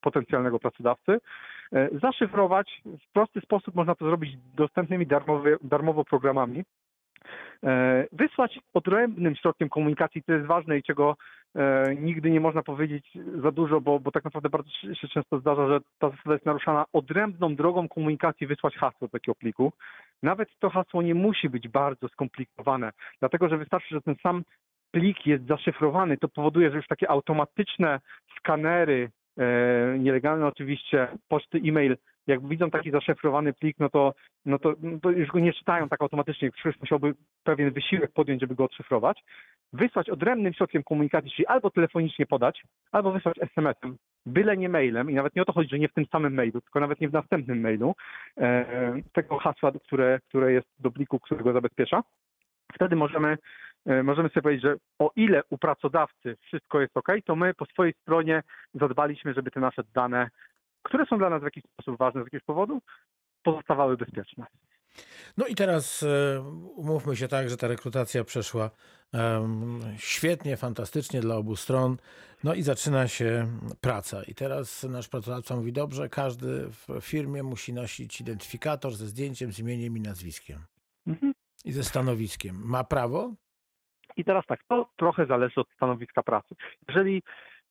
potencjalnego 0.00 0.58
pracodawcy, 0.58 1.18
e, 1.72 1.88
zaszyfrować. 2.02 2.82
W 3.08 3.12
prosty 3.12 3.40
sposób 3.40 3.74
można 3.74 3.94
to 3.94 4.04
zrobić 4.04 4.36
dostępnymi 4.54 5.06
darmowy, 5.06 5.56
darmowo 5.62 6.04
programami. 6.04 6.64
E, 7.64 8.06
Wysłać 8.12 8.58
odrębnym 8.74 9.36
środkiem 9.36 9.68
komunikacji, 9.68 10.22
to 10.22 10.32
jest 10.32 10.46
ważne 10.46 10.78
i 10.78 10.82
czego 10.82 11.16
e, 11.56 11.94
nigdy 11.94 12.30
nie 12.30 12.40
można 12.40 12.62
powiedzieć 12.62 13.18
za 13.42 13.50
dużo, 13.50 13.80
bo, 13.80 14.00
bo 14.00 14.10
tak 14.10 14.24
naprawdę 14.24 14.48
bardzo 14.48 14.70
się 14.70 14.94
się 14.94 15.08
często 15.08 15.38
zdarza, 15.38 15.68
że 15.68 15.80
ta 15.98 16.10
zasada 16.10 16.32
jest 16.32 16.46
naruszana. 16.46 16.84
Odrębną 16.92 17.54
drogą 17.56 17.88
komunikacji 17.88 18.46
wysłać 18.46 18.76
hasło 18.76 19.08
do 19.08 19.08
takiego 19.08 19.34
pliku. 19.34 19.72
Nawet 20.22 20.48
to 20.58 20.70
hasło 20.70 21.02
nie 21.02 21.14
musi 21.14 21.48
być 21.48 21.68
bardzo 21.68 22.08
skomplikowane, 22.08 22.90
dlatego 23.20 23.48
że 23.48 23.58
wystarczy, 23.58 23.94
że 23.94 24.00
ten 24.00 24.16
sam 24.22 24.42
plik 24.90 25.26
jest 25.26 25.46
zaszyfrowany, 25.46 26.16
to 26.16 26.28
powoduje, 26.28 26.70
że 26.70 26.76
już 26.76 26.86
takie 26.86 27.10
automatyczne 27.10 28.00
skanery, 28.38 29.10
e, 29.38 29.98
nielegalne 29.98 30.46
oczywiście, 30.46 31.08
poczty 31.28 31.58
e-mail, 31.58 31.96
jak 32.26 32.48
widzą 32.48 32.70
taki 32.70 32.90
zaszyfrowany 32.90 33.52
plik, 33.52 33.76
no 33.78 33.88
to, 33.88 34.14
no 34.46 34.58
to, 34.58 34.74
no 34.82 34.98
to 35.02 35.10
już 35.10 35.28
go 35.28 35.38
nie 35.38 35.52
czytają 35.52 35.88
tak 35.88 36.02
automatycznie, 36.02 36.50
ktoś 36.50 36.80
musiałby 36.80 37.14
pewien 37.44 37.70
wysiłek 37.70 38.12
podjąć, 38.12 38.40
żeby 38.40 38.54
go 38.54 38.64
odszyfrować. 38.64 39.24
Wysłać 39.72 40.10
odrębnym 40.10 40.52
środkiem 40.52 40.82
komunikacji, 40.82 41.30
czyli 41.30 41.46
albo 41.46 41.70
telefonicznie 41.70 42.26
podać, 42.26 42.62
albo 42.92 43.12
wysłać 43.12 43.36
SMS-em, 43.40 43.96
byle 44.26 44.56
nie 44.56 44.68
mailem 44.68 45.10
i 45.10 45.14
nawet 45.14 45.36
nie 45.36 45.42
o 45.42 45.44
to 45.44 45.52
chodzi, 45.52 45.70
że 45.70 45.78
nie 45.78 45.88
w 45.88 45.94
tym 45.94 46.06
samym 46.06 46.34
mailu, 46.34 46.60
tylko 46.60 46.80
nawet 46.80 47.00
nie 47.00 47.08
w 47.08 47.12
następnym 47.12 47.60
mailu, 47.60 47.94
e, 48.38 48.94
tego 49.12 49.38
hasła, 49.38 49.72
które, 49.72 50.20
które 50.28 50.52
jest 50.52 50.68
do 50.78 50.90
pliku, 50.90 51.20
którego 51.20 51.52
zabezpiecza. 51.52 52.02
Wtedy 52.74 52.96
możemy 52.96 53.38
e, 53.86 54.02
możemy 54.02 54.28
sobie 54.28 54.42
powiedzieć, 54.42 54.62
że 54.62 54.76
o 54.98 55.10
ile 55.16 55.42
u 55.50 55.58
pracodawcy 55.58 56.36
wszystko 56.40 56.80
jest 56.80 56.96
ok, 56.96 57.08
to 57.24 57.36
my 57.36 57.54
po 57.54 57.66
swojej 57.66 57.94
stronie 58.02 58.42
zadbaliśmy, 58.74 59.34
żeby 59.34 59.50
te 59.50 59.60
nasze 59.60 59.82
dane, 59.94 60.30
które 60.84 61.06
są 61.06 61.18
dla 61.18 61.30
nas 61.30 61.40
w 61.40 61.44
jakiś 61.44 61.62
sposób 61.72 61.98
ważne 61.98 62.22
z 62.22 62.24
jakiegoś 62.24 62.44
powodu, 62.44 62.80
pozostawały 63.42 63.96
bezpieczne. 63.96 64.46
No 65.36 65.46
i 65.46 65.54
teraz 65.54 66.02
e, 66.02 66.40
umówmy 66.76 67.16
się 67.16 67.28
tak, 67.28 67.48
że 67.48 67.56
ta 67.56 67.68
rekrutacja 67.68 68.24
przeszła 68.24 68.70
em, 69.12 69.80
świetnie, 69.96 70.56
fantastycznie 70.56 71.20
dla 71.20 71.36
obu 71.36 71.56
stron. 71.56 71.96
No 72.44 72.54
i 72.54 72.62
zaczyna 72.62 73.08
się 73.08 73.46
praca. 73.80 74.22
I 74.22 74.34
teraz 74.34 74.84
nasz 74.84 75.08
pracodawca 75.08 75.56
mówi, 75.56 75.72
dobrze, 75.72 76.08
każdy 76.08 76.68
w 76.70 77.00
firmie 77.00 77.42
musi 77.42 77.72
nosić 77.72 78.20
identyfikator 78.20 78.92
ze 78.92 79.06
zdjęciem, 79.06 79.52
z 79.52 79.58
imieniem 79.58 79.96
i 79.96 80.00
nazwiskiem. 80.00 80.58
Mhm. 81.06 81.32
I 81.64 81.72
ze 81.72 81.82
stanowiskiem. 81.82 82.56
Ma 82.64 82.84
prawo? 82.84 83.34
I 84.16 84.24
teraz 84.24 84.46
tak, 84.46 84.60
to 84.68 84.88
trochę 84.96 85.26
zależy 85.26 85.60
od 85.60 85.70
stanowiska 85.76 86.22
pracy. 86.22 86.54
Jeżeli 86.88 87.22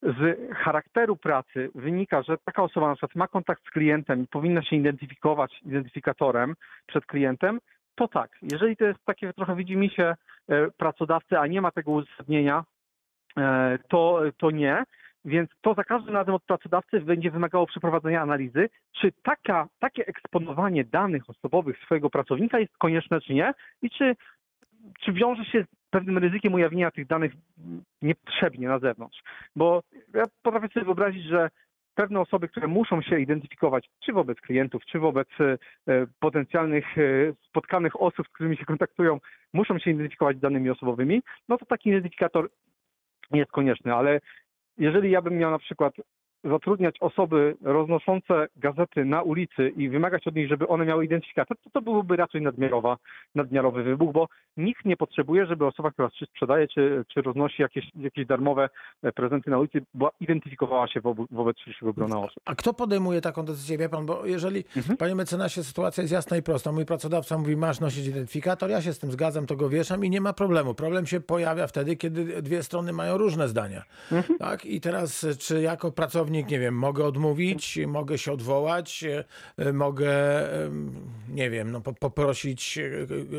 z 0.04 0.52
charakteru 0.56 1.18
pracy 1.18 1.70
wynika, 1.76 2.24
że 2.24 2.38
taka 2.46 2.64
osoba 2.64 2.88
na 2.88 2.96
przykład 2.96 3.16
ma 3.16 3.28
kontakt 3.28 3.64
z 3.68 3.70
klientem 3.70 4.24
i 4.24 4.28
powinna 4.28 4.64
się 4.64 4.76
identyfikować 4.76 5.62
identyfikatorem 5.62 6.56
przed 6.88 7.06
klientem, 7.06 7.60
to 7.96 8.08
tak. 8.08 8.38
Jeżeli 8.42 8.78
to 8.78 8.86
jest 8.86 9.00
takie 9.06 9.34
trochę 9.34 9.56
widzi 9.56 9.90
się 9.96 10.16
e, 10.50 10.72
pracodawcy, 10.78 11.40
a 11.40 11.48
nie 11.48 11.62
ma 11.62 11.72
tego 11.72 11.92
uzasadnienia, 11.92 12.64
e, 13.38 13.78
to, 13.90 14.22
to 14.38 14.52
nie. 14.52 14.84
Więc 15.26 15.50
to 15.62 15.74
za 15.74 15.84
każdym 15.84 16.14
razem 16.14 16.36
od 16.36 16.44
pracodawcy 16.44 17.02
będzie 17.02 17.32
wymagało 17.32 17.68
przeprowadzenia 17.68 18.22
analizy, 18.22 18.70
czy 18.92 19.12
taka, 19.24 19.68
takie 19.80 20.08
eksponowanie 20.08 20.84
danych 20.84 21.30
osobowych 21.30 21.78
swojego 21.86 22.10
pracownika 22.10 22.60
jest 22.60 22.78
konieczne, 22.78 23.22
czy 23.22 23.34
nie, 23.34 23.54
i 23.82 23.90
czy, 23.90 24.16
czy 25.00 25.14
wiąże 25.14 25.46
się 25.46 25.66
pewnym 25.94 26.18
ryzykiem 26.18 26.54
ujawnienia 26.54 26.92
tych 26.92 27.08
danych 27.08 27.32
niepotrzebnie 28.02 28.68
na 28.68 28.80
zewnątrz. 28.80 29.24
Bo 29.56 29.84
ja 30.14 30.24
potrafię 30.44 30.68
sobie 30.68 30.86
wyobrazić, 30.86 31.24
że 31.24 31.50
pewne 31.96 32.20
osoby, 32.20 32.48
które 32.48 32.68
muszą 32.68 33.02
się 33.02 33.20
identyfikować, 33.20 33.90
czy 34.06 34.14
wobec 34.14 34.42
klientów, 34.42 34.86
czy 34.86 35.00
wobec 35.00 35.28
e, 35.40 35.58
potencjalnych 36.20 36.98
e, 36.98 37.02
spotkanych 37.50 38.02
osób, 38.02 38.28
z 38.28 38.30
którymi 38.30 38.58
się 38.58 38.66
kontaktują, 38.66 39.20
muszą 39.54 39.80
się 39.80 39.92
identyfikować 39.92 40.38
z 40.38 40.42
danymi 40.42 40.70
osobowymi, 40.70 41.22
no 41.50 41.58
to 41.58 41.66
taki 41.66 41.90
identyfikator 41.90 42.50
jest 43.32 43.52
konieczny, 43.52 43.94
ale 43.94 44.20
jeżeli 44.78 45.12
ja 45.12 45.22
bym 45.22 45.38
miał 45.38 45.52
na 45.52 45.60
przykład 45.60 45.94
zatrudniać 46.44 46.96
osoby 47.00 47.56
roznoszące 47.62 48.48
gazety 48.58 49.06
na 49.06 49.22
ulicy 49.22 49.70
i 49.78 49.90
wymagać 49.90 50.28
od 50.28 50.36
nich, 50.36 50.50
żeby 50.50 50.68
one 50.68 50.86
miały 50.86 51.06
identyfikator, 51.06 51.58
to 51.64 51.70
to 51.70 51.82
byłoby 51.82 52.16
raczej 52.16 52.42
nadmiarowa, 52.42 52.98
nadmiarowy 53.36 53.84
wybuch, 53.84 54.14
bo 54.14 54.28
nikt 54.58 54.86
nie 54.86 54.98
potrzebuje, 54.98 55.46
żeby 55.46 55.66
osoba, 55.66 55.92
która 55.92 56.10
czy 56.10 56.26
sprzedaje, 56.26 56.68
czy, 56.68 57.06
czy 57.14 57.22
roznosi 57.22 57.62
jakieś, 57.62 57.86
jakieś 57.96 58.26
darmowe 58.26 58.70
e, 59.04 59.12
prezenty 59.12 59.50
na 59.50 59.60
ulicy, 59.60 59.82
była, 59.94 60.12
identyfikowała 60.20 60.88
się 60.88 61.02
wobec, 61.02 61.28
wobec 61.32 61.58
szerszego 61.60 61.94
grona 61.94 62.20
osób. 62.20 62.44
A 62.46 62.56
kto 62.56 62.74
podejmuje 62.74 63.22
taką 63.22 63.46
decyzję, 63.46 63.78
wie 63.78 63.90
pan? 63.90 64.06
Bo 64.06 64.26
jeżeli, 64.26 64.64
Mhm. 64.78 64.98
panie 64.98 65.16
mecenasie, 65.16 65.64
sytuacja 65.64 66.02
jest 66.02 66.14
jasna 66.14 66.38
i 66.38 66.42
prosta. 66.44 66.72
Mój 66.72 66.86
pracodawca 66.86 67.38
mówi, 67.38 67.58
masz 67.58 67.80
nosić 67.80 68.08
identyfikator, 68.08 68.70
ja 68.70 68.82
się 68.82 68.94
z 68.94 69.00
tym 69.00 69.12
zgadzam, 69.12 69.46
to 69.46 69.56
go 69.56 69.70
wieszam 69.70 70.06
i 70.06 70.10
nie 70.10 70.22
ma 70.22 70.34
problemu. 70.34 70.74
Problem 70.74 71.06
się 71.06 71.20
pojawia 71.22 71.68
wtedy, 71.68 71.96
kiedy 71.96 72.42
dwie 72.42 72.64
strony 72.64 72.94
mają 72.94 73.18
różne 73.18 73.48
zdania. 73.48 73.84
Mhm. 74.12 74.40
Tak? 74.40 74.66
I 74.66 74.82
teraz, 74.82 75.24
e, 75.24 75.36
czy 75.36 75.62
jako 75.62 75.92
pracownik, 75.92 76.33
nie 76.42 76.60
wiem, 76.60 76.76
mogę 76.76 77.06
odmówić, 77.06 77.80
mogę 77.88 78.18
się 78.18 78.32
odwołać, 78.32 79.04
e, 79.58 79.74
mogę, 79.74 80.12
nie 81.30 81.50
wiem, 81.50 81.72
no, 81.72 81.82
po- 81.82 81.94
poprosić 81.94 82.78
e, 82.78 82.82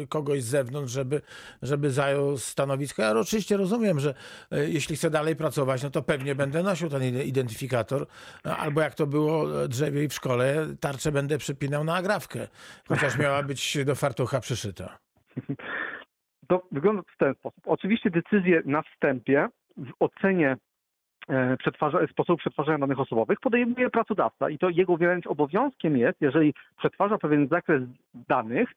e, 0.02 0.07
kogoś 0.07 0.42
z 0.42 0.46
zewnątrz, 0.46 0.92
żeby, 0.92 1.20
żeby 1.62 1.90
zajął 1.90 2.38
stanowisko. 2.38 3.02
Ja 3.02 3.11
oczywiście 3.11 3.57
rozumiem, 3.57 4.00
że 4.00 4.14
jeśli 4.50 4.96
chcę 4.96 5.11
dalej 5.11 5.37
pracować, 5.37 5.83
no 5.83 5.90
to 5.90 6.02
pewnie 6.02 6.35
będę 6.35 6.62
nosił 6.62 6.88
ten 6.88 7.02
ide- 7.02 7.24
identyfikator, 7.24 8.07
albo 8.44 8.80
jak 8.80 8.94
to 8.94 9.07
było 9.07 9.64
e, 9.64 9.68
drzewiej 9.68 10.09
w 10.09 10.14
szkole, 10.14 10.66
tarczę 10.80 11.12
będę 11.12 11.38
przypinał 11.38 11.85
na 11.85 11.94
agrafkę, 11.94 12.48
chociaż 12.88 13.18
miała 13.18 13.42
być 13.42 13.78
do 13.85 13.94
fartucha 13.94 14.40
przyszyta. 14.40 14.98
To 16.48 16.62
wygląda 16.72 17.02
w 17.14 17.18
ten 17.18 17.35
sposób. 17.35 17.61
Oczywiście 17.66 18.11
decyzję 18.11 18.62
na 18.64 18.83
wstępie 18.83 19.48
w 19.76 19.90
ocenie 20.00 20.57
przetwarza, 21.58 21.98
sposobu 22.10 22.37
przetwarzania 22.37 22.78
danych 22.78 23.00
osobowych 23.00 23.40
podejmuje 23.40 23.90
pracodawca 23.90 24.50
i 24.50 24.58
to 24.58 24.68
jego 24.68 24.96
wręcz 24.96 25.26
obowiązkiem 25.26 25.96
jest, 25.96 26.20
jeżeli 26.20 26.54
przetwarza 26.78 27.18
pewien 27.18 27.48
zakres 27.48 27.82
danych, 28.28 28.68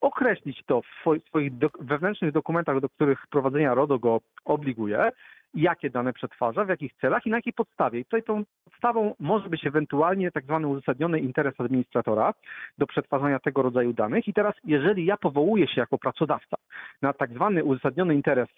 określić 0.00 0.62
to 0.66 0.82
w 0.82 0.86
swoi- 1.04 1.20
swoich 1.28 1.58
do, 1.58 1.70
wewnętrznych 1.80 2.32
dokumentach, 2.32 2.80
do 2.80 2.88
których 2.88 3.26
prowadzenia 3.30 3.74
RODO 3.74 3.98
go 3.98 4.20
obliguje, 4.44 5.10
jakie 5.54 5.90
dane 5.90 6.12
przetwarza, 6.12 6.64
w 6.64 6.68
jakich 6.68 6.94
celach 6.94 7.26
i 7.26 7.30
na 7.30 7.36
jakiej 7.36 7.52
podstawie. 7.52 8.00
I 8.00 8.04
tutaj 8.04 8.22
tą 8.22 8.44
podstawą 8.64 9.14
może 9.20 9.48
być 9.48 9.66
ewentualnie 9.66 10.30
tak 10.30 10.44
zwany 10.44 10.66
uzasadniony 10.66 11.20
interes 11.20 11.60
administratora 11.60 12.34
do 12.78 12.86
przetwarzania 12.86 13.38
tego 13.38 13.62
rodzaju 13.62 13.92
danych. 13.92 14.28
I 14.28 14.32
teraz, 14.32 14.54
jeżeli 14.64 15.04
ja 15.04 15.16
powołuję 15.16 15.68
się 15.68 15.80
jako 15.80 15.98
pracodawca 15.98 16.56
na 17.02 17.12
tak 17.12 17.30
zwany 17.30 17.64
uzasadniony 17.64 18.14
interes 18.14 18.48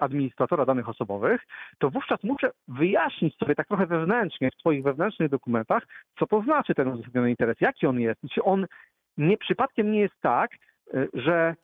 administratora 0.00 0.66
danych 0.66 0.88
osobowych, 0.88 1.40
to 1.78 1.90
wówczas 1.90 2.24
muszę 2.24 2.50
wyjaśnić 2.68 3.36
sobie 3.36 3.54
tak 3.54 3.68
trochę 3.68 3.86
wewnętrznie, 3.86 4.50
w 4.50 4.60
swoich 4.60 4.82
wewnętrznych 4.82 5.30
dokumentach, 5.30 5.86
co 6.18 6.26
to 6.26 6.42
znaczy 6.42 6.74
ten 6.74 6.88
uzasadniony 6.88 7.30
interes, 7.30 7.60
jaki 7.60 7.86
on 7.86 8.00
jest. 8.00 8.20
Czy 8.34 8.42
on 8.42 8.66
nie 9.20 9.36
przypadkiem 9.36 9.92
nie 9.92 10.00
jest 10.00 10.20
tak, 10.20 10.50
y, 10.94 11.08
że 11.14 11.54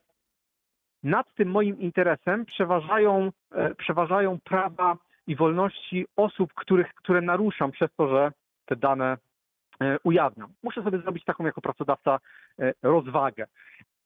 nad 1.02 1.34
tym 1.34 1.50
moim 1.50 1.80
interesem 1.80 2.46
przeważają, 2.46 3.32
e, 3.52 3.74
przeważają 3.74 4.38
prawa 4.44 4.96
i 5.26 5.36
wolności 5.36 6.06
osób, 6.16 6.54
których, 6.54 6.94
które 6.94 7.20
naruszam 7.20 7.72
przez 7.72 7.90
to, 7.96 8.08
że 8.08 8.32
te 8.66 8.76
dane 8.76 9.16
e, 9.80 9.96
ujawniam. 10.04 10.48
Muszę 10.62 10.82
sobie 10.82 10.98
zrobić 10.98 11.24
taką 11.24 11.46
jako 11.46 11.60
pracodawca 11.60 12.18
e, 12.58 12.72
rozwagę. 12.82 13.46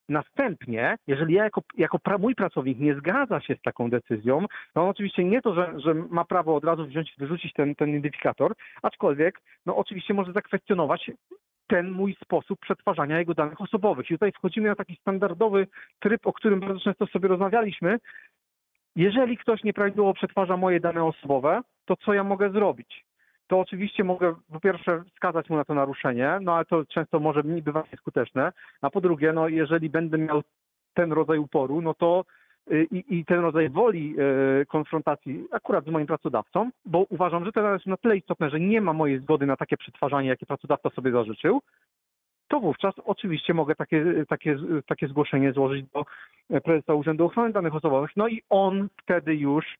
Następnie, 0.08 0.96
jeżeli 1.06 1.34
ja 1.34 1.44
jako, 1.44 1.62
jako 1.76 1.98
pra, 1.98 2.18
mój 2.18 2.34
pracownik 2.34 2.78
nie 2.78 2.94
zgadza 2.94 3.40
się 3.40 3.54
z 3.54 3.62
taką 3.62 3.90
decyzją, 3.90 4.46
no 4.74 4.88
oczywiście 4.88 5.24
nie 5.24 5.42
to, 5.42 5.54
że, 5.54 5.72
że 5.76 5.94
ma 5.94 6.24
prawo 6.24 6.56
od 6.56 6.64
razu 6.64 6.86
wziąć, 6.86 7.14
wyrzucić 7.18 7.52
ten, 7.52 7.74
ten 7.74 7.88
identyfikator, 7.88 8.54
aczkolwiek 8.82 9.40
no 9.66 9.76
oczywiście 9.76 10.14
może 10.14 10.32
zakwestionować 10.32 11.10
ten 11.70 11.90
mój 11.90 12.16
sposób 12.24 12.60
przetwarzania 12.60 13.18
jego 13.18 13.34
danych 13.34 13.60
osobowych. 13.60 14.10
I 14.10 14.14
tutaj 14.14 14.32
wchodzimy 14.32 14.68
na 14.68 14.74
taki 14.74 14.96
standardowy 14.96 15.66
tryb, 16.00 16.26
o 16.26 16.32
którym 16.32 16.60
bardzo 16.60 16.80
często 16.80 17.06
sobie 17.06 17.28
rozmawialiśmy. 17.28 17.98
Jeżeli 18.96 19.36
ktoś 19.36 19.64
nieprawidłowo 19.64 20.14
przetwarza 20.14 20.56
moje 20.56 20.80
dane 20.80 21.04
osobowe, 21.04 21.60
to 21.84 21.96
co 21.96 22.14
ja 22.14 22.24
mogę 22.24 22.50
zrobić? 22.50 23.04
To 23.46 23.60
oczywiście 23.60 24.04
mogę 24.04 24.34
po 24.52 24.60
pierwsze 24.60 25.02
wskazać 25.14 25.50
mu 25.50 25.56
na 25.56 25.64
to 25.64 25.74
naruszenie, 25.74 26.38
no 26.42 26.54
ale 26.54 26.64
to 26.64 26.84
często 26.84 27.20
może 27.20 27.42
bywać 27.42 27.92
nieskuteczne. 27.92 28.52
A 28.82 28.90
po 28.90 29.00
drugie, 29.00 29.32
no 29.32 29.48
jeżeli 29.48 29.90
będę 29.90 30.18
miał 30.18 30.42
ten 30.94 31.12
rodzaj 31.12 31.38
uporu, 31.38 31.82
no 31.82 31.94
to 31.94 32.24
i, 32.90 33.04
i 33.08 33.24
ten 33.24 33.40
rodzaj 33.40 33.70
woli 33.70 34.14
y, 34.62 34.66
konfrontacji 34.66 35.46
akurat 35.50 35.84
z 35.84 35.88
moim 35.88 36.06
pracodawcą, 36.06 36.70
bo 36.84 37.06
uważam, 37.08 37.44
że 37.44 37.52
to 37.52 37.72
jest 37.72 37.86
na 37.86 37.96
tyle 37.96 38.16
istotne, 38.16 38.50
że 38.50 38.60
nie 38.60 38.80
ma 38.80 38.92
mojej 38.92 39.18
zgody 39.18 39.46
na 39.46 39.56
takie 39.56 39.76
przetwarzanie, 39.76 40.28
jakie 40.28 40.46
pracodawca 40.46 40.90
sobie 40.90 41.12
zażyczył, 41.12 41.60
to 42.48 42.60
wówczas 42.60 42.94
oczywiście 43.04 43.54
mogę 43.54 43.74
takie, 43.74 44.04
takie, 44.28 44.56
takie 44.86 45.08
zgłoszenie 45.08 45.52
złożyć 45.52 45.86
do 45.92 46.04
prezesa 46.64 46.94
Urzędu 46.94 47.24
Ochrony 47.24 47.52
Danych 47.52 47.74
Osobowych. 47.74 48.10
No 48.16 48.28
i 48.28 48.42
on 48.50 48.88
wtedy 49.02 49.36
już 49.36 49.76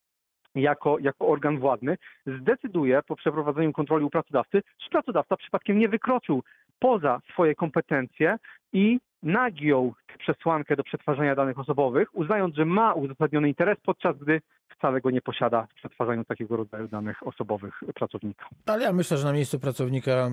jako, 0.54 0.98
jako 0.98 1.28
organ 1.28 1.58
władny 1.58 1.98
zdecyduje 2.26 3.02
po 3.06 3.16
przeprowadzeniu 3.16 3.72
kontroli 3.72 4.04
u 4.04 4.10
pracodawcy, 4.10 4.62
czy 4.78 4.90
pracodawca 4.90 5.36
przypadkiem 5.36 5.78
nie 5.78 5.88
wykroczył 5.88 6.42
poza 6.78 7.20
swoje 7.32 7.54
kompetencje 7.54 8.36
i 8.72 9.00
nagiął 9.22 9.94
przesłankę 10.18 10.76
do 10.76 10.85
przetwarzania 10.85 11.35
danych 11.35 11.59
osobowych, 11.59 12.09
uznając, 12.12 12.54
że 12.54 12.64
ma 12.64 12.94
uzasadniony 12.94 13.48
interes, 13.48 13.78
podczas 13.85 14.18
gdy 14.18 14.40
wcale 14.80 15.00
go 15.00 15.11
nie 15.11 15.20
posiada 15.20 15.66
w 15.70 15.74
przetwarzaniu 15.74 16.24
takiego 16.24 16.56
rodzaju 16.56 16.88
danych 16.88 17.26
osobowych 17.26 17.80
pracownika. 17.94 18.46
Ale 18.66 18.83
ja 18.85 18.92
myślę, 18.92 19.16
że 19.16 19.26
na 19.26 19.33
miejscu 19.33 19.61
pracownika 19.61 20.30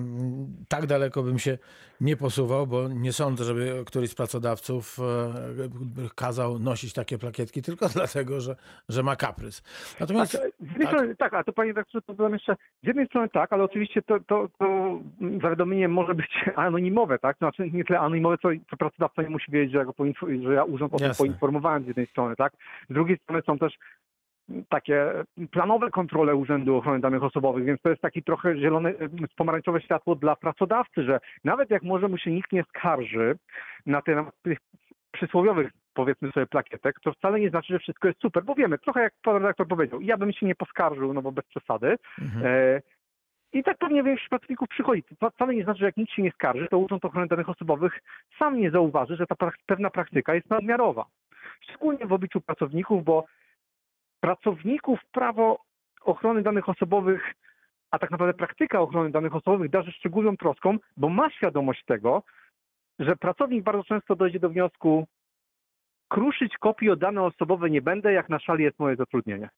tak 0.68 0.86
daleko 0.86 1.22
bym 1.22 1.38
się 1.38 1.58
nie 2.00 2.16
posuwał, 2.16 2.66
bo 2.66 2.88
nie 2.88 3.12
sądzę, 3.12 3.44
żeby 3.44 3.84
któryś 3.86 4.10
z 4.10 4.14
pracodawców 4.14 4.98
e, 4.98 6.08
kazał 6.14 6.58
nosić 6.58 6.92
takie 6.92 7.18
plakietki 7.18 7.62
tylko 7.62 7.88
dlatego, 7.98 8.40
że, 8.40 8.56
że 8.88 9.02
ma 9.02 9.16
kaprys. 9.16 9.62
Natomiast 10.00 10.32
Tak, 10.32 10.40
z 10.60 10.68
jednej 10.68 10.86
tak. 10.86 10.96
strony 10.96 11.16
tak, 11.16 11.34
a 11.34 11.44
to 11.44 11.52
panie 11.52 11.70
redaktorze, 11.70 12.02
to 12.02 12.14
dodam 12.14 12.32
jeszcze, 12.32 12.56
z 12.82 12.86
jednej 12.86 13.06
strony 13.06 13.28
tak, 13.28 13.52
ale 13.52 13.64
oczywiście 13.64 14.02
to, 14.02 14.20
to, 14.20 14.48
to 14.58 14.98
zawiadomienie 15.42 15.88
może 15.88 16.14
być 16.14 16.30
anonimowe, 16.56 17.18
tak? 17.18 17.38
Znaczy 17.38 17.70
nie 17.72 17.84
tyle 17.84 17.98
anonimowe, 17.98 18.38
co, 18.38 18.48
co 18.70 18.76
pracodawca 18.78 19.22
nie 19.22 19.30
musi 19.30 19.52
wiedzieć, 19.52 19.72
że 19.72 19.78
ja, 19.78 19.84
go 19.84 19.92
poinfo- 19.92 20.42
że 20.42 20.54
ja 20.54 20.64
urząd 20.64 20.94
o 20.94 20.98
tym 20.98 21.06
Jasne. 21.06 21.26
poinformowałem 21.26 21.84
z 21.84 21.86
jednej 21.86 22.06
strony, 22.06 22.36
tak? 22.36 22.52
Z 22.90 22.92
drugiej 22.92 23.18
strony 23.18 23.42
są 23.46 23.58
też 23.58 23.78
takie 24.68 25.06
planowe 25.50 25.90
kontrole 25.90 26.34
Urzędu 26.34 26.76
Ochrony 26.76 27.00
Danych 27.00 27.22
Osobowych, 27.22 27.64
więc 27.64 27.82
to 27.82 27.90
jest 27.90 28.02
taki 28.02 28.22
trochę 28.22 28.56
zielone, 28.56 28.94
pomarańczowe 29.36 29.80
światło 29.80 30.14
dla 30.14 30.36
pracodawcy, 30.36 31.02
że 31.04 31.20
nawet 31.44 31.70
jak 31.70 31.82
może 31.82 32.08
mu 32.08 32.18
się 32.18 32.30
nikt 32.30 32.52
nie 32.52 32.64
skarży 32.64 33.36
na 33.86 34.02
te 34.02 34.14
na 34.14 34.30
tych 34.42 34.58
przysłowiowych 35.12 35.70
powiedzmy 35.94 36.32
sobie 36.32 36.46
plakietek, 36.46 37.00
to 37.00 37.12
wcale 37.12 37.40
nie 37.40 37.50
znaczy, 37.50 37.72
że 37.72 37.78
wszystko 37.78 38.08
jest 38.08 38.20
super, 38.20 38.44
bo 38.44 38.54
wiemy, 38.54 38.78
trochę 38.78 39.02
jak 39.02 39.12
pan 39.22 39.36
redaktor 39.36 39.68
powiedział, 39.68 40.00
ja 40.00 40.16
bym 40.16 40.32
się 40.32 40.46
nie 40.46 40.54
poskarżył, 40.54 41.14
no 41.14 41.22
bo 41.22 41.32
bez 41.32 41.44
przesady. 41.44 41.96
Mhm. 42.22 42.46
E, 42.46 42.80
I 43.52 43.62
tak 43.62 43.78
pewnie 43.78 44.02
większość 44.02 44.28
pracowników 44.28 44.68
przychodzi. 44.68 45.02
To 45.18 45.30
wcale 45.30 45.54
nie 45.54 45.64
znaczy, 45.64 45.80
że 45.80 45.86
jak 45.86 45.96
nikt 45.96 46.12
się 46.12 46.22
nie 46.22 46.30
skarży, 46.32 46.68
to 46.70 46.78
Urząd 46.78 47.04
Ochrony 47.04 47.26
Danych 47.26 47.48
Osobowych 47.48 48.00
sam 48.38 48.60
nie 48.60 48.70
zauważy, 48.70 49.16
że 49.16 49.26
ta 49.26 49.34
prak- 49.34 49.58
pewna 49.66 49.90
praktyka 49.90 50.34
jest 50.34 50.50
nadmiarowa. 50.50 51.06
Szczególnie 51.60 52.06
w 52.06 52.12
obliczu 52.12 52.40
pracowników, 52.40 53.04
bo 53.04 53.24
pracowników 54.20 55.00
prawo 55.12 55.58
ochrony 56.02 56.42
danych 56.42 56.68
osobowych, 56.68 57.34
a 57.90 57.98
tak 57.98 58.10
naprawdę 58.10 58.34
praktyka 58.34 58.80
ochrony 58.80 59.10
danych 59.10 59.34
osobowych 59.34 59.70
darzy 59.70 59.92
szczególną 59.92 60.36
troską, 60.36 60.78
bo 60.96 61.08
ma 61.08 61.30
świadomość 61.30 61.84
tego, 61.84 62.22
że 62.98 63.16
pracownik 63.16 63.64
bardzo 63.64 63.84
często 63.84 64.16
dojdzie 64.16 64.40
do 64.40 64.48
wniosku, 64.48 65.06
kruszyć 66.08 66.58
kopii 66.58 66.90
o 66.90 66.96
dane 66.96 67.22
osobowe 67.22 67.70
nie 67.70 67.82
będę, 67.82 68.12
jak 68.12 68.28
na 68.28 68.38
szali 68.38 68.64
jest 68.64 68.78
moje 68.78 68.96
zatrudnienie. 68.96 69.48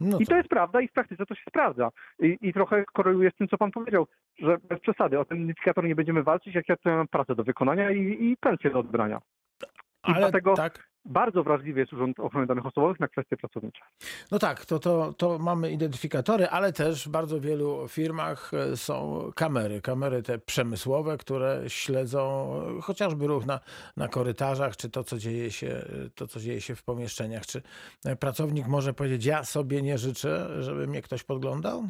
No 0.00 0.18
I 0.20 0.26
to, 0.26 0.30
to 0.30 0.36
jest 0.36 0.48
prawda 0.48 0.80
i 0.80 0.88
w 0.88 0.92
praktyce 0.92 1.26
to 1.26 1.34
się 1.34 1.42
sprawdza. 1.48 1.90
I, 2.18 2.38
I 2.40 2.52
trochę 2.52 2.84
koreluje 2.92 3.30
z 3.30 3.34
tym, 3.34 3.48
co 3.48 3.58
pan 3.58 3.70
powiedział, 3.70 4.06
że 4.38 4.58
bez 4.58 4.80
przesady 4.80 5.18
o 5.18 5.24
ten 5.24 5.38
identyfikator 5.38 5.84
nie 5.84 5.94
będziemy 5.94 6.22
walczyć, 6.22 6.54
jak 6.54 6.68
ja 6.68 6.76
mam 6.84 7.08
pracę 7.08 7.34
do 7.34 7.44
wykonania 7.44 7.90
i, 7.90 7.98
i 8.00 8.36
pensję 8.40 8.70
do 8.70 8.78
odbrania. 8.78 9.20
I 9.62 9.66
ale 10.02 10.18
dlatego 10.18 10.54
tak. 10.54 10.89
Bardzo 11.04 11.42
wrażliwy 11.42 11.80
jest 11.80 11.92
Urząd 11.92 12.20
Ochrony 12.20 12.46
Danych 12.46 12.66
Osobowych 12.66 13.00
na 13.00 13.08
kwestie 13.08 13.36
pracownicze. 13.36 13.82
No 14.30 14.38
tak, 14.38 14.66
to, 14.66 14.78
to, 14.78 15.12
to 15.12 15.38
mamy 15.38 15.70
identyfikatory, 15.70 16.48
ale 16.48 16.72
też 16.72 17.08
w 17.08 17.10
bardzo 17.10 17.40
wielu 17.40 17.88
firmach 17.88 18.50
e, 18.54 18.76
są 18.76 19.22
kamery. 19.36 19.80
Kamery 19.80 20.22
te 20.22 20.38
przemysłowe, 20.38 21.18
które 21.18 21.62
śledzą 21.68 22.50
chociażby 22.82 23.26
ruch 23.26 23.46
na, 23.46 23.60
na 23.96 24.08
korytarzach, 24.08 24.76
czy 24.76 24.90
to 24.90 25.04
co, 25.04 25.18
dzieje 25.18 25.50
się, 25.50 25.68
e, 25.68 26.10
to, 26.14 26.26
co 26.26 26.40
dzieje 26.40 26.60
się 26.60 26.74
w 26.74 26.82
pomieszczeniach. 26.82 27.46
Czy 27.46 27.62
e, 28.04 28.16
pracownik 28.16 28.66
może 28.66 28.94
powiedzieć, 28.94 29.24
ja 29.24 29.44
sobie 29.44 29.82
nie 29.82 29.98
życzę, 29.98 30.62
żeby 30.62 30.86
mnie 30.86 31.02
ktoś 31.02 31.24
podglądał? 31.24 31.88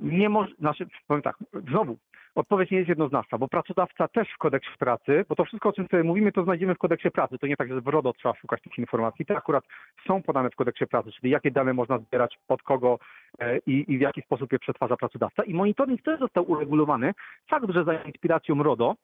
Nie 0.00 0.28
może, 0.28 0.54
znaczy, 0.58 0.86
powiem 1.06 1.22
tak, 1.22 1.36
znowu, 1.68 1.98
odpowiedź 2.34 2.70
nie 2.70 2.78
jest 2.78 2.88
jednoznaczna, 2.88 3.38
bo 3.38 3.48
pracodawca 3.48 4.08
też 4.08 4.28
w 4.34 4.38
kodeksie 4.38 4.70
pracy, 4.78 5.24
bo 5.28 5.36
to 5.36 5.44
wszystko, 5.44 5.68
o 5.68 5.72
czym 5.72 5.88
sobie 5.88 6.02
mówimy, 6.02 6.32
to 6.32 6.44
znajdziemy 6.44 6.74
w 6.74 6.78
kodeksie 6.78 7.10
pracy. 7.10 7.38
To 7.38 7.46
nie 7.46 7.56
tak, 7.56 7.68
że 7.68 7.80
w 7.80 7.86
RODO 7.86 8.12
trzeba 8.12 8.34
szukać 8.34 8.62
tych 8.62 8.78
informacji. 8.78 9.26
Te 9.26 9.36
akurat 9.36 9.64
są 10.06 10.22
podane 10.22 10.50
w 10.50 10.56
kodeksie 10.56 10.86
pracy, 10.86 11.12
czyli 11.12 11.30
jakie 11.32 11.50
dane 11.50 11.74
można 11.74 11.98
zbierać, 11.98 12.38
od 12.48 12.62
kogo 12.62 12.98
e, 13.38 13.58
i, 13.58 13.92
i 13.92 13.98
w 13.98 14.00
jaki 14.00 14.22
sposób 14.22 14.52
je 14.52 14.58
przetwarza 14.58 14.96
pracodawca. 14.96 15.42
I 15.42 15.54
monitoring 15.54 16.02
też 16.02 16.20
został 16.20 16.50
uregulowany. 16.50 17.14
Fakt, 17.48 17.70
że 17.70 17.84
za 17.84 17.94
inspiracją 17.94 18.62
RODO 18.62 18.96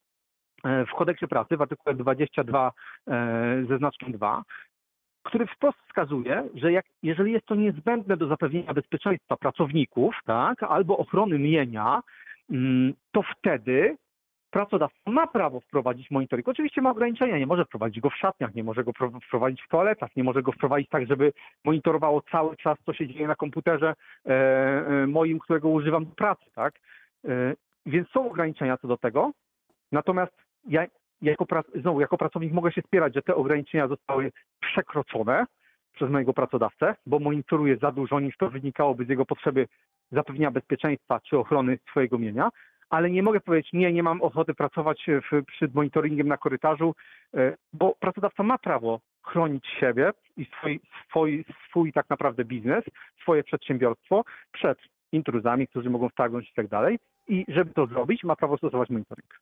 e, 0.65 0.87
w 0.87 0.91
kodeksie 0.91 1.29
pracy 1.29 1.57
w 1.57 1.63
artykule 1.63 1.95
22 1.95 2.73
e, 3.09 3.65
ze 3.69 3.79
znaczkiem 3.79 4.13
2 4.13 4.43
który 5.27 5.47
wprost 5.47 5.79
wskazuje, 5.87 6.49
że 6.55 6.73
jak, 6.73 6.87
jeżeli 7.03 7.33
jest 7.33 7.47
to 7.47 7.55
niezbędne 7.55 8.17
do 8.17 8.27
zapewnienia 8.27 8.75
bezpieczeństwa 8.75 9.37
pracowników, 9.37 10.15
tak, 10.25 10.63
albo 10.63 10.99
ochrony 10.99 11.39
mienia, 11.39 12.03
to 13.13 13.23
wtedy 13.23 13.97
pracodawca 14.51 15.11
ma 15.11 15.27
prawo 15.27 15.61
wprowadzić 15.61 16.11
monitoring. 16.11 16.49
Oczywiście 16.49 16.83
ma 16.83 16.91
ograniczenia, 16.91 17.39
nie 17.39 17.47
może 17.47 17.65
wprowadzić 17.65 18.01
go 18.01 18.11
w 18.11 18.17
szatniach, 18.17 18.55
nie 18.55 18.65
może 18.65 18.85
go 18.85 18.93
pro- 18.93 19.21
wprowadzić 19.27 19.63
w 19.63 19.69
toaletach, 19.69 20.17
nie 20.17 20.25
może 20.25 20.43
go 20.43 20.53
wprowadzić 20.53 20.89
tak, 20.89 21.07
żeby 21.07 21.33
monitorowało 21.65 22.23
cały 22.31 22.57
czas, 22.57 22.79
co 22.87 22.93
się 22.93 23.09
dzieje 23.09 23.27
na 23.27 23.35
komputerze 23.35 23.95
e, 24.27 24.31
e, 24.31 25.07
moim, 25.07 25.39
którego 25.39 25.69
używam 25.69 26.05
do 26.05 26.15
pracy, 26.15 26.45
tak. 26.55 26.75
E, 27.25 27.55
więc 27.87 28.09
są 28.09 28.31
ograniczenia 28.31 28.77
co 28.77 28.89
do 28.89 28.97
tego, 28.97 29.33
natomiast 29.93 30.33
ja 30.69 30.87
jako, 31.23 31.47
znowu, 31.75 32.01
jako 32.01 32.19
pracownik 32.19 32.53
mogę 32.53 32.73
się 32.73 32.83
spierać, 32.83 33.15
że 33.15 33.23
te 33.23 33.35
ograniczenia 33.35 33.89
zostały 33.89 34.33
przekroczone 34.61 35.47
przez 35.93 36.11
mojego 36.11 36.33
pracodawcę, 36.33 36.95
bo 37.07 37.19
monitoruje 37.19 37.77
za 37.77 37.93
dużo 37.93 38.21
niż 38.21 38.37
to 38.37 38.51
wynikałoby 38.51 39.05
z 39.05 39.09
jego 39.09 39.27
potrzeby 39.27 39.69
zapewnienia 40.13 40.51
bezpieczeństwa 40.51 41.21
czy 41.21 41.39
ochrony 41.39 41.79
swojego 41.91 42.19
mienia, 42.19 42.51
ale 42.91 43.11
nie 43.11 43.23
mogę 43.23 43.41
powiedzieć, 43.41 43.73
nie, 43.73 43.93
nie 43.93 44.03
mam 44.03 44.23
ochoty 44.23 44.55
pracować 44.55 45.07
w, 45.07 45.45
przed 45.47 45.75
monitoringiem 45.75 46.29
na 46.29 46.37
korytarzu, 46.37 46.95
e, 47.35 47.57
bo 47.73 47.95
pracodawca 48.01 48.43
ma 48.43 48.59
prawo 48.59 49.01
chronić 49.23 49.67
siebie 49.81 50.11
i 50.37 50.45
swój, 50.45 50.81
swój, 51.09 51.45
swój 51.69 51.93
tak 51.93 52.11
naprawdę 52.11 52.45
biznes, 52.45 52.85
swoje 53.23 53.45
przedsiębiorstwo 53.45 54.25
przed 54.53 54.79
intruzami, 55.13 55.69
którzy 55.69 55.91
mogą 55.91 56.09
wtargnąć 56.09 56.51
i 56.51 56.55
tak 56.55 56.69
dalej. 56.69 56.99
I 57.29 57.45
żeby 57.49 57.75
to 57.75 57.87
zrobić, 57.87 58.25
ma 58.25 58.37
prawo 58.37 58.57
stosować 58.57 58.91
monitoring. 58.91 59.41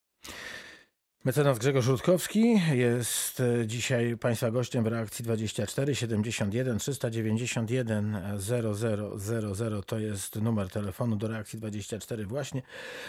Mecenas 1.25 1.59
Grzegorz 1.59 1.87
Rutkowski 1.87 2.61
jest 2.73 3.41
e, 3.41 3.67
dzisiaj 3.67 4.17
Państwa 4.17 4.51
gościem 4.51 4.85
w 4.85 4.87
reakcji 4.87 5.25
24 5.25 5.95
71 5.95 6.79
391 6.79 8.17
0000 8.39 9.83
to 9.87 9.99
jest 9.99 10.43
numer 10.43 10.69
telefonu 10.69 11.17
do 11.17 11.29
reakcji 11.29 11.59
24 11.59 12.27
właśnie, 12.27 12.63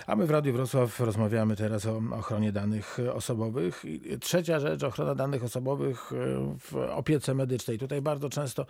a 0.07 0.15
my 0.15 0.25
w 0.25 0.31
Radiu 0.31 0.53
Wrocław 0.53 0.99
rozmawiamy 0.99 1.55
teraz 1.55 1.85
o 1.85 2.01
ochronie 2.11 2.51
danych 2.51 2.97
osobowych. 3.13 3.85
I 3.85 4.19
trzecia 4.19 4.59
rzecz, 4.59 4.83
ochrona 4.83 5.15
danych 5.15 5.43
osobowych 5.43 6.11
e, 6.11 6.15
w 6.59 6.75
opiece 6.75 7.33
medycznej. 7.33 7.77
Tutaj 7.77 8.01
bardzo 8.01 8.29
często 8.29 8.65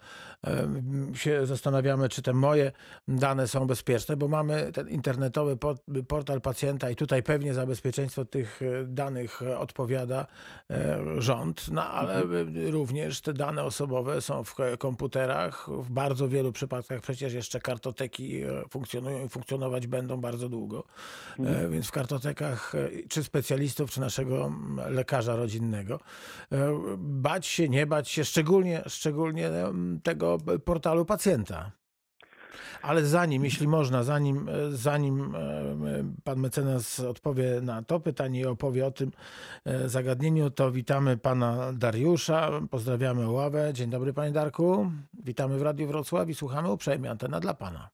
e, 0.47 0.67
się 1.13 1.45
zastanawiamy, 1.45 2.09
czy 2.09 2.21
te 2.21 2.33
moje 2.33 2.71
dane 3.07 3.47
są 3.47 3.67
bezpieczne, 3.67 4.17
bo 4.17 4.27
mamy 4.27 4.71
ten 4.71 4.89
internetowy 4.89 5.57
po- 5.57 5.75
portal 6.07 6.41
pacjenta 6.41 6.89
i 6.89 6.95
tutaj 6.95 7.23
pewnie 7.23 7.53
za 7.53 7.65
bezpieczeństwo 7.65 8.25
tych 8.25 8.59
danych 8.85 9.34
e, 9.41 9.59
odpowiada 9.59 10.27
e, 10.69 10.99
rząd, 11.17 11.67
no 11.71 11.87
ale 11.87 12.19
e, 12.21 12.71
również 12.71 13.21
te 13.21 13.33
dane 13.33 13.63
osobowe 13.63 14.21
są 14.21 14.43
w 14.43 14.55
komputerach. 14.79 15.69
W 15.69 15.91
bardzo 15.91 16.27
wielu 16.27 16.51
przypadkach 16.51 17.01
przecież 17.01 17.33
jeszcze 17.33 17.59
kartoteki 17.59 18.41
e, 18.41 18.63
funkcjonują 18.69 19.25
i 19.25 19.29
funkcjonować 19.29 19.87
będą 19.87 20.21
bardzo 20.21 20.49
długo. 20.49 20.83
E, 21.39 21.69
Więc 21.69 21.87
w 21.87 21.91
kartotekach 21.91 22.73
czy 23.09 23.23
specjalistów, 23.23 23.91
czy 23.91 24.01
naszego 24.01 24.53
lekarza 24.89 25.35
rodzinnego 25.35 25.99
bać 26.97 27.47
się, 27.47 27.69
nie 27.69 27.85
bać 27.85 28.09
się, 28.09 28.25
szczególnie, 28.25 28.83
szczególnie 28.87 29.49
tego 30.03 30.37
portalu 30.65 31.05
pacjenta. 31.05 31.71
Ale 32.81 33.05
zanim, 33.05 33.43
jeśli 33.43 33.67
można, 33.67 34.03
zanim, 34.03 34.49
e, 34.49 34.71
zanim 34.71 35.35
e, 35.35 36.03
pan 36.23 36.39
mecenas 36.39 36.99
odpowie 36.99 37.61
na 37.61 37.83
to 37.83 37.99
pytanie 37.99 38.39
i 38.39 38.45
opowie 38.45 38.85
o 38.85 38.91
tym 38.91 39.11
e, 39.65 39.89
zagadnieniu, 39.89 40.49
to 40.49 40.71
witamy 40.71 41.17
pana 41.17 41.73
Dariusza, 41.73 42.51
pozdrawiamy 42.71 43.29
ławę. 43.29 43.73
Dzień 43.73 43.89
dobry 43.89 44.13
panie 44.13 44.31
Darku, 44.31 44.91
witamy 45.23 45.57
w 45.57 45.61
Radiu 45.61 45.87
Wrocław 45.87 46.29
i 46.29 46.35
słuchamy 46.35 46.71
uprzejmie, 46.71 47.11
antena 47.11 47.39
dla 47.39 47.53
pana. 47.53 47.89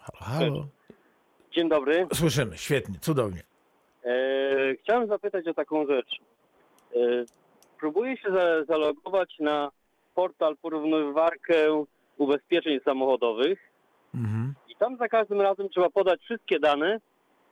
Halo, 0.00 0.38
halo. 0.38 0.66
Dzień 1.52 1.68
dobry. 1.68 2.06
Słyszymy, 2.12 2.58
świetnie, 2.58 2.98
cudownie. 3.00 3.42
E, 4.04 4.74
chciałem 4.82 5.08
zapytać 5.08 5.48
o 5.48 5.54
taką 5.54 5.86
rzecz. 5.86 6.16
E, 6.96 7.24
próbuję 7.80 8.16
się 8.16 8.30
za, 8.30 8.64
zalogować 8.64 9.34
na 9.40 9.70
portal 10.14 10.56
porównywarkę 10.56 11.84
ubezpieczeń 12.18 12.80
samochodowych 12.84 13.70
Mhm. 14.14 14.54
i 14.68 14.76
tam 14.76 14.96
za 14.96 15.08
każdym 15.08 15.40
razem 15.40 15.68
trzeba 15.68 15.90
podać 15.90 16.20
wszystkie 16.20 16.60
dane, 16.60 17.00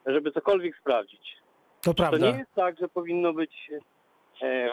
żeby 0.07 0.33
cokolwiek 0.33 0.77
sprawdzić. 0.77 1.37
To 1.83 1.95
To 1.95 2.03
prawda. 2.03 2.33
nie 2.33 2.39
jest 2.39 2.55
tak, 2.55 2.79
że 2.79 2.89
powinno 2.89 3.33
być 3.33 3.71
e, 4.43 4.69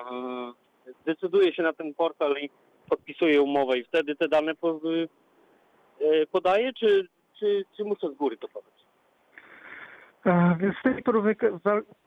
decyduje 1.06 1.54
się 1.54 1.64
na 1.64 1.74
ten 1.74 1.94
portal 1.94 2.36
i 2.42 2.50
podpisuje 2.90 3.42
umowę 3.42 3.78
i 3.78 3.84
wtedy 3.84 4.16
te 4.16 4.28
dane 4.28 4.56
po, 4.56 4.70
e, 6.02 6.26
podaje, 6.32 6.74
czy, 6.74 7.08
czy, 7.40 7.66
czy 7.78 7.84
muszę 7.84 8.10
z 8.10 8.16
góry 8.16 8.38
to 8.38 8.48
podać? 8.48 8.74
E, 10.26 10.56
Więc 10.60 10.76
z 10.78 10.82
tymi 10.82 11.04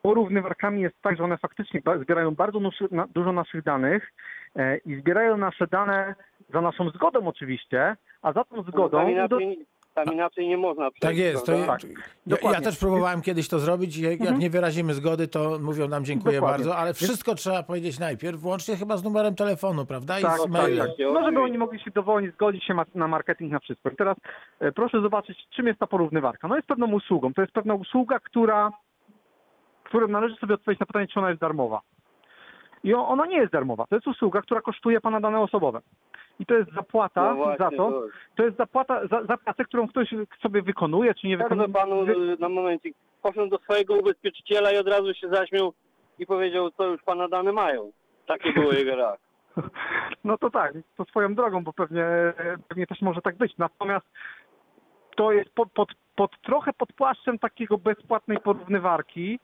porównywarkami 0.03 0.83
jest 0.83 0.97
tak, 1.03 1.17
że 1.17 1.25
one 1.25 1.39
faktycznie 1.39 1.83
zbierają 2.03 2.35
bardzo 2.35 2.61
dużo 3.15 3.33
naszych 3.33 3.63
danych 3.63 4.13
e, 4.57 4.77
i 4.77 5.01
zbierają 5.01 5.37
nasze 5.37 5.67
dane 5.67 6.15
za 6.53 6.61
naszą 6.61 6.91
zgodą 6.91 7.29
oczywiście, 7.29 7.97
a 8.23 8.33
za 8.33 8.45
tą 8.45 8.63
zgodą... 8.63 8.99
Tam 8.99 9.07
do- 9.07 9.13
inaczej, 9.41 9.67
tam 9.95 10.05
inaczej 10.15 10.49
nie 10.49 10.57
można 10.57 10.85
Tak 10.85 10.95
przejść, 11.01 11.21
jest. 11.21 11.47
To? 11.47 11.53
Tak, 11.67 11.81
ja, 12.27 12.37
ja 12.53 12.61
też 12.61 12.79
próbowałem 12.79 13.23
kiedyś 13.23 13.49
to 13.49 13.59
zrobić. 13.59 13.97
Jak, 13.97 14.11
jak 14.13 14.21
Mhm. 14.21 14.39
nie 14.41 14.51
wyrazimy 14.51 14.95
zgody, 14.95 15.29
to 15.29 15.59
mówią 15.61 15.89
nam 15.89 16.05
dziękuję 16.05 16.35
Dokładnie. 16.37 16.65
bardzo, 16.65 16.77
ale 16.81 16.95
wszystko 16.95 17.35
trzeba 17.35 17.63
powiedzieć 17.63 17.99
najpierw, 17.99 18.41
włącznie 18.41 18.77
chyba 18.77 18.97
z 18.97 19.05
numerem 19.05 19.35
telefonu, 19.35 19.87
prawda? 19.87 20.19
I 20.19 20.23
Tak, 20.23 20.39
z 20.39 20.43
tak, 20.43 20.51
mailem. 20.53 20.87
tak. 20.87 20.97
No, 21.15 21.25
żeby 21.25 21.41
oni 21.41 21.59
mogli 21.59 21.81
się 21.81 21.91
dowolnie 21.91 22.31
zgodzić 22.31 22.65
się 22.65 22.75
na 22.95 23.09
marketing, 23.09 23.53
na 23.53 23.59
wszystko. 23.61 23.91
I 23.91 23.97
teraz 23.97 24.17
e, 24.61 24.73
proszę 24.73 25.01
zobaczyć, 25.01 25.39
czym 25.51 25.67
jest 25.67 25.79
ta 25.81 25.87
porównywarka. 25.87 26.49
No 26.49 26.57
jest 26.57 26.69
pewną 26.69 26.93
usługą. 26.93 27.35
To 27.35 27.41
jest 27.41 27.53
pewna 27.55 27.75
usługa, 27.75 28.19
która, 28.21 28.73
którą 29.85 30.09
należy 30.09 30.37
sobie 30.37 30.55
odpowiedzieć 30.55 30.81
na 30.81 30.87
pytanie, 30.87 31.07
czy 31.09 31.19
ona 31.21 31.29
jest 31.29 31.41
darmowa. 31.41 31.81
I 32.85 32.95
ona 32.95 33.27
nie 33.27 33.37
jest 33.37 33.53
darmowa. 33.53 33.87
To 33.87 33.95
jest 33.95 34.07
usługa, 34.07 34.43
która 34.43 34.61
kosztuje 34.61 35.01
pana 35.01 35.21
dane 35.21 35.41
osobowe. 35.41 35.81
I 36.41 36.47
to 36.47 36.55
jest 36.55 36.73
zapłata 36.73 37.23
No 37.31 37.35
właśnie, 37.37 37.65
za 37.65 37.71
to. 37.71 37.77
to- 37.77 38.03
To 38.37 38.43
jest 38.45 38.57
zapłata 38.57 39.07
za, 39.07 39.25
za 39.25 39.37
pracę, 39.37 39.65
którą 39.65 39.89
ktoś 39.89 40.15
sobie 40.43 40.63
wykonuje, 40.63 41.15
czy 41.15 41.27
nie 41.27 41.37
Przerwę 41.39 41.57
wykonuje. 41.67 41.75
panu 41.75 42.05
Wy- 42.07 42.33
y, 42.33 42.37
na 42.41 42.49
momencik. 42.49 42.97
Poszedł 43.23 43.47
do 43.49 43.59
swojego 43.59 43.95
ubezpieczyciela 43.95 44.73
i 44.73 44.77
od 44.77 44.89
razu 44.89 45.15
się 45.15 45.29
zaśmiał 45.29 45.73
i 46.19 46.27
powiedział, 46.27 46.71
co 46.71 46.85
już 46.87 47.03
pana 47.03 47.29
dane 47.29 47.53
mają. 47.53 47.91
Takie 48.27 48.53
było 48.53 48.73
jego 48.83 48.97
reakcje. 48.97 49.27
No 50.25 50.39
to 50.39 50.51
tak, 50.51 50.73
to 50.97 51.05
swoją 51.05 51.35
drogą, 51.35 51.65
bo 51.65 51.73
pewnie, 51.73 52.05
pewnie 52.69 52.87
też 52.87 53.01
może 53.03 53.21
tak 53.23 53.37
być. 53.37 53.57
Natomiast 53.59 54.07
to 55.17 55.33
jest 55.33 55.51
pod, 55.55 55.73
pod, 55.73 55.89
pod 56.17 56.41
trochę 56.41 56.73
pod 56.73 56.93
płaszczem 56.93 57.39
takiego 57.39 57.79
bezpłatnej 57.79 58.39
porównywarki 58.39 59.39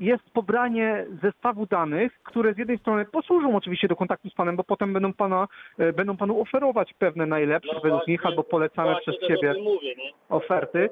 jest 0.00 0.30
pobranie 0.30 1.06
zestawu 1.22 1.66
danych, 1.66 2.12
które 2.22 2.54
z 2.54 2.58
jednej 2.58 2.78
strony 2.78 3.04
posłużą 3.04 3.56
oczywiście 3.56 3.88
do 3.88 3.96
kontaktu 3.96 4.30
z 4.30 4.34
panem, 4.34 4.56
bo 4.56 4.64
potem 4.64 4.92
będą 4.92 5.12
pana, 5.12 5.48
yy, 5.78 5.92
będą 5.92 6.16
panu 6.16 6.40
oferować 6.40 6.94
pewne 6.94 7.26
najlepsze 7.26 7.74
według 7.74 7.84
No 7.84 7.96
właśnie, 7.96 8.12
nich 8.12 8.26
albo 8.26 8.42
polecane 8.42 8.96
przez 9.00 9.14
ciebie 9.28 9.54
mówię, 9.62 9.94
oferty. 10.28 10.90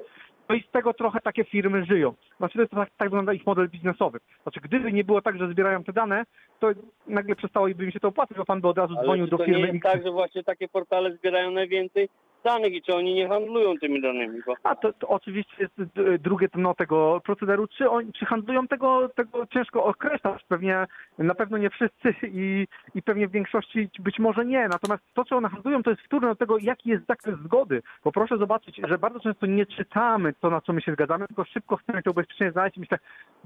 No 0.49 0.55
i 0.55 0.61
z 0.61 0.71
tego 0.71 0.93
trochę 0.93 1.21
takie 1.21 1.43
firmy 1.43 1.85
żyją. 1.85 2.13
Znaczy 2.37 2.53
to 2.53 2.61
jest 2.61 2.73
tak, 2.73 2.89
tak 2.97 3.09
wygląda 3.09 3.33
ich 3.33 3.45
model 3.45 3.69
biznesowy. 3.69 4.19
Znaczy 4.43 4.59
gdyby 4.63 4.93
nie 4.93 5.03
było 5.03 5.21
tak, 5.21 5.37
że 5.37 5.49
zbierają 5.49 5.83
te 5.83 5.93
dane, 5.93 6.25
to 6.59 6.71
nagle 7.07 7.35
przestałoby 7.35 7.83
im 7.85 7.91
się 7.91 7.99
to 7.99 8.07
opłacać, 8.07 8.37
bo 8.37 8.45
pan 8.45 8.61
by 8.61 8.67
od 8.67 8.77
razu 8.77 8.93
Ale 8.93 9.03
dzwonił 9.03 9.27
do 9.27 9.37
firmy 9.37 9.59
nie 9.59 9.67
jest 9.67 9.83
tak, 9.83 10.03
że 10.03 10.11
właśnie 10.11 10.43
takie 10.43 10.67
portale 10.67 11.15
zbierają 11.15 11.51
najwięcej 11.51 12.09
danych 12.45 12.73
i 12.73 12.81
czy 12.81 12.95
oni 12.95 13.13
nie 13.13 13.27
handlują 13.27 13.77
tymi 13.77 14.01
danymi? 14.01 14.39
Bo 14.45 14.53
A 14.63 14.75
to, 14.75 14.93
to 14.93 15.07
oczywiście 15.07 15.55
jest 15.59 15.73
drugie 16.19 16.47
dno 16.47 16.73
tego 16.73 17.21
procederu. 17.25 17.67
Czy, 17.67 17.89
oni, 17.89 18.13
czy 18.13 18.25
handlują 18.25 18.67
tego, 18.67 19.09
tego 19.09 19.47
ciężko 19.47 19.83
określać? 19.83 20.43
Pewnie 20.47 20.85
na 21.17 21.35
pewno 21.35 21.57
nie 21.57 21.69
wszyscy 21.69 22.13
i, 22.23 22.67
i 22.95 23.01
pewnie 23.01 23.27
w 23.27 23.31
większości 23.31 23.89
być 23.99 24.19
może 24.19 24.45
nie. 24.45 24.67
Natomiast 24.67 25.03
to, 25.13 25.25
co 25.25 25.37
one 25.37 25.49
handlują, 25.49 25.83
to 25.83 25.89
jest 25.89 26.01
wtórne 26.01 26.27
do 26.27 26.35
tego, 26.35 26.57
jaki 26.57 26.89
jest 26.89 27.05
zakres 27.07 27.35
zgody. 27.39 27.81
Bo 28.03 28.11
proszę 28.11 28.37
zobaczyć, 28.37 28.81
że 28.87 28.97
bardzo 28.97 29.19
często 29.19 29.45
nie 29.45 29.65
czytamy 29.65 30.33
to, 30.33 30.49
na 30.49 30.61
co 30.61 30.73
my 30.73 30.81
się 30.81 30.93
zgadzamy, 30.93 31.27
tylko 31.27 31.45
szybko 31.45 31.77
chcemy 31.77 32.03
to 32.03 32.11
ubezpieczenie 32.11 32.51
znaleźć 32.51 32.77
i 32.77 32.79
myślę, 32.79 32.97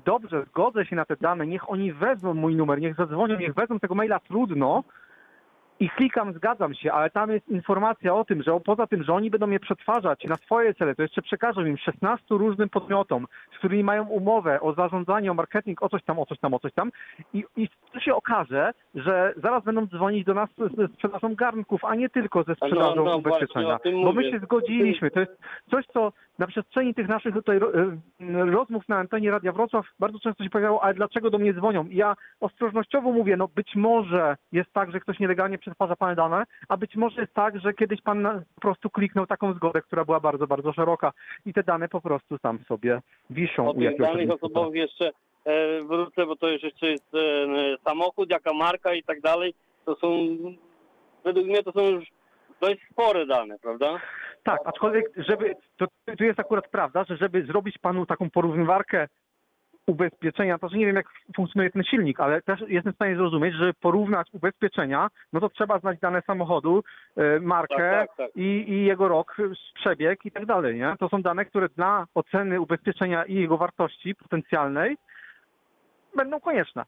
dobrze, 0.05 0.43
zgodzę 0.43 0.85
się 0.85 0.95
na 0.95 1.05
te 1.05 1.15
dane, 1.15 1.47
niech 1.47 1.69
oni 1.69 1.93
wezmą 1.93 2.33
mój 2.33 2.55
numer, 2.55 2.81
niech 2.81 2.95
zadzwonią, 2.95 3.39
niech 3.39 3.53
wezmą 3.53 3.79
tego 3.79 3.95
maila, 3.95 4.19
trudno, 4.19 4.83
i 5.79 5.89
klikam, 5.89 6.33
zgadzam 6.33 6.73
się, 6.73 6.91
ale 6.91 7.09
tam 7.09 7.31
jest 7.31 7.47
informacja 7.49 8.15
o 8.15 8.25
tym, 8.25 8.43
że 8.43 8.59
poza 8.65 8.87
tym, 8.87 9.03
że 9.03 9.13
oni 9.13 9.29
będą 9.29 9.49
je 9.49 9.59
przetwarzać 9.59 10.23
na 10.23 10.35
swoje 10.35 10.73
cele, 10.73 10.95
to 10.95 11.01
jeszcze 11.01 11.21
przekażą 11.21 11.65
im 11.65 11.77
16 11.77 12.25
różnym 12.29 12.69
podmiotom, 12.69 13.27
z 13.55 13.57
którymi 13.57 13.83
mają 13.83 14.07
umowę 14.07 14.61
o 14.61 14.73
zarządzanie, 14.73 15.31
o 15.31 15.33
marketing, 15.33 15.83
o 15.83 15.89
coś 15.89 16.03
tam, 16.03 16.19
o 16.19 16.25
coś 16.25 16.39
tam, 16.39 16.53
o 16.53 16.59
coś 16.59 16.73
tam. 16.73 16.91
I, 17.33 17.43
i 17.57 17.69
to 17.93 17.99
się 17.99 18.15
okaże, 18.15 18.71
że 18.95 19.33
zaraz 19.37 19.63
będą 19.63 19.87
dzwonić 19.87 20.25
do 20.25 20.33
nas 20.33 20.49
ze 20.77 20.87
sprzedażą 20.87 21.35
garnków, 21.35 21.85
a 21.85 21.95
nie 21.95 22.09
tylko 22.09 22.43
ze 22.43 22.55
sprzedażą 22.55 22.95
no, 22.95 23.03
no, 23.03 23.17
ubezpieczenia. 23.17 23.79
Bo 24.03 24.13
my 24.13 24.31
się 24.31 24.39
zgodziliśmy. 24.39 25.11
To 25.11 25.19
jest 25.19 25.37
coś, 25.71 25.85
co 25.85 26.11
na 26.39 26.47
przestrzeni 26.47 26.93
tych 26.93 27.07
naszych 27.07 27.33
tutaj 27.33 27.57
e, 27.57 27.61
rozmów 28.45 28.89
na 28.89 28.97
antenie 28.97 29.31
Radia 29.31 29.51
Wrocław 29.51 29.85
bardzo 29.99 30.19
często 30.19 30.43
się 30.43 30.49
pojawiało, 30.49 30.83
ale 30.83 30.93
dlaczego 30.93 31.29
do 31.29 31.37
mnie 31.37 31.53
dzwonią? 31.53 31.85
I 31.85 31.95
ja 31.95 32.15
ostrożnościowo 32.39 33.11
mówię, 33.11 33.37
no 33.37 33.47
być 33.47 33.75
może 33.75 34.37
jest 34.51 34.73
tak, 34.73 34.91
że 34.91 34.99
ktoś 34.99 35.19
nielegalnie 35.19 35.57
przetwarza 35.69 35.95
pane 35.95 36.15
dane, 36.15 36.43
a 36.69 36.77
być 36.77 36.95
może 36.95 37.21
jest 37.21 37.34
tak, 37.34 37.60
że 37.60 37.73
kiedyś 37.73 38.01
pan 38.01 38.43
po 38.55 38.62
prostu 38.62 38.89
kliknął 38.89 39.27
taką 39.27 39.53
zgodę, 39.53 39.82
która 39.82 40.05
była 40.05 40.19
bardzo, 40.19 40.47
bardzo 40.47 40.73
szeroka 40.73 41.12
i 41.45 41.53
te 41.53 41.63
dane 41.63 41.88
po 41.88 42.01
prostu 42.01 42.39
tam 42.39 42.60
sobie 42.67 43.01
wiszą 43.29 43.69
o 43.69 43.73
tych 43.73 43.97
danych 43.97 44.32
osobowych 44.32 44.75
jeszcze 44.75 45.12
e, 45.45 45.84
wrócę, 45.84 46.25
bo 46.25 46.36
to 46.36 46.49
już 46.49 46.63
jeszcze 46.63 46.88
jest 46.88 47.15
e, 47.15 47.17
samochód, 47.84 48.29
jaka 48.29 48.53
marka 48.53 48.93
i 48.93 49.03
tak 49.03 49.21
dalej. 49.21 49.53
To 49.86 49.95
są, 49.95 50.38
według 51.23 51.47
mnie 51.47 51.63
to 51.63 51.71
są 51.71 51.89
już 51.89 52.05
dość 52.62 52.82
spore 52.91 53.25
dane, 53.25 53.60
prawda? 53.60 53.99
Tak, 54.43 54.60
aczkolwiek, 54.65 55.05
żeby, 55.17 55.55
to, 55.77 55.86
tu 56.17 56.23
jest 56.23 56.39
akurat 56.39 56.67
prawda, 56.67 57.03
że 57.03 57.17
żeby 57.17 57.45
zrobić 57.45 57.77
panu 57.77 58.05
taką 58.05 58.29
porównywarkę 58.29 59.08
ubezpieczenia, 59.89 60.58
to 60.58 60.69
że 60.69 60.78
nie 60.78 60.86
wiem 60.86 60.95
jak 60.95 61.06
funkcjonuje 61.36 61.69
ten 61.69 61.84
silnik, 61.84 62.19
ale 62.19 62.41
też 62.41 62.60
jestem 62.67 62.93
w 62.93 62.95
stanie 62.95 63.15
zrozumieć, 63.15 63.56
że 63.56 63.73
porównać 63.73 64.28
ubezpieczenia, 64.34 65.10
no 65.34 65.39
to 65.39 65.49
trzeba 65.49 65.80
znać 65.80 65.99
dane 65.99 66.21
samochodu, 66.21 66.84
e, 67.17 67.39
markę 67.39 67.75
Tak, 67.78 68.08
tak, 68.08 68.17
tak. 68.17 68.36
I, 68.36 68.65
i 68.67 68.86
jego 68.86 69.08
rok, 69.08 69.38
przebieg 69.75 70.25
i 70.25 70.32
tak 70.32 70.45
dalej, 70.45 70.75
nie? 70.75 70.95
To 70.99 71.10
są 71.10 71.21
dane, 71.21 71.45
które 71.45 71.69
dla 71.69 72.06
oceny 72.15 72.62
ubezpieczenia 72.62 73.25
i 73.25 73.36
jego 73.36 73.58
wartości 73.58 74.15
potencjalnej 74.15 74.97
będą 76.15 76.39
konieczne. 76.39 76.84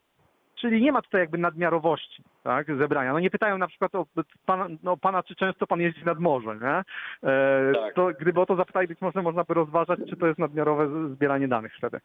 Czyli 0.56 0.82
nie 0.82 0.92
ma 0.92 1.02
tutaj 1.02 1.22
jakby 1.22 1.38
nadmiarowości 1.38 2.24
tak, 2.44 2.68
zebrania. 2.78 3.14
No 3.14 3.20
nie 3.20 3.30
pytają 3.30 3.58
na 3.58 3.68
przykład 3.68 3.96
o 3.96 4.06
pana, 4.46 4.68
no, 4.84 4.98
pana 4.98 5.24
czy 5.24 5.36
często 5.36 5.68
pan 5.68 5.82
jeździ 5.82 6.06
nad 6.06 6.20
morze, 6.20 6.56
nie? 6.62 6.84
E, 7.30 7.74
Tak. 7.74 7.94
To 7.94 8.12
gdyby 8.20 8.42
o 8.42 8.46
to 8.46 8.56
zapytali, 8.56 8.88
być 8.88 9.02
może 9.02 9.22
można 9.22 9.44
by 9.44 9.54
rozważać, 9.54 10.00
czy 10.10 10.18
to 10.18 10.28
jest 10.28 10.40
nadmiarowe 10.40 11.10
zbieranie 11.10 11.48
danych 11.48 11.76
wtedy. 11.78 12.00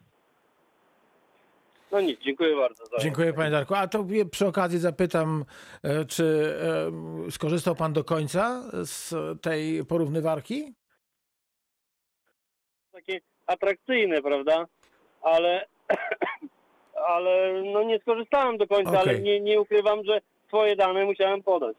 No 1.91 2.01
nic, 2.01 2.19
dziękuję 2.21 2.55
bardzo. 2.55 2.85
Za 2.85 2.97
Dziękuję 2.97 3.33
panie 3.33 3.51
Darku. 3.51 3.75
A 3.75 3.87
to 3.87 4.05
przy 4.31 4.47
okazji 4.47 4.79
zapytam, 4.79 5.45
e, 5.83 6.05
czy 6.05 6.55
e, 7.27 7.31
skorzystał 7.31 7.75
pan 7.75 7.93
do 7.93 8.03
końca 8.03 8.63
z 8.73 9.13
tej 9.41 9.85
porównywarki? 9.85 10.73
Takie 12.91 13.19
atrakcyjne, 13.47 14.21
prawda? 14.21 14.65
Ale, 15.21 15.65
ale 17.13 17.61
no 17.73 17.83
nie 17.83 17.99
skorzystałem 17.99 18.57
do 18.57 18.67
końca, 18.67 19.01
Okej. 19.01 19.01
ale 19.01 19.19
nie, 19.19 19.39
nie 19.39 19.61
ukrywam, 19.61 20.03
że 20.03 20.21
swoje 20.47 20.75
dane 20.75 21.05
musiałem 21.05 21.43
podać. 21.43 21.77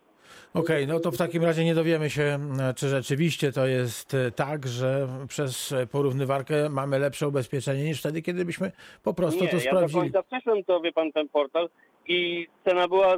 Okej, 0.55 0.87
no 0.87 1.01
to 1.01 1.11
w 1.11 1.17
takim 1.17 1.45
razie 1.45 1.65
nie 1.65 1.75
dowiemy 1.75 2.11
się, 2.11 2.39
e, 2.61 2.75
czy 2.75 2.89
rzeczywiście 2.89 3.53
to 3.53 3.67
jest 3.67 4.15
e, 4.15 4.31
tak, 4.31 4.67
że 4.67 5.09
przez 5.29 5.75
porównywarkę 5.91 6.69
mamy 6.69 6.99
lepsze 6.99 7.29
ubezpieczenie 7.29 7.85
niż 7.85 8.01
wtedy, 8.01 8.23
kiedy 8.23 8.45
byśmy 8.45 8.73
po 9.03 9.15
prostu 9.15 9.45
nie, 9.45 9.51
to 9.51 9.57
ja 9.57 9.63
do 9.63 9.69
sprawdzili. 9.69 10.01
końca 10.01 10.23
przeszłem 10.23 10.65
to, 10.65 10.81
wie 10.81 10.93
pan, 10.93 11.13
ten 11.13 11.29
portal 11.29 11.69
i 12.09 12.47
cena 12.65 12.89
była 12.89 13.17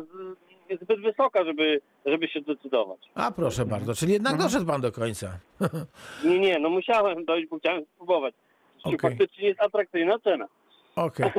zbyt 0.83 1.01
wysoka, 1.01 1.45
żeby, 1.45 1.81
żeby 2.07 2.29
się 2.29 2.41
zdecydować. 2.41 2.99
A 3.15 3.31
proszę 3.31 3.67
bardzo, 3.67 3.95
czyli 3.95 4.13
jednak 4.13 4.37
doszedł 4.37 4.67
pan 4.67 4.81
do 4.81 4.93
końca. 4.93 5.39
Nie, 6.25 6.39
nie, 6.39 6.59
no 6.59 6.71
musiałem 6.71 7.25
dojść, 7.25 7.49
bo 7.49 7.59
chciałem 7.59 7.85
spróbować. 7.95 8.35
Czy 8.83 8.89
Okej. 8.89 8.99
faktycznie 9.11 9.49
jest 9.49 9.61
atrakcyjna 9.63 10.19
cena. 10.19 10.47
Okej. 10.97 11.31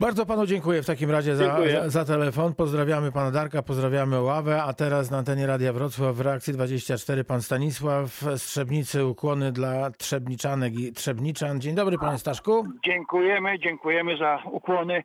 Bardzo 0.00 0.26
panu 0.26 0.46
dziękuję 0.46 0.82
w 0.82 0.86
takim 0.86 1.10
razie 1.10 1.36
za, 1.36 1.58
za 1.86 2.04
telefon. 2.04 2.54
Pozdrawiamy 2.54 3.12
pana 3.12 3.30
Darka, 3.30 3.62
pozdrawiamy 3.62 4.20
Ławę, 4.22 4.62
a 4.62 4.72
teraz 4.72 5.10
na 5.10 5.18
antenie 5.18 5.46
Radia 5.46 5.72
Wrocław 5.72 6.16
w 6.16 6.20
reakcji 6.20 6.52
24 6.52 7.24
pan 7.24 7.42
Stanisław 7.42 8.08
z 8.10 8.42
Trzebnicy. 8.42 9.04
Ukłony 9.04 9.52
dla 9.52 9.90
Trzebniczanek 9.90 10.72
i 10.74 10.92
Trzebniczan. 10.92 11.60
Dzień 11.60 11.74
dobry 11.74 11.98
panie 11.98 12.18
Staszku. 12.18 12.66
Dziękujemy, 12.84 13.58
dziękujemy 13.58 14.16
za 14.16 14.42
ukłony. 14.44 15.04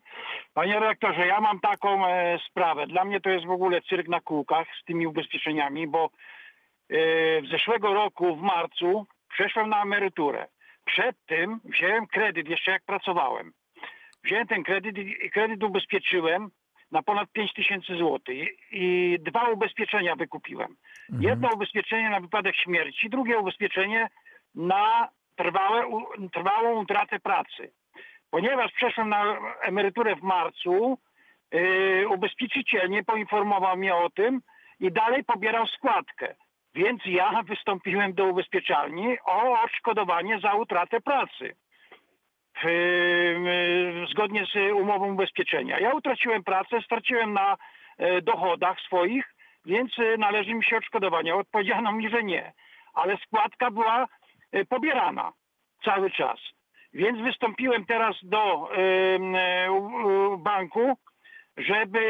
Panie 0.53 0.79
rektorze, 0.79 1.27
ja 1.27 1.41
mam 1.41 1.59
taką 1.59 2.07
e, 2.07 2.39
sprawę. 2.49 2.87
Dla 2.87 3.05
mnie 3.05 3.21
to 3.21 3.29
jest 3.29 3.45
w 3.45 3.51
ogóle 3.51 3.81
cyrk 3.81 4.07
na 4.07 4.21
kółkach 4.21 4.67
z 4.81 4.85
tymi 4.85 5.07
ubezpieczeniami, 5.07 5.87
bo 5.87 6.05
e, 6.05 6.11
w 7.41 7.47
zeszłego 7.51 7.93
roku 7.93 8.35
w 8.35 8.41
marcu 8.41 9.05
przeszłem 9.33 9.69
na 9.69 9.81
emeryturę. 9.81 10.47
Przed 10.85 11.15
tym 11.25 11.59
wziąłem 11.63 12.07
kredyt 12.07 12.47
jeszcze 12.47 12.71
jak 12.71 12.83
pracowałem. 12.85 13.51
Wziąłem 14.25 14.47
ten 14.47 14.63
kredyt 14.63 14.97
i 14.97 15.29
kredyt 15.29 15.63
ubezpieczyłem 15.63 16.49
na 16.91 17.03
ponad 17.03 17.31
5 17.31 17.53
tysięcy 17.53 17.95
złotych 17.95 18.49
I, 18.71 19.17
dwa 19.19 19.49
ubezpieczenia 19.49 20.15
wykupiłem. 20.15 20.75
Jedno 21.19 21.49
ubezpieczenie 21.53 22.09
na 22.09 22.19
wypadek 22.19 22.55
śmierci, 22.55 23.09
drugie 23.09 23.39
ubezpieczenie 23.39 24.09
na 24.55 25.09
trwałe, 25.35 25.83
trwałą 26.33 26.81
utratę 26.81 27.19
pracy. 27.19 27.71
Ponieważ 28.29 28.71
przeszłem 28.71 29.09
na 29.09 29.37
emeryturę 29.61 30.15
w 30.15 30.21
marcu, 30.23 30.97
yy, 31.51 32.07
ubezpieczyciel 32.07 32.89
nie 32.89 33.03
poinformował 33.03 33.77
mnie 33.77 33.95
o 33.95 34.09
tym 34.09 34.41
i 34.79 34.91
dalej 34.91 35.23
pobierał 35.23 35.67
składkę. 35.67 36.35
Więc 36.75 37.01
ja 37.05 37.43
wystąpiłem 37.43 38.13
do 38.13 38.25
ubezpieczalni 38.25 39.17
o 39.25 39.61
odszkodowanie 39.61 40.39
za 40.39 40.53
utratę 40.53 41.01
pracy. 41.01 41.55
Yy, 42.63 44.07
zgodnie 44.11 44.45
z 44.45 44.73
umową 44.73 45.13
ubezpieczenia. 45.13 45.79
Ja 45.79 45.93
utraciłem 45.93 46.43
pracę, 46.43 46.81
straciłem 46.81 47.33
na 47.33 47.57
e, 47.97 48.21
dochodach 48.21 48.81
swoich, 48.81 49.35
więc 49.65 49.99
e, 49.99 50.17
należy 50.17 50.53
mi 50.53 50.63
się 50.63 50.77
odszkodowanie. 50.77 51.35
Odpowiedziano 51.35 51.91
mi, 51.91 52.09
że 52.09 52.23
nie. 52.23 52.53
Ale 52.93 53.17
składka 53.17 53.71
była 53.71 54.07
e, 54.51 54.65
pobierana 54.65 55.31
cały 55.85 56.11
czas. 56.11 56.39
Więc 56.93 57.19
wystąpiłem 57.21 57.85
teraz 57.85 58.15
do 58.23 58.69
banku, 60.37 60.97
żeby 61.57 62.01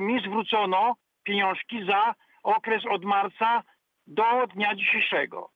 mi 0.00 0.20
zwrócono 0.20 0.94
pieniążki 1.22 1.84
za 1.84 2.14
okres 2.42 2.82
od 2.90 3.04
marca 3.04 3.62
do 4.06 4.46
dnia 4.46 4.74
dzisiejszego. 4.74 5.50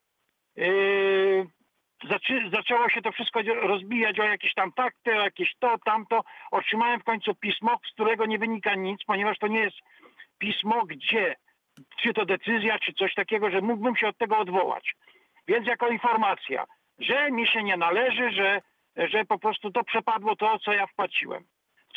Zaczy, 2.03 2.49
zaczęło 2.53 2.89
się 2.89 3.01
to 3.01 3.11
wszystko 3.11 3.41
rozbijać 3.43 4.19
o 4.19 4.23
jakieś 4.23 4.53
tam 4.53 4.71
fakty, 4.71 5.17
o 5.17 5.21
jakieś 5.21 5.55
to, 5.59 5.75
tamto. 5.85 6.23
Otrzymałem 6.51 6.99
w 6.99 7.03
końcu 7.03 7.35
pismo, 7.35 7.79
z 7.89 7.93
którego 7.93 8.25
nie 8.25 8.39
wynika 8.39 8.75
nic, 8.75 9.03
ponieważ 9.05 9.39
to 9.39 9.47
nie 9.47 9.59
jest 9.59 9.77
pismo, 10.37 10.85
gdzie, 10.85 11.35
czy 12.01 12.13
to 12.13 12.25
decyzja, 12.25 12.79
czy 12.79 12.93
coś 12.93 13.13
takiego, 13.13 13.49
że 13.49 13.61
mógłbym 13.61 13.95
się 13.95 14.07
od 14.07 14.17
tego 14.17 14.37
odwołać. 14.37 14.95
Więc 15.47 15.67
jako 15.67 15.87
informacja, 15.87 16.65
że 16.99 17.31
mi 17.31 17.47
się 17.47 17.63
nie 17.63 17.77
należy, 17.77 18.31
że, 18.31 18.61
że 18.97 19.25
po 19.25 19.39
prostu 19.39 19.71
to 19.71 19.83
przepadło 19.83 20.35
to, 20.35 20.59
co 20.59 20.73
ja 20.73 20.87
wpłaciłem. 20.87 21.43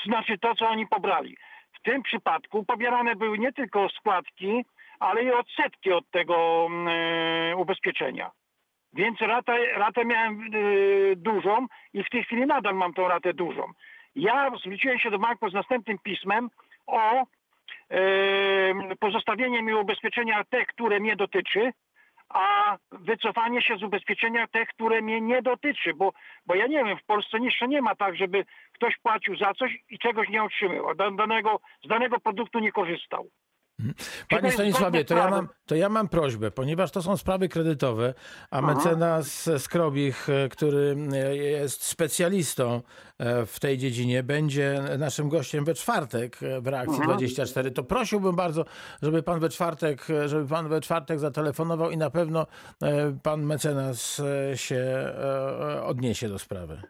Znaczy 0.05 0.39
to, 0.39 0.55
co 0.55 0.69
oni 0.69 0.87
pobrali. 0.87 1.37
W 1.73 1.83
tym 1.83 2.03
przypadku 2.03 2.65
pobierane 2.65 3.17
były 3.17 3.39
nie 3.39 3.53
tylko 3.53 3.89
składki, 3.89 4.65
ale 4.99 5.25
i 5.25 5.31
odsetki 5.33 5.93
od 5.93 6.11
tego 6.11 6.67
mm, 6.67 6.89
e, 7.53 7.57
ubezpieczenia. 7.57 8.31
Więc 8.93 9.21
ratę, 9.21 9.67
ratę 9.75 10.05
miałem 10.05 10.41
e, 10.43 10.49
dużą 11.17 11.67
i 11.93 12.05
w 12.05 12.11
tej 12.11 12.25
chwili 12.25 12.47
nadal 12.47 12.75
mam 12.75 12.95
tą 12.95 13.09
ratę 13.09 13.35
dużą. 13.35 13.73
Ja 14.17 14.51
zwróciłem 14.61 14.99
się 14.99 15.11
do 15.11 15.19
banku 15.19 15.51
z 15.51 15.55
następnym 15.55 15.99
pismem 15.99 16.51
o 16.87 17.27
e, 17.91 18.97
pozostawienie 19.01 19.63
mi 19.63 19.75
ubezpieczenia 19.75 20.45
te, 20.45 20.67
które 20.67 21.01
mnie 21.01 21.17
dotyczy, 21.17 21.73
a 22.29 22.77
wycofanie 22.93 23.63
się 23.63 23.77
z 23.77 23.83
ubezpieczenia 23.83 24.47
te, 24.47 24.67
które 24.67 25.03
mnie 25.03 25.21
nie 25.21 25.43
dotyczy, 25.43 25.95
bo, 25.95 26.13
bo 26.47 26.55
ja 26.55 26.67
nie 26.67 26.85
wiem, 26.85 26.99
w 26.99 27.05
Polsce 27.05 27.39
jeszcze 27.39 27.69
nie 27.69 27.83
ma 27.83 27.95
tak, 27.95 28.17
żeby 28.17 28.45
ktoś 28.73 28.97
płacił 28.99 29.37
za 29.37 29.55
coś 29.55 29.79
i 29.91 29.99
czegoś 29.99 30.29
nie 30.29 30.43
otrzymywał, 30.43 30.95
da- 30.95 31.11
danego, 31.11 31.61
z 31.85 31.89
danego 31.89 32.21
produktu 32.21 32.59
nie 32.59 32.73
korzystał. 32.73 33.27
To 33.89 34.37
Panie 34.37 34.53
Stanisławie, 34.53 35.05
to 35.05 35.15
ja, 35.15 35.31
mam, 35.31 35.49
to 35.67 35.75
ja 35.75 35.89
mam 35.89 36.09
prośbę, 36.09 36.51
ponieważ 36.51 36.91
to 36.91 37.03
są 37.03 37.17
sprawy 37.17 37.49
kredytowe, 37.49 38.15
a 38.51 38.61
mecenas 38.61 39.51
Skrobich, 39.59 40.29
e, 40.29 40.49
który 40.49 40.97
e, 41.13 41.37
jest 41.37 41.85
specjalistą 41.85 42.83
e, 43.19 43.47
w 43.47 43.61
tej 43.61 43.79
dziedzinie, 43.79 44.23
będzie 44.23 44.83
naszym 44.99 45.29
gościem 45.29 45.65
we 45.65 45.75
czwartek 45.75 46.39
w 46.61 46.67
Reakcji 46.67 47.01
24, 47.05 47.71
to 47.71 47.85
prosiłbym 47.85 48.37
bardzo, 48.37 48.65
żeby 49.03 49.23
pan 49.23 49.41
we 49.41 49.49
czwartek, 49.49 50.07
żeby 50.27 50.49
pan 50.49 50.69
we 50.69 50.81
czwartek 50.81 51.19
zatelefonował 51.19 51.91
i 51.91 51.97
na 51.97 52.11
pewno 52.11 52.47
pan 53.23 53.43
mecenas 53.43 54.23
się 54.55 55.13
odniesie 55.83 56.29
do 56.29 56.39
sprawy. 56.39 56.83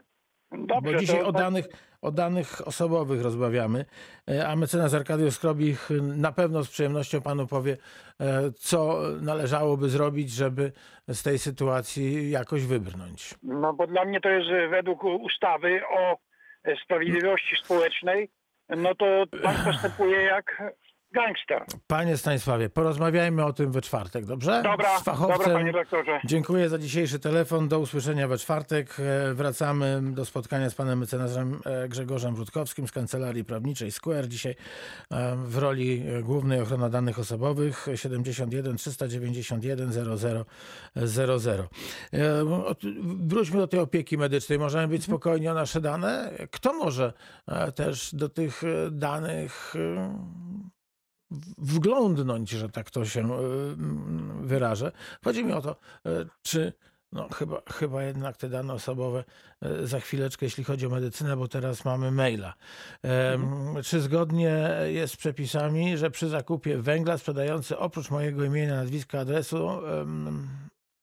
Dobrze, 0.52 0.92
Bo 0.92 0.98
dzisiaj 0.98 1.20
to, 1.20 1.26
o 1.26 1.32
tak- 1.32 1.42
danych, 1.42 1.66
o 2.02 2.10
danych 2.10 2.68
osobowych 2.68 3.22
rozmawiamy, 3.22 3.84
e, 4.28 4.48
a 4.48 4.56
mecenas 4.56 4.94
Arkadiusz 4.94 5.34
Skrobich 5.34 5.88
na 6.16 6.32
pewno 6.32 6.64
z 6.64 6.70
przyjemnością 6.70 7.20
panu 7.20 7.46
powie, 7.46 7.76
e, 8.20 8.50
co 8.52 9.00
należałoby 9.20 9.88
zrobić, 9.88 10.30
żeby 10.30 10.72
z 11.08 11.22
tej 11.22 11.38
sytuacji 11.38 12.30
jakoś 12.30 12.66
wybrnąć. 12.66 13.34
No 13.42 13.72
bo 13.72 13.86
dla 13.86 14.04
mnie 14.04 14.20
to 14.20 14.28
jest 14.28 14.50
e, 14.50 14.68
według 14.68 15.04
ustawy 15.04 15.80
o 15.90 16.16
sprawiedliwości 16.84 17.56
społecznej, 17.64 18.30
no 18.68 18.94
to 18.94 19.24
pan 19.42 19.56
postępuje 19.64 20.22
jak 20.22 20.62
gangster. 21.12 21.64
Panie 21.86 22.16
Stanisławie, 22.16 22.68
porozmawiajmy 22.70 23.44
o 23.44 23.52
tym 23.52 23.72
we 23.72 23.80
czwartek, 23.80 24.24
dobrze? 24.24 24.60
Dobra, 24.64 24.98
z 24.98 25.02
fachowcem. 25.02 25.38
dobra 25.38 25.54
panie 25.54 25.72
doktorze. 25.72 26.20
Dziękuję 26.24 26.68
za 26.68 26.78
dzisiejszy 26.78 27.18
telefon. 27.18 27.68
Do 27.68 27.78
usłyszenia 27.80 28.28
we 28.28 28.38
czwartek. 28.38 28.96
E, 29.30 29.34
Wracamy 29.34 30.00
do 30.02 30.24
spotkania 30.24 30.70
z 30.70 30.74
panem 30.74 30.98
mecenasem 30.98 31.60
e, 31.64 31.88
Grzegorzem 31.88 32.36
Rutkowskim 32.36 32.88
z 32.88 32.92
Kancelarii 32.92 33.44
Prawniczej 33.44 33.90
Square. 33.90 34.28
Dzisiaj 34.28 34.54
e, 35.10 35.36
w 35.36 35.58
roli 35.58 36.04
głównej 36.22 36.60
ochrona 36.60 36.88
danych 36.88 37.18
osobowych 37.18 37.86
71 37.94 38.76
391 38.76 39.92
00 39.92 40.44
00. 40.96 41.68
E, 42.12 42.42
od- 42.66 42.80
Wróćmy 43.26 43.56
do 43.58 43.66
tej 43.68 43.80
opieki 43.80 44.18
medycznej. 44.18 44.58
Możemy 44.58 44.88
być 44.88 45.04
spokojni 45.04 45.48
o 45.48 45.54
nasze 45.54 45.80
dane. 45.80 46.30
Kto 46.50 46.72
może 46.72 47.12
też 47.74 48.14
do 48.14 48.28
tych 48.28 48.62
danych 48.90 49.74
wglądnąć, 51.58 52.50
że 52.50 52.68
tak 52.68 52.90
to 52.90 53.04
się 53.04 53.34
e, 53.34 53.38
wyrażę. 54.42 54.92
Chodzi 55.24 55.44
mi 55.44 55.52
o 55.52 55.62
to, 55.62 55.76
e, 56.06 56.10
czy 56.42 56.72
no 57.12 57.28
chyba, 57.28 57.62
chyba 57.72 58.02
jednak 58.02 58.36
te 58.36 58.48
dane 58.48 58.72
osobowe 58.72 59.24
e, 59.62 59.86
za 59.86 60.00
chwileczkę, 60.00 60.46
jeśli 60.46 60.64
chodzi 60.64 60.86
o 60.86 60.90
medycynę, 60.90 61.36
bo 61.36 61.48
teraz 61.48 61.84
mamy 61.84 62.10
maila. 62.10 62.54
Em, 63.02 63.74
Czy 63.84 64.00
zgodnie 64.00 64.68
jest 64.86 65.14
z 65.14 65.16
przepisami, 65.16 65.98
że 65.98 66.10
przy 66.10 66.28
zakupie 66.28 66.78
węgla 66.78 67.18
sprzedający 67.18 67.78
oprócz 67.78 68.10
mojego 68.10 68.44
imienia, 68.44 68.74
nazwiska, 68.74 69.20
adresu 69.20 69.68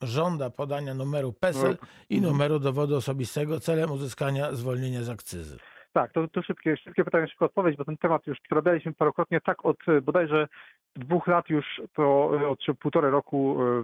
żąda 0.01 0.49
podania 0.49 0.93
numeru 0.93 1.33
PESEL 1.33 1.77
i 2.09 2.21
numeru 2.21 2.59
dowodu 2.59 2.95
osobistego 2.95 3.59
celem 3.59 3.91
uzyskania 3.91 4.55
zwolnienia 4.55 5.03
z 5.03 5.09
akcyzy? 5.09 5.57
Tak, 5.97 6.11
to, 6.13 6.27
to 6.27 6.41
szybkie, 6.41 6.77
szybkie 6.77 7.05
pytanie, 7.05 7.27
szybko 7.27 7.45
odpowiedź, 7.45 7.77
bo 7.77 7.85
ten 7.85 7.97
temat 7.97 8.27
już 8.27 8.39
przerabialiśmy 8.39 8.93
parokrotnie, 8.93 9.41
tak 9.41 9.65
od 9.65 9.77
e, 9.87 10.01
bodajże 10.01 10.47
dwóch 10.95 11.27
lat 11.27 11.49
już, 11.49 11.81
to 11.93 12.31
e, 12.41 12.47
od 12.47 12.59
półtorej 12.79 13.11
roku 13.11 13.57
e, 13.61 13.83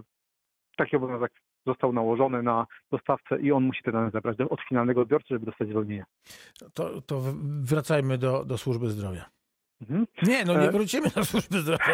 taki 0.76 0.96
obowiązek 0.96 1.32
został 1.66 1.92
nałożony 1.92 2.42
na 2.42 2.66
dostawcę 2.90 3.40
i 3.40 3.52
on 3.52 3.64
musi 3.64 3.82
te 3.82 3.92
dane 3.92 4.10
zebrać 4.10 4.36
do, 4.36 4.48
od 4.48 4.60
finalnego 4.60 5.00
odbiorcy, 5.00 5.28
żeby 5.30 5.46
dostać 5.46 5.68
zwolnienie. 5.68 6.04
To, 6.74 7.00
to 7.00 7.20
wracajmy 7.62 8.18
do, 8.18 8.44
do 8.44 8.58
służby 8.58 8.90
zdrowia. 8.90 9.24
Mhm. 9.80 10.06
Nie, 10.22 10.44
no 10.44 10.52
nie 10.54 10.68
E- 10.68 10.70
wrócimy 10.70 11.08
do 11.16 11.24
służby 11.24 11.58
zdrowia. 11.58 11.84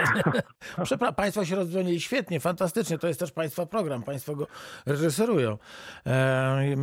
Przepraszam, 0.84 1.14
państwo 1.14 1.44
się 1.44 1.56
rozdzwonili 1.56 2.00
świetnie, 2.00 2.40
fantastycznie. 2.40 2.98
To 2.98 3.08
jest 3.08 3.20
też 3.20 3.32
państwa 3.32 3.66
program, 3.66 4.02
państwo 4.02 4.36
go 4.36 4.46
reżyserują. 4.86 5.58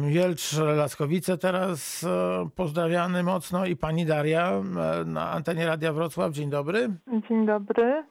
Jelcz 0.08 0.58
Laskowice 0.58 1.38
teraz 1.38 2.04
e, 2.04 2.50
pozdrawiany 2.56 3.24
mocno 3.24 3.66
i 3.66 3.76
pani 3.76 4.06
Daria 4.06 4.52
e, 4.52 4.64
na 5.06 5.32
antenie 5.32 5.66
Radia 5.66 5.94
Wrocław. 5.94 6.32
Dzień 6.32 6.50
dobry. 6.50 6.90
Dzień 7.30 7.46
dobry. 7.46 8.04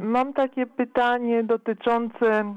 Mam 0.00 0.32
takie 0.32 0.66
pytanie 0.66 1.44
dotyczące, 1.44 2.54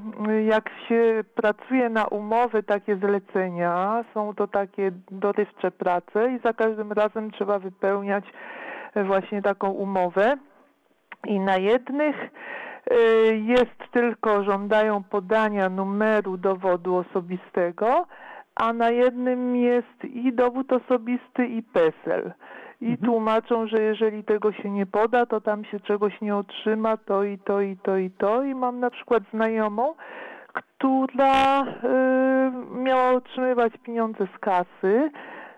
jak 0.48 0.70
się 0.88 1.24
pracuje 1.34 1.88
na 1.88 2.06
umowy, 2.06 2.62
takie 2.62 2.96
zlecenia. 2.96 4.04
Są 4.14 4.34
to 4.34 4.48
takie 4.48 4.92
dorywcze 5.10 5.70
prace 5.70 6.32
i 6.32 6.38
za 6.44 6.52
każdym 6.52 6.92
razem 6.92 7.30
trzeba 7.30 7.58
wypełniać 7.58 8.24
właśnie 8.96 9.42
taką 9.42 9.70
umowę. 9.70 10.36
I 11.26 11.40
na 11.40 11.56
jednych 11.56 12.16
y, 12.92 13.36
jest 13.36 13.92
tylko, 13.92 14.44
żądają 14.44 15.02
podania 15.02 15.68
numeru 15.68 16.36
dowodu 16.36 16.96
osobistego, 16.96 18.06
a 18.54 18.72
na 18.72 18.90
jednym 18.90 19.56
jest 19.56 20.04
i 20.04 20.32
dowód 20.32 20.72
osobisty 20.72 21.46
i 21.46 21.62
PESEL. 21.62 22.32
I 22.80 22.98
tłumaczą, 22.98 23.66
że 23.66 23.82
jeżeli 23.82 24.24
tego 24.24 24.52
się 24.52 24.70
nie 24.70 24.86
poda, 24.86 25.26
to 25.26 25.40
tam 25.40 25.64
się 25.64 25.80
czegoś 25.80 26.20
nie 26.20 26.36
otrzyma, 26.36 26.96
to 26.96 27.24
i 27.24 27.38
to, 27.38 27.60
i 27.60 27.76
to, 27.76 27.96
i 27.96 28.10
to. 28.10 28.42
I 28.42 28.54
mam 28.54 28.80
na 28.80 28.90
przykład 28.90 29.22
znajomą, 29.32 29.94
która 30.52 31.62
y, 31.62 31.66
miała 32.74 33.10
otrzymywać 33.10 33.72
pieniądze 33.82 34.26
z 34.36 34.38
kasy, 34.38 35.10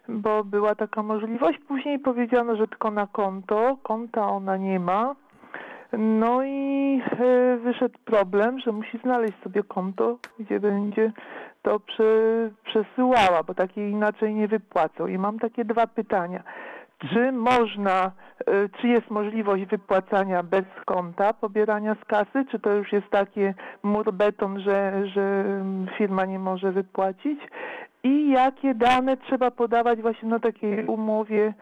bo 0.08 0.44
była 0.44 0.74
taka 0.74 1.02
możliwość. 1.02 1.58
Później 1.68 1.98
powiedziano, 1.98 2.56
że 2.56 2.68
tylko 2.68 2.90
na 2.90 3.06
konto. 3.06 3.76
Konta 3.82 4.28
ona 4.28 4.56
nie 4.56 4.80
ma. 4.80 5.14
No 5.98 6.42
i 6.44 7.00
y, 7.20 7.58
wyszedł 7.58 7.98
problem, 8.04 8.60
że 8.60 8.72
musi 8.72 8.98
znaleźć 8.98 9.34
sobie 9.42 9.62
konto, 9.62 10.18
gdzie 10.38 10.60
będzie 10.60 11.12
to 11.62 11.80
prze, 11.80 12.04
przesyłała, 12.64 13.42
bo 13.46 13.54
takiej 13.54 13.90
inaczej 13.90 14.34
nie 14.34 14.48
wypłacą. 14.48 15.06
I 15.06 15.18
mam 15.18 15.38
takie 15.38 15.64
dwa 15.64 15.86
pytania. 15.86 16.42
Czy 16.98 17.32
można, 17.32 18.12
czy 18.80 18.88
jest 18.88 19.10
możliwość 19.10 19.64
wypłacania 19.64 20.42
bez 20.42 20.64
konta, 20.86 21.32
pobierania 21.32 21.96
z 22.02 22.04
kasy, 22.04 22.44
czy 22.50 22.58
to 22.58 22.72
już 22.72 22.92
jest 22.92 23.10
takie 23.10 23.54
mur 23.82 24.12
beton, 24.12 24.60
że, 24.60 25.06
że 25.06 25.44
firma 25.98 26.24
nie 26.24 26.38
może 26.38 26.72
wypłacić? 26.72 27.40
I 28.02 28.30
jakie 28.30 28.74
dane 28.74 29.16
trzeba 29.16 29.50
podawać 29.50 30.02
właśnie 30.02 30.28
na 30.28 30.38
takiej 30.38 30.86
umowie, 30.86 31.54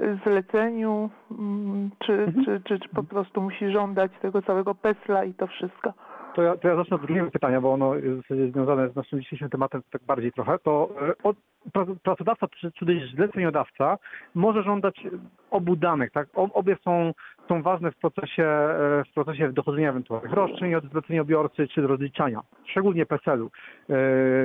y, 0.00 0.18
zleceniu, 0.26 1.10
mm, 1.30 1.90
czy, 1.98 2.32
czy, 2.44 2.60
czy, 2.64 2.78
czy 2.78 2.88
po 2.88 3.02
prostu 3.02 3.42
musi 3.42 3.70
żądać 3.70 4.12
tego 4.22 4.42
całego 4.42 4.74
PESLA 4.74 5.24
i 5.24 5.34
to 5.34 5.46
wszystko? 5.46 5.92
To 6.36 6.42
ja, 6.42 6.56
to 6.56 6.68
ja 6.68 6.76
zacznę 6.76 6.96
od 6.96 7.02
drugiego 7.02 7.30
pytania, 7.30 7.60
bo 7.60 7.72
ono 7.72 7.94
jest 7.94 8.52
związane 8.52 8.88
z 8.88 8.96
naszym 8.96 9.20
dzisiejszym 9.20 9.50
tematem 9.50 9.82
tak 9.90 10.02
bardziej 10.02 10.32
trochę. 10.32 10.58
To 10.58 10.88
e, 11.08 11.12
od, 11.22 11.36
pra- 11.74 11.96
pracodawca 12.02 12.48
czy, 12.48 12.72
czy 12.72 12.86
też 12.86 13.12
zleceniodawca 13.14 13.98
może 14.34 14.62
żądać 14.62 15.06
obu 15.50 15.76
danych. 15.76 16.10
Tak? 16.12 16.28
Obie 16.34 16.76
są, 16.84 17.12
są 17.48 17.62
ważne 17.62 17.90
w 17.92 17.96
procesie, 17.96 18.44
e, 18.44 19.04
w 19.10 19.14
procesie 19.14 19.52
dochodzenia 19.52 19.90
ewentualnych 19.90 20.32
roszczeń 20.32 20.74
od 20.74 20.84
zleceniobiorcy 20.90 21.68
czy 21.68 21.86
rozliczania, 21.86 22.40
szczególnie 22.64 23.06
PESEL-u. 23.06 23.50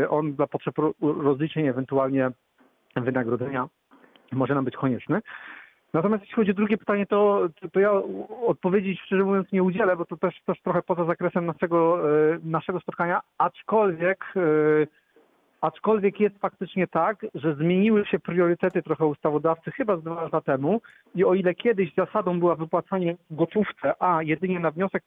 E, 0.04 0.10
On 0.10 0.34
dla 0.34 0.48
potrzeb 0.48 0.78
ro- 0.78 0.94
rozliczeń 1.02 1.68
ewentualnie 1.68 2.32
wynagrodzenia 2.96 3.68
może 4.32 4.56
nam 4.56 4.66
być 4.66 4.76
konieczny. 4.76 5.22
Natomiast 5.94 6.24
jeśli 6.24 6.36
chodzi 6.36 6.52
o 6.52 6.54
drugie 6.54 6.78
pytanie, 6.78 7.06
to, 7.06 7.48
to, 7.72 7.80
ja 7.80 7.92
odpowiedzi 8.46 8.98
szczerze 9.06 9.24
mówiąc 9.24 9.52
nie 9.52 9.64
udzielę, 9.64 9.96
bo 9.96 10.06
to 10.06 10.18
też, 10.18 10.42
też 10.46 10.62
trochę 10.62 10.82
poza 10.82 11.06
zakresem 11.06 11.46
naszego, 11.46 12.10
e, 12.34 12.40
naszego 12.44 12.80
spotkania, 12.80 13.22
aczkolwiek, 13.38 14.26
e, 14.36 14.42
aczkolwiek 15.62 16.20
jest 16.20 16.40
faktycznie 16.40 16.88
tak, 16.88 17.26
że 17.36 17.56
zmieniły 17.56 18.06
się 18.06 18.20
priorytety 18.20 18.84
trochę 18.84 19.06
ustawodawcy 19.06 19.72
chyba 19.72 19.98
z 19.98 20.04
dwa 20.04 20.22
lata 20.24 20.42
temu 20.42 20.82
i 21.16 21.26
o 21.26 21.34
ile 21.34 21.54
kiedyś 21.56 21.94
zasadą 21.94 22.40
była 22.40 22.56
wypłacanie 22.56 23.16
gotówce, 23.32 24.04
a 24.04 24.24
jedynie 24.24 24.60
na 24.60 24.72
wniosek 24.72 25.04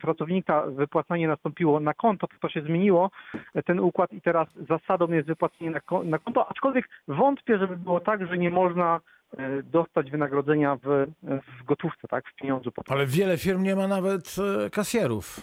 pracownika 0.00 0.66
wypłacanie 0.66 1.28
nastąpiło 1.28 1.80
na 1.80 1.94
konto, 1.94 2.26
to 2.26 2.34
to 2.40 2.48
się 2.48 2.62
zmieniło, 2.62 3.10
e, 3.54 3.62
ten 3.62 3.80
układ 3.80 4.12
i 4.12 4.20
teraz 4.20 4.48
zasadą 4.68 5.08
jest 5.08 5.28
wypłacenie 5.28 5.70
na, 5.70 5.80
ko- 5.80 6.04
na 6.04 6.18
konto, 6.18 6.48
aczkolwiek 6.50 6.88
wątpię, 7.08 7.58
żeby 7.58 7.76
było 7.76 8.00
tak, 8.00 8.26
że 8.26 8.38
nie 8.38 8.50
można 8.50 9.00
dostać 9.64 10.10
wynagrodzenia 10.10 10.76
w, 10.76 11.06
w 11.60 11.64
gotówce, 11.64 12.08
tak, 12.08 12.24
w 12.28 12.34
pieniądzu. 12.34 12.72
po 12.72 12.84
prostu. 12.84 12.92
Ale 12.92 13.06
wiele 13.06 13.38
firm 13.38 13.62
nie 13.62 13.76
ma 13.76 13.88
nawet 13.88 14.36
e, 14.66 14.70
kasjerów. 14.70 15.40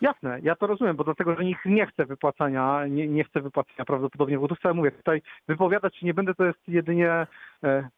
Jasne, 0.00 0.38
ja 0.42 0.56
to 0.56 0.66
rozumiem, 0.66 0.96
bo 0.96 1.04
dlatego, 1.04 1.36
że 1.36 1.44
nikt 1.44 1.64
nie 1.64 1.86
chce 1.86 2.06
wypłacania, 2.06 2.86
nie, 2.86 3.08
nie 3.08 3.24
chce 3.24 3.40
wypłacania 3.40 3.84
prawdopodobnie 3.84 4.38
w 4.38 4.40
gotówce, 4.40 4.74
mówię, 4.74 4.92
tutaj 4.92 5.22
wypowiadać 5.48 5.96
się 5.96 6.06
nie 6.06 6.14
będę, 6.14 6.34
to 6.34 6.44
jest 6.44 6.58
jedynie, 6.68 7.26
e, 7.64 7.88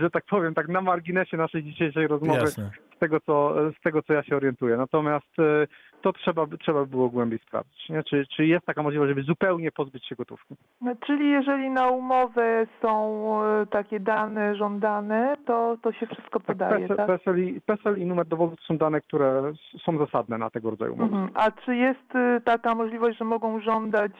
że 0.00 0.10
tak 0.10 0.24
powiem, 0.24 0.54
tak 0.54 0.68
na 0.68 0.80
marginesie 0.80 1.36
naszej 1.36 1.62
dzisiejszej 1.62 2.06
rozmowy 2.06 2.40
Jasne. 2.40 2.70
Z 2.96 2.98
tego, 2.98 3.20
co, 3.20 3.54
z 3.78 3.82
tego, 3.82 4.02
co 4.02 4.12
ja 4.12 4.22
się 4.22 4.36
orientuję. 4.36 4.76
Natomiast 4.76 5.38
e, 5.38 5.66
to 6.02 6.12
trzeba, 6.12 6.46
trzeba 6.60 6.80
by 6.80 6.86
było 6.86 7.08
głębiej 7.08 7.38
sprawdzić, 7.38 7.88
nie? 7.88 8.02
Czy, 8.02 8.26
czy 8.36 8.46
jest 8.46 8.66
taka 8.66 8.82
możliwość, 8.82 9.08
żeby 9.08 9.22
zupełnie 9.22 9.72
pozbyć 9.72 10.06
się 10.06 10.14
gotówki. 10.14 10.56
No, 10.80 10.94
czyli 11.06 11.30
jeżeli 11.30 11.70
na 11.70 11.88
umowę 11.88 12.66
są 12.82 13.34
e, 13.44 13.66
takie 13.66 14.00
dane 14.00 14.56
żądane, 14.56 15.36
to, 15.46 15.76
to 15.82 15.92
się 15.92 16.06
wszystko 16.06 16.40
podaje, 16.40 16.88
PESEL, 16.88 16.96
tak? 16.96 17.06
PESEL, 17.06 17.38
i, 17.44 17.60
PESEL 17.60 17.98
i 17.98 18.06
numer 18.06 18.26
dowodu 18.26 18.56
to 18.56 18.62
są 18.62 18.78
dane, 18.78 19.00
które 19.00 19.52
są 19.84 19.98
zasadne 19.98 20.38
na 20.38 20.50
tego 20.50 20.70
rodzaju 20.70 20.92
umowy. 20.94 21.16
Mhm. 21.16 21.30
A 21.34 21.50
czy 21.50 21.76
jest 21.76 22.14
y, 22.14 22.40
taka 22.44 22.74
możliwość, 22.74 23.18
że 23.18 23.24
mogą 23.24 23.60
żądać 23.60 24.12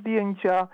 zdjęcia 0.00 0.68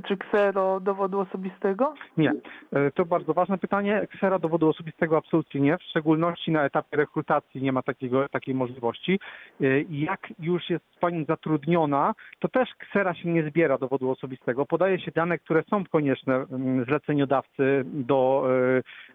czy 0.00 0.16
ksero 0.16 0.80
dowodu 0.80 1.20
osobistego? 1.20 1.94
Nie. 2.16 2.32
E, 2.72 2.90
To 2.90 3.04
bardzo 3.04 3.34
ważne 3.34 3.58
pytanie. 3.58 4.06
Ksera 4.10 4.38
dowodu 4.38 4.68
osobistego 4.68 5.16
absolutnie 5.16 5.60
nie. 5.60 5.78
W 5.78 5.82
szczególności 5.82 6.50
na 6.50 6.62
etapie 6.64 6.96
rekrutacji 6.96 7.62
nie 7.62 7.72
ma 7.72 7.82
takiego, 7.82 8.28
takiej 8.28 8.54
możliwości. 8.54 9.20
E, 9.60 9.64
Jak 9.90 10.28
już 10.38 10.70
jest 10.70 10.84
Pani 11.00 11.24
zatrudniona, 11.24 12.14
to 12.38 12.48
też 12.48 12.68
ksera 12.78 13.14
się 13.14 13.28
nie 13.28 13.42
zbiera 13.50 13.78
dowodu 13.78 14.10
osobistego. 14.10 14.66
Podaje 14.66 15.00
się 15.00 15.10
dane, 15.10 15.38
które 15.38 15.62
są 15.70 15.84
konieczne 15.84 16.34
mm, 16.34 16.84
zleceniodawcy 16.84 17.84
do, 17.84 18.44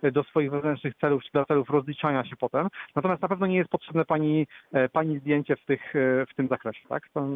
e, 0.03 0.11
do 0.11 0.23
swoich 0.23 0.51
wewnętrznych 0.51 0.95
celów, 0.95 1.23
czy 1.23 1.31
dla 1.31 1.45
celów 1.45 1.69
rozliczania 1.69 2.25
się 2.25 2.35
potem. 2.35 2.67
Natomiast 2.95 3.21
na 3.21 3.27
pewno 3.27 3.47
nie 3.47 3.57
jest 3.57 3.69
potrzebne 3.69 4.05
Pani, 4.05 4.47
pani 4.91 5.19
zdjęcie 5.19 5.55
w, 5.55 5.65
tych, 5.65 5.93
w 6.29 6.35
tym 6.35 6.47
zakresie. 6.47 6.87
Tak? 6.89 7.09
To, 7.13 7.27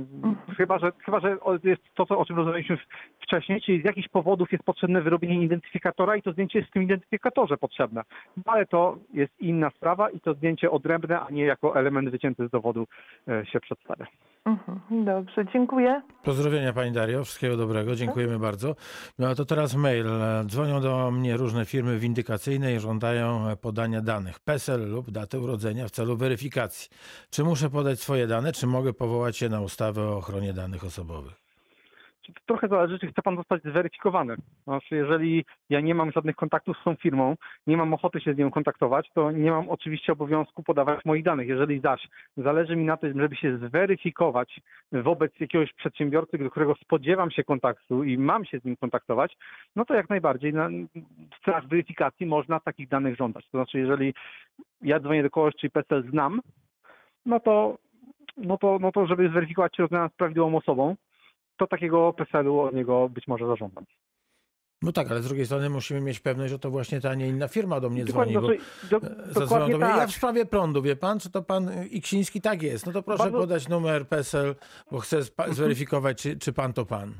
chyba, 0.58 0.80
że, 0.80 0.92
chyba, 1.06 1.20
że 1.20 1.38
jest 1.64 1.82
to, 1.96 2.06
co, 2.06 2.18
o 2.20 2.26
czym 2.26 2.36
rozmawialiśmy 2.38 2.78
w- 2.78 2.88
wcześniej, 3.38 3.62
czyli 3.62 3.82
z 3.82 3.86
jakichś 3.86 4.08
powodów 4.08 4.52
jest 4.52 4.64
potrzebne 4.64 5.02
wyrobienie 5.02 5.44
identyfikatora 5.44 6.16
i 6.16 6.22
to 6.22 6.32
zdjęcie 6.32 6.60
jest 6.60 6.70
w 6.70 6.74
tym 6.74 6.84
identyfikatorze 6.84 7.58
potrzebne. 7.58 8.02
No, 8.38 8.44
ale 8.46 8.66
to 8.66 8.98
jest 9.14 9.40
inna 9.40 9.70
sprawa 9.70 10.10
i 10.10 10.20
to 10.20 10.34
zdjęcie 10.34 10.72
odrębne, 10.72 11.20
a 11.20 11.30
nie 11.32 11.44
jako 11.44 11.80
element 11.80 12.10
wycięty 12.10 12.48
z 12.48 12.52
dowodu 12.52 12.88
e, 13.28 13.46
się 13.46 13.60
przedstawia. 13.60 14.08
Mhm. 14.46 15.06
Dobrze, 15.06 15.46
dziękuję. 15.54 16.02
Pozdrowienia 16.24 16.74
Pani 16.74 16.92
Dario, 16.92 17.24
wszystkiego 17.24 17.58
dobrego, 17.58 17.96
dziękujemy 17.96 18.40
bardzo. 18.40 18.76
No 19.20 19.28
a 19.28 19.36
to 19.36 19.46
teraz 19.46 19.76
mail. 19.76 20.08
E, 20.08 20.44
Dzwonią 20.46 20.82
do 20.82 21.12
mnie 21.12 21.38
różne 21.38 21.66
firmy 21.66 22.00
windykacyjne 22.00 22.74
i 22.74 22.80
żądają 22.80 23.50
e, 23.50 23.56
podania 23.56 24.02
danych 24.02 24.40
PESEL 24.40 24.92
lub 24.92 25.12
daty 25.12 25.40
urodzenia 25.40 25.88
w 25.88 25.92
celu 25.92 26.18
weryfikacji. 26.18 26.90
Czy 27.30 27.44
muszę 27.44 27.70
podać 27.70 28.00
swoje 28.00 28.28
dane, 28.28 28.52
czy 28.52 28.68
mogę 28.68 28.94
powołać 28.94 29.38
się 29.38 29.50
na 29.50 29.62
ustawę 29.62 30.02
o 30.02 30.18
ochronie 30.18 30.54
danych 30.54 30.84
osobowych? 30.84 31.47
Trochę 32.46 32.68
zależy, 32.68 33.00
czy 33.00 33.08
chce 33.08 33.22
Pan 33.22 33.36
zostać 33.36 33.64
zweryfikowany. 33.64 34.36
Znaczy, 34.64 34.96
jeżeli 34.96 35.46
ja 35.70 35.80
nie 35.80 35.96
mam 35.96 36.12
żadnych 36.12 36.36
kontaktów 36.36 36.78
z 36.78 36.84
tą 36.84 36.96
firmą, 36.96 37.36
nie 37.68 37.78
mam 37.78 37.94
ochoty 37.94 38.20
się 38.20 38.34
z 38.34 38.38
nią 38.38 38.52
kontaktować, 38.52 39.10
to 39.14 39.32
nie 39.32 39.52
mam 39.52 39.70
oczywiście 39.70 40.14
obowiązku 40.14 40.64
podawać 40.64 41.06
moich 41.06 41.24
danych. 41.24 41.48
Jeżeli 41.48 41.80
zaś 41.80 42.08
zależy 42.38 42.76
mi 42.76 42.86
na 42.86 42.98
tym, 42.98 43.22
żeby 43.22 43.36
się 43.36 43.58
zweryfikować 43.58 44.62
wobec 44.92 45.40
jakiegoś 45.40 45.74
przedsiębiorcy, 45.74 46.38
do 46.38 46.52
którego 46.52 46.76
spodziewam 46.76 47.32
się 47.32 47.44
kontaktu 47.44 48.04
i 48.04 48.18
mam 48.18 48.46
się 48.46 48.60
z 48.60 48.66
nim 48.66 48.76
kontaktować, 48.76 49.38
no 49.76 49.86
to 49.86 49.94
jak 49.94 50.10
najbardziej 50.10 50.54
na, 50.54 50.70
w 51.40 51.46
celach 51.46 51.68
weryfikacji 51.68 52.26
można 52.26 52.60
takich 52.60 52.88
danych 52.88 53.16
żądać. 53.16 53.46
To 53.52 53.58
znaczy, 53.58 53.80
jeżeli 53.80 54.14
ja 54.82 55.00
dzwonię 55.00 55.24
do 55.24 55.30
kogoś, 55.30 55.56
czyli 55.56 55.72
PESEL 55.72 56.10
znam, 56.10 56.42
no 57.26 57.40
to, 57.40 57.78
no 58.38 58.58
to, 58.58 58.78
no 58.82 58.92
to 58.92 59.08
żeby 59.08 59.30
zweryfikować, 59.30 59.72
czy 59.72 59.82
rozmawiam 59.82 60.10
z 60.10 60.14
prawidłową 60.14 60.58
osobą, 60.58 60.96
to 61.58 61.68
takiego 61.68 62.14
PESEL-u 62.14 62.60
od 62.60 62.74
niego 62.74 63.10
być 63.10 63.28
może 63.28 63.48
zażądam. 63.48 63.86
No 64.82 64.92
tak, 64.92 65.12
ale 65.12 65.22
z 65.22 65.26
drugiej 65.28 65.46
strony 65.46 65.70
musimy 65.70 66.02
mieć 66.02 66.20
pewność, 66.20 66.52
że 66.52 66.60
to 66.60 66.72
właśnie 66.72 67.02
ta, 67.02 67.16
nie 67.16 67.28
inna 67.28 67.48
firma 67.48 67.80
do 67.80 67.90
mnie 67.90 68.06
dzwoni. 68.06 68.34
Dokładnie, 68.34 68.60
Bo 68.60 68.66
znaczy, 68.88 69.06
do, 69.10 69.16
zadzwonią 69.26 69.46
dokładnie 69.46 69.72
do 69.72 69.78
mnie. 69.78 69.88
Ja 69.88 69.98
tak. 69.98 70.10
w 70.10 70.16
sprawie 70.16 70.46
prądu, 70.46 70.82
wie 70.82 70.96
pan, 70.96 71.20
czy 71.20 71.30
to 71.30 71.42
pan 71.44 71.72
Iksiński? 71.90 72.42
Tak 72.42 72.62
jest. 72.62 72.86
No 72.86 72.92
to 72.92 73.04
proszę 73.04 73.24
Bardzo- 73.24 73.38
podać 73.38 73.68
numer 73.70 74.08
PESEL, 74.08 74.56
bo 74.92 75.00
chcę 75.00 75.20
zweryfikować, 75.50 76.22
czy, 76.22 76.38
czy 76.38 76.54
pan 76.54 76.74
to 76.74 76.86
pan. 76.86 77.14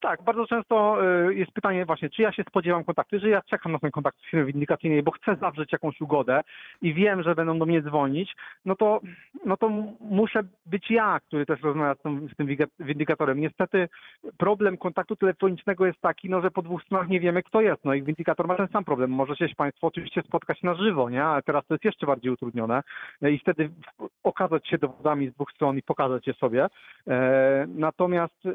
Tak, 0.00 0.22
bardzo 0.22 0.46
często 0.46 0.98
y, 1.28 1.34
jest 1.34 1.52
pytanie 1.52 1.86
właśnie, 1.86 2.10
czy 2.10 2.22
ja 2.22 2.32
się 2.32 2.42
spodziewam 2.42 2.84
kontaktu, 2.84 3.18
że 3.18 3.28
ja 3.28 3.42
czekam 3.42 3.72
na 3.72 3.78
ten 3.78 3.90
kontakt 3.90 4.18
z 4.18 4.30
firmy 4.30 4.46
windykacyjnej, 4.46 5.02
bo 5.02 5.10
chcę 5.10 5.36
zawrzeć 5.36 5.72
jakąś 5.72 6.00
ugodę 6.00 6.40
i 6.82 6.94
wiem, 6.94 7.22
że 7.22 7.34
będą 7.34 7.58
do 7.58 7.66
mnie 7.66 7.82
dzwonić, 7.82 8.34
no 8.64 8.76
to, 8.76 9.00
no 9.44 9.56
to 9.56 9.68
muszę 10.00 10.40
być 10.66 10.90
ja, 10.90 11.20
który 11.20 11.46
też 11.46 11.62
rozmawia 11.62 11.94
z 11.94 12.02
tym, 12.02 12.28
z 12.28 12.36
tym 12.36 12.48
windykatorem. 12.80 13.40
Niestety 13.40 13.88
problem 14.38 14.76
kontaktu 14.76 15.16
telefonicznego 15.16 15.86
jest 15.86 16.00
taki, 16.00 16.30
no, 16.30 16.40
że 16.40 16.50
po 16.50 16.62
dwóch 16.62 16.82
stronach 16.82 17.08
nie 17.08 17.20
wiemy, 17.20 17.42
kto 17.42 17.60
jest. 17.60 17.84
No 17.84 17.94
i 17.94 18.02
windykator 18.02 18.48
ma 18.48 18.54
ten 18.54 18.68
sam 18.68 18.84
problem. 18.84 19.10
Możecie 19.10 19.48
się 19.48 19.54
Państwo 19.54 19.86
oczywiście 19.86 20.22
spotkać 20.22 20.62
na 20.62 20.74
żywo, 20.74 21.10
nie? 21.10 21.24
Ale 21.24 21.42
teraz 21.42 21.66
to 21.66 21.74
jest 21.74 21.84
jeszcze 21.84 22.06
bardziej 22.06 22.32
utrudnione 22.32 22.82
No 23.20 23.28
i 23.28 23.38
wtedy 23.38 23.70
okazać 24.22 24.68
się 24.68 24.78
dowodami 24.78 25.28
z 25.30 25.34
dwóch 25.34 25.52
stron 25.52 25.78
i 25.78 25.82
pokazać 25.82 26.26
je 26.26 26.34
sobie. 26.34 26.66
E, 27.08 27.66
natomiast 27.68 28.48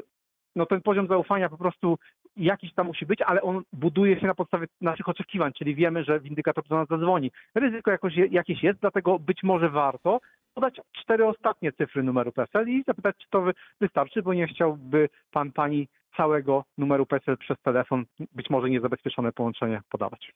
no 0.56 0.66
ten 0.66 0.80
poziom 0.82 1.06
zaufania 1.06 1.48
po 1.48 1.58
prostu 1.58 1.98
jakiś 2.36 2.74
tam 2.74 2.86
musi 2.86 3.06
być, 3.06 3.22
ale 3.22 3.42
on 3.42 3.62
buduje 3.72 4.20
się 4.20 4.26
na 4.26 4.34
podstawie 4.34 4.66
naszych 4.80 5.08
oczekiwań, 5.08 5.52
czyli 5.52 5.74
wiemy, 5.74 6.04
że 6.04 6.20
windykator 6.20 6.64
do 6.68 6.76
nas 6.76 6.88
zadzwoni. 6.88 7.30
Ryzyko 7.54 7.90
jakoś, 7.90 8.16
je- 8.16 8.26
jakieś 8.26 8.62
jest, 8.62 8.80
dlatego 8.80 9.18
być 9.18 9.42
może 9.42 9.68
warto 9.70 10.20
podać 10.54 10.80
cztery 10.92 11.26
ostatnie 11.26 11.72
cyfry 11.72 12.02
numeru 12.02 12.32
PESEL 12.32 12.68
i 12.68 12.84
zapytać, 12.86 13.16
czy 13.18 13.26
to 13.30 13.40
wy- 13.42 13.54
wystarczy, 13.80 14.22
bo 14.22 14.34
nie 14.34 14.46
chciałby 14.46 15.08
pan, 15.30 15.52
pani 15.52 15.88
całego 16.16 16.64
numeru 16.78 17.06
PESEL 17.06 17.36
przez 17.38 17.56
telefon, 17.62 18.04
być 18.32 18.50
może 18.50 18.70
niezabezpieczone 18.70 19.32
połączenie 19.32 19.80
podawać. 19.90 20.32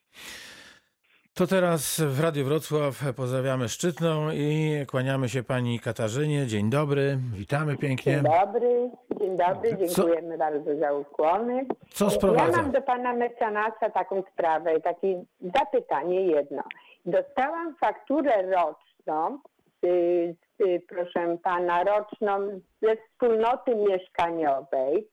To 1.33 1.47
teraz 1.47 2.01
w 2.01 2.19
Radiu 2.19 2.45
Wrocław 2.45 3.03
pozdrawiamy 3.15 3.69
Szczytną 3.69 4.31
i 4.33 4.75
kłaniamy 4.87 5.29
się 5.29 5.43
pani 5.43 5.79
Katarzynie. 5.79 6.47
Dzień 6.47 6.69
dobry, 6.69 7.17
witamy 7.33 7.77
pięknie. 7.77 8.13
Dzień 8.13 8.23
dobry, 8.23 8.89
dzień 9.25 9.37
dobry, 9.37 9.69
Co- 9.69 9.77
dziękujemy 10.05 10.37
bardzo 10.37 10.75
za 10.75 10.93
ukłony. 10.93 11.65
Co 11.89 12.05
Ja 12.05 12.11
sprowadza? 12.11 12.61
mam 12.61 12.71
do 12.71 12.81
pana 12.81 13.13
mecenasa 13.13 13.89
taką 13.89 14.23
sprawę, 14.33 14.79
takie 14.81 15.23
zapytanie 15.55 16.21
jedno. 16.21 16.63
Dostałam 17.05 17.75
fakturę 17.75 18.31
roczną, 18.41 19.39
y, 19.85 20.35
y, 20.65 20.81
proszę 20.89 21.37
pana, 21.43 21.83
roczną 21.83 22.59
ze 22.81 22.95
wspólnoty 22.95 23.75
mieszkaniowej. 23.75 25.07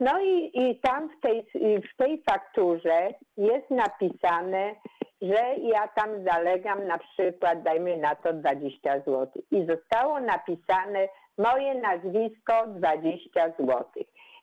No 0.00 0.20
i, 0.20 0.50
i 0.54 0.80
tam 0.80 1.08
w 1.08 1.20
tej, 1.20 1.46
w 1.92 1.96
tej 1.96 2.22
fakturze 2.30 3.08
jest 3.36 3.70
napisane, 3.70 4.74
że 5.22 5.54
ja 5.58 5.88
tam 5.88 6.24
zalegam 6.24 6.86
na 6.86 6.98
przykład, 6.98 7.62
dajmy 7.62 7.96
na 7.96 8.14
to 8.14 8.32
20 8.32 8.98
zł. 8.98 9.26
I 9.50 9.66
zostało 9.66 10.20
napisane 10.20 11.08
moje 11.38 11.74
nazwisko 11.74 12.66
20 12.66 13.48
zł. 13.58 13.84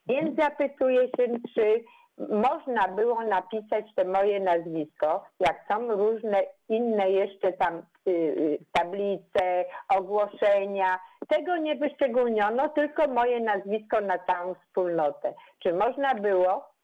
Więc 0.06 0.36
zapytuję 0.36 1.00
się, 1.00 1.26
czy 1.54 1.84
można 2.18 2.88
było 2.88 3.22
napisać 3.22 3.94
te 3.94 4.04
moje 4.04 4.40
nazwisko, 4.40 5.24
jak 5.40 5.64
są 5.68 5.88
różne 5.88 6.42
inne 6.68 7.10
jeszcze 7.10 7.52
tam 7.52 7.76
y, 7.78 8.10
y, 8.10 8.58
tablice, 8.72 9.64
ogłoszenia. 9.88 10.98
Tego 11.28 11.56
nie 11.56 11.76
wyszczególniono, 11.76 12.68
tylko 12.68 13.08
moje 13.08 13.40
nazwisko 13.40 14.00
na 14.00 14.18
całą 14.18 14.54
wspólnotę. 14.54 15.34
Czy 15.58 15.72
można 15.72 16.14
było? 16.14 16.75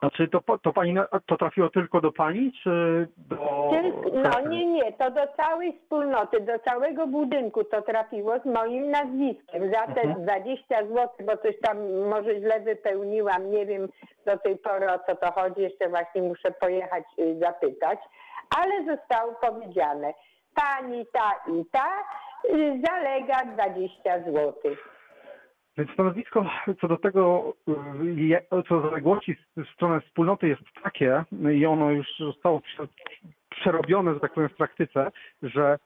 Znaczy 0.00 0.28
to, 0.28 0.58
to 0.58 0.72
pani, 0.72 0.94
to 1.26 1.36
trafiło 1.36 1.70
tylko 1.70 2.00
do 2.00 2.12
pani, 2.12 2.52
czy 2.62 3.08
do... 3.16 3.70
No 4.12 4.48
nie, 4.48 4.66
nie, 4.66 4.92
to 4.92 5.10
do 5.10 5.20
całej 5.36 5.78
wspólnoty, 5.78 6.40
do 6.40 6.58
całego 6.58 7.06
budynku 7.06 7.64
to 7.64 7.82
trafiło 7.82 8.38
z 8.38 8.44
moim 8.44 8.90
nazwiskiem. 8.90 9.72
Za 9.72 9.94
te 9.94 10.00
Mhm. 10.02 10.24
20 10.24 10.82
zł, 10.82 11.08
bo 11.26 11.36
coś 11.36 11.60
tam 11.60 11.98
może 12.08 12.40
źle 12.40 12.60
wypełniłam, 12.60 13.50
nie 13.50 13.66
wiem 13.66 13.88
do 14.26 14.38
tej 14.38 14.56
pory 14.56 14.86
o 14.92 14.98
co 14.98 15.16
to 15.16 15.32
chodzi, 15.32 15.60
jeszcze 15.60 15.88
właśnie 15.88 16.22
muszę 16.22 16.50
pojechać 16.50 17.04
y, 17.18 17.38
zapytać, 17.38 17.98
ale 18.58 18.96
zostało 18.96 19.32
powiedziane, 19.40 20.14
pani 20.54 21.06
ta 21.12 21.32
i 21.52 21.64
ta 21.72 21.88
y, 22.54 22.80
zalega 22.86 23.44
20 23.44 24.18
zł. 24.18 24.52
Więc 25.78 25.90
stanowisko 25.90 26.46
co 26.80 26.88
do 26.88 26.96
tego, 26.96 27.54
y, 28.52 28.62
co 28.68 28.80
do 28.80 28.88
zaległości 28.90 29.36
w 29.56 29.68
stronę 29.74 30.00
wspólnoty 30.00 30.48
jest 30.48 30.62
takie 30.82 31.24
i 31.54 31.66
ono 31.66 31.90
już 31.90 32.06
zostało 32.18 32.60
prze- 32.60 32.88
przerobione, 33.50 34.14
że 34.14 34.20
tak 34.20 34.34
powiem, 34.34 34.48
w 34.48 34.56
praktyce, 34.56 35.10
że 35.42 35.78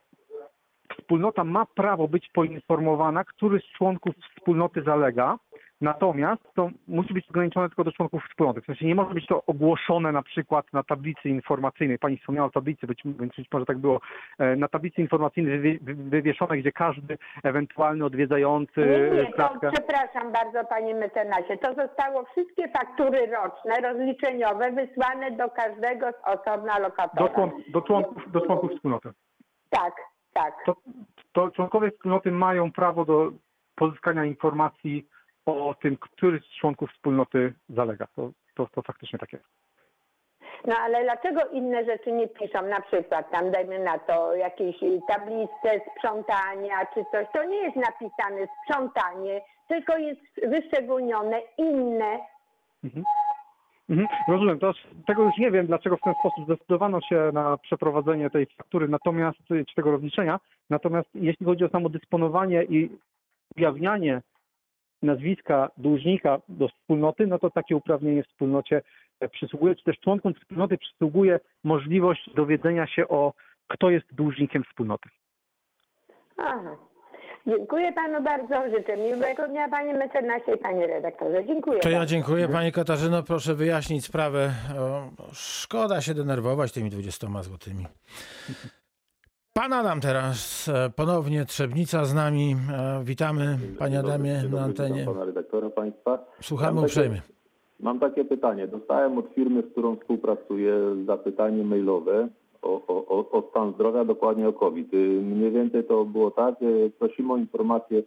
wspólnota 0.99 1.43
ma 1.43 1.65
prawo 1.65 2.07
być 2.07 2.29
poinformowana, 2.33 3.23
który 3.23 3.59
z 3.59 3.65
członków 3.77 4.15
wspólnoty 4.35 4.81
zalega, 4.83 5.37
natomiast 5.81 6.41
to 6.55 6.69
musi 6.87 7.13
być 7.13 7.29
ograniczone 7.29 7.69
tylko 7.69 7.83
do 7.83 7.91
członków 7.91 8.23
wspólnoty. 8.29 8.61
W 8.61 8.65
sensie 8.65 8.85
nie 8.85 8.95
może 8.95 9.13
być 9.13 9.27
to 9.27 9.43
ogłoszone 9.45 10.11
na 10.11 10.23
przykład 10.23 10.73
na 10.73 10.83
tablicy 10.83 11.29
informacyjnej. 11.29 11.99
Pani 11.99 12.17
wspomniała 12.17 12.47
o 12.47 12.51
tablicy, 12.51 12.87
być, 12.87 13.01
więc 13.05 13.35
być 13.35 13.47
może 13.53 13.65
tak 13.65 13.77
było. 13.77 14.01
E, 14.39 14.55
Na 14.55 14.67
tablicy 14.67 15.01
informacyjnej 15.01 15.59
wywie- 15.59 15.79
wy- 15.81 15.95
wywieszone, 16.09 16.57
gdzie 16.57 16.71
każdy 16.71 17.17
ewentualny 17.43 18.05
odwiedzający 18.05 18.81
Nie, 19.11 19.17
nie, 19.17 19.25
to 19.25 19.33
klatkę... 19.33 19.71
przepraszam 19.71 20.31
bardzo 20.31 20.63
panie 20.69 20.95
mecenasie. 20.95 21.57
To 21.57 21.73
zostało 21.73 22.23
wszystkie 22.25 22.67
faktury 22.69 23.19
roczne, 23.27 23.89
rozliczeniowe 23.89 24.71
wysłane 24.71 25.31
do 25.31 25.49
każdego 25.49 26.11
z 26.11 26.27
osobna 26.27 26.79
lokatora. 26.79 27.27
Do, 27.27 27.33
człon, 27.33 27.51
do, 27.73 27.81
członków, 27.81 28.31
do 28.31 28.41
członków 28.41 28.71
wspólnoty. 28.71 29.09
Tak, 29.69 29.93
tak. 30.33 30.53
To, 30.65 30.75
to 31.31 31.51
członkowie 31.51 31.91
wspólnoty 31.91 32.31
mają 32.31 32.71
prawo 32.71 33.05
do 33.05 33.31
pozyskania 33.75 34.25
informacji 34.25 35.07
o 35.45 35.75
tym, 35.81 35.97
który 35.97 36.39
z 36.39 36.59
członków 36.59 36.91
wspólnoty 36.91 37.53
zalega. 37.69 38.07
To, 38.15 38.31
to, 38.55 38.67
to 38.67 38.81
faktycznie 38.81 39.19
tak 39.19 39.33
jest. 39.33 39.45
No 40.65 40.75
ale 40.77 41.03
dlaczego 41.03 41.49
inne 41.51 41.85
rzeczy 41.85 42.11
nie 42.11 42.27
piszą? 42.27 42.61
Na 42.61 42.81
przykład 42.81 43.31
tam 43.31 43.51
dajmy 43.51 43.79
na 43.79 43.99
to 43.99 44.35
jakieś 44.35 44.75
tablice 45.07 45.81
sprzątania 45.91 46.85
czy 46.93 47.05
coś. 47.11 47.27
To 47.33 47.43
nie 47.43 47.57
jest 47.57 47.75
napisane 47.75 48.47
sprzątanie, 48.63 49.41
tylko 49.67 49.97
jest 49.97 50.21
wyszczególnione 50.47 51.41
inne. 51.57 52.19
Mhm. 52.83 53.03
Mhm, 53.89 54.07
rozumiem. 54.27 54.59
To, 54.59 54.73
tego 55.07 55.23
już 55.23 55.37
nie 55.37 55.51
wiem, 55.51 55.67
dlaczego 55.67 55.97
w 55.97 56.01
ten 56.01 56.13
sposób 56.19 56.45
zdecydowano 56.45 57.01
się 57.01 57.29
na 57.33 57.57
przeprowadzenie 57.57 58.29
tej 58.29 58.45
faktury, 58.45 58.87
natomiast 58.87 59.37
czy 59.47 59.75
tego 59.75 59.91
rozliczenia. 59.91 60.39
Natomiast 60.69 61.09
jeśli 61.15 61.45
chodzi 61.45 61.65
o 61.65 61.69
samo 61.69 61.89
dysponowanie 61.89 62.63
i 62.63 62.89
ujawnianie 63.57 64.21
nazwiska 65.01 65.69
dłużnika 65.77 66.41
do 66.49 66.67
wspólnoty, 66.67 67.27
no 67.27 67.39
to 67.39 67.49
takie 67.49 67.75
uprawnienie 67.75 68.23
wspólnocie 68.23 68.81
e, 69.19 69.29
przysługuje, 69.29 69.75
czy 69.75 69.83
też 69.83 69.99
członkom 69.99 70.33
wspólnoty 70.33 70.77
przysługuje 70.77 71.39
możliwość 71.63 72.29
dowiedzenia 72.35 72.87
się 72.87 73.07
o 73.07 73.33
kto 73.67 73.89
jest 73.89 74.05
dłużnikiem 74.13 74.63
wspólnoty. 74.63 75.09
Aha. 76.37 76.75
Dziękuję 77.47 77.93
panu 77.93 78.23
bardzo. 78.23 78.77
Życzę 78.77 78.97
miłego 78.97 79.47
dnia 79.47 79.69
panie 79.69 79.93
mecenasie 79.93 80.53
i 80.55 80.57
panie 80.57 80.87
redaktorze. 80.87 81.45
Dziękuję 81.45 81.79
To 81.79 81.89
ja 81.89 82.05
dziękuję 82.05 82.47
pani 82.47 82.71
Katarzyno. 82.71 83.23
Proszę 83.23 83.55
wyjaśnić 83.55 84.05
sprawę. 84.05 84.51
O, 84.79 85.09
szkoda 85.33 86.01
się 86.01 86.13
denerwować 86.13 86.71
tymi 86.71 86.89
20 86.89 87.27
złotymi. 87.41 87.85
Pan 89.53 89.73
Adam 89.73 89.99
teraz 90.01 90.67
e, 90.69 90.89
ponownie 90.95 91.45
Trzebnica 91.45 92.05
z 92.05 92.13
nami. 92.13 92.55
E, 92.73 93.03
Witamy 93.03 93.57
panie 93.79 93.99
Adamie 93.99 94.43
na 94.51 94.61
antenie. 94.61 95.05
Pana 95.05 95.25
redaktora 95.25 95.69
państwa. 95.69 96.19
Słuchamy 96.41 96.71
Mam 96.73 96.83
takie- 96.83 96.85
uprzejmie. 96.91 97.21
Mam 97.79 97.99
takie 97.99 98.25
pytanie. 98.25 98.67
Dostałem 98.67 99.17
od 99.17 99.27
firmy, 99.35 99.61
z 99.61 99.71
którą 99.71 99.95
współpracuję, 99.95 100.73
zapytanie 101.05 101.63
mailowe 101.63 102.27
o, 102.61 102.87
o, 102.87 103.29
o, 103.31 103.43
stan 103.49 103.73
zdrowia, 103.73 104.05
dokładnie 104.05 104.47
o 104.47 104.53
COVID. 104.53 104.93
Y, 104.93 104.97
Mniej 105.21 105.51
więcej 105.51 105.83
to 105.83 106.05
było 106.05 106.31
tak, 106.31 106.55
że 106.61 106.89
prosimy 106.99 107.33
o 107.33 107.37
informację, 107.37 108.03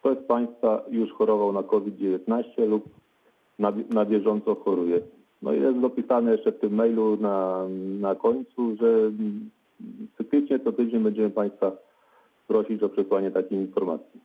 kto 0.00 0.14
z 0.14 0.18
Państwa 0.26 0.82
już 0.90 1.12
chorował 1.12 1.52
na 1.52 1.62
COVID-19 1.62 2.66
lub 2.68 2.84
na, 3.58 3.72
na 3.90 4.04
bieżąco 4.04 4.54
choruje. 4.54 5.00
No 5.42 5.52
i 5.52 5.60
jest 5.60 5.78
dopisane 5.78 6.32
jeszcze 6.32 6.52
w 6.52 6.60
tym 6.60 6.74
mailu 6.74 7.16
na, 7.16 7.64
na 8.00 8.14
końcu, 8.14 8.76
że 8.80 9.10
cyklicznie 10.16 10.58
co 10.58 10.72
tydzień 10.72 11.02
będziemy 11.02 11.30
Państwa 11.30 11.72
prosić 12.48 12.82
o 12.82 12.88
przesłanie 12.88 13.30
takiej 13.30 13.58
informacji. 13.58 14.20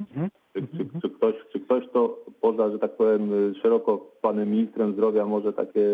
Mhm. 0.00 0.30
Czy, 0.52 0.62
czy, 0.62 1.00
czy, 1.02 1.10
ktoś, 1.10 1.34
czy 1.52 1.60
ktoś 1.60 1.84
to 1.92 2.18
poza, 2.40 2.70
że 2.70 2.78
tak 2.78 2.96
powiem, 2.96 3.54
szeroko 3.62 4.06
panem 4.22 4.50
ministrem 4.50 4.92
zdrowia 4.92 5.26
może 5.26 5.52
takie 5.52 5.84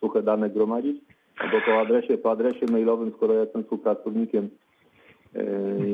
suche 0.00 0.22
dane 0.22 0.50
gromadzić? 0.50 1.02
Bo 1.52 1.60
po 1.66 1.80
adresie, 1.80 2.18
po 2.18 2.30
adresie 2.30 2.66
mailowym, 2.72 3.12
skoro 3.16 3.34
ja 3.34 3.40
jestem 3.40 3.62
współpracownikiem, 3.62 4.48
yy, 5.34 5.42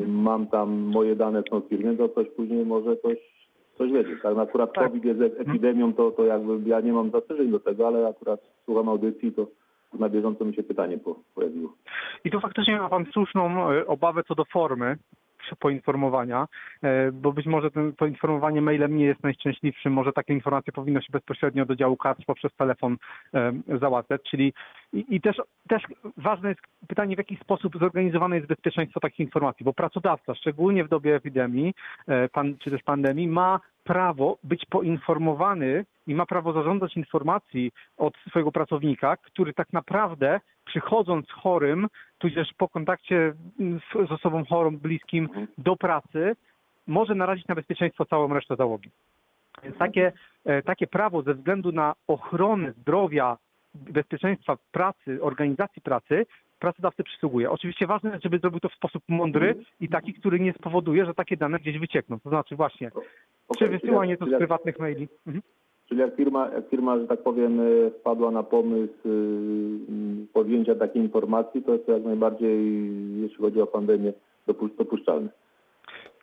mam 0.06 0.46
tam 0.46 0.70
moje 0.70 1.16
dane 1.16 1.42
są 1.50 1.60
firmy, 1.60 1.96
to 1.96 2.08
ktoś 2.08 2.28
później 2.28 2.66
może 2.66 2.96
coś 2.96 3.18
coś 3.78 3.92
wiedzieć. 3.92 4.22
Tak, 4.22 4.36
no 4.36 4.42
akurat 4.42 4.72
Tak. 4.72 4.84
COVID 4.84 5.04
jest 5.04 5.20
epidemią, 5.20 5.94
to, 5.94 6.10
to 6.10 6.24
jakby 6.24 6.68
ja 6.68 6.80
nie 6.80 6.92
mam 6.92 7.10
zastrzeżeń 7.10 7.50
do 7.50 7.60
tego, 7.60 7.86
ale 7.86 8.08
akurat 8.08 8.40
słucham 8.64 8.88
audycji, 8.88 9.32
to 9.32 9.46
na 9.98 10.08
bieżąco 10.08 10.44
mi 10.44 10.54
się 10.54 10.62
pytanie 10.62 10.98
po- 10.98 11.20
pojawiło. 11.34 11.72
I 12.24 12.30
tu 12.30 12.40
faktycznie 12.40 12.76
ma 12.76 12.88
Pan 12.88 13.06
słuszną 13.12 13.70
e, 13.70 13.86
obawę 13.86 14.22
co 14.28 14.34
do 14.34 14.44
formy 14.44 14.96
poinformowania, 15.58 16.48
e, 16.82 17.12
bo 17.12 17.32
być 17.32 17.46
może 17.46 17.70
ten, 17.70 17.92
to 17.92 18.06
informowanie 18.06 18.62
mailem 18.62 18.96
nie 18.96 19.04
jest 19.04 19.22
najszczęśliwszym, 19.22 19.92
może 19.92 20.12
takie 20.12 20.34
informacje 20.34 20.72
powinno 20.72 21.00
się 21.00 21.12
bezpośrednio 21.12 21.66
do 21.66 21.76
działu 21.76 21.96
kadr 21.96 22.24
poprzez 22.26 22.54
telefon 22.54 22.96
e, 23.34 23.52
załatwiać, 23.80 24.22
czyli 24.30 24.52
i, 24.92 25.04
i 25.08 25.20
też, 25.20 25.36
też 25.68 25.82
ważne 26.16 26.48
jest 26.48 26.60
pytanie, 26.88 27.14
w 27.14 27.18
jaki 27.18 27.36
sposób 27.36 27.78
zorganizowane 27.78 28.36
jest 28.36 28.48
bezpieczeństwo 28.48 29.00
takich 29.00 29.20
informacji, 29.20 29.64
bo 29.64 29.72
pracodawca, 29.72 30.34
szczególnie 30.34 30.84
w 30.84 30.88
dobie 30.88 31.14
epidemii 31.14 31.74
pan, 32.32 32.58
czy 32.58 32.70
też 32.70 32.82
pandemii, 32.82 33.28
ma 33.28 33.60
prawo 33.86 34.38
być 34.44 34.64
poinformowany 34.70 35.84
i 36.06 36.14
ma 36.14 36.26
prawo 36.26 36.52
zażądać 36.52 36.96
informacji 36.96 37.72
od 37.96 38.14
swojego 38.28 38.52
pracownika, 38.52 39.16
który 39.16 39.52
tak 39.52 39.72
naprawdę 39.72 40.40
przychodząc 40.64 41.30
chorym, 41.30 41.88
tudzież 42.18 42.48
po 42.58 42.68
kontakcie 42.68 43.32
z, 43.58 44.08
z 44.08 44.12
osobą 44.12 44.44
chorą, 44.44 44.76
bliskim 44.76 45.28
do 45.58 45.76
pracy, 45.76 46.36
może 46.86 47.14
narazić 47.14 47.48
na 47.48 47.54
bezpieczeństwo 47.54 48.04
całą 48.04 48.34
resztę 48.34 48.56
załogi. 48.56 48.90
Więc 49.62 49.78
takie, 49.78 50.12
e, 50.44 50.62
takie 50.62 50.86
prawo 50.86 51.22
ze 51.22 51.34
względu 51.34 51.72
na 51.72 51.94
ochronę 52.06 52.72
zdrowia, 52.72 53.36
bezpieczeństwa 53.74 54.56
pracy, 54.72 55.22
organizacji 55.22 55.82
pracy, 55.82 56.26
pracodawcy 56.58 57.04
przysługuje. 57.04 57.50
Oczywiście 57.50 57.86
ważne 57.86 58.10
jest, 58.10 58.22
żeby 58.22 58.38
zrobił 58.38 58.60
to 58.60 58.68
w 58.68 58.74
sposób 58.74 59.02
mądry 59.08 59.54
i 59.80 59.88
taki, 59.88 60.14
który 60.14 60.40
nie 60.40 60.52
spowoduje, 60.52 61.06
że 61.06 61.14
takie 61.14 61.36
dane 61.36 61.58
gdzieś 61.58 61.78
wyciekną. 61.78 62.20
To 62.20 62.28
znaczy 62.28 62.56
właśnie, 62.56 62.90
czy 63.58 63.64
Okej, 63.64 63.78
wysyłanie 63.78 64.16
to 64.16 64.26
z 64.26 64.38
prywatnych 64.38 64.78
maili. 64.78 65.08
Mhm. 65.26 65.42
Czyli 65.88 66.00
jak 66.00 66.16
firma, 66.16 66.48
jak 66.48 66.68
firma, 66.68 66.98
że 66.98 67.06
tak 67.06 67.22
powiem, 67.22 67.60
e, 67.60 67.90
wpadła 67.90 68.30
na 68.30 68.42
pomysł 68.42 68.94
y, 69.06 70.26
podjęcia 70.32 70.74
takiej 70.74 71.02
informacji, 71.02 71.62
to 71.62 71.72
jest 71.72 71.86
to 71.86 71.92
jak 71.92 72.04
najbardziej, 72.04 72.58
jeśli 73.20 73.36
chodzi 73.36 73.60
o 73.60 73.66
pandemię, 73.66 74.12
dopu- 74.48 74.76
dopuszczalne. 74.78 75.28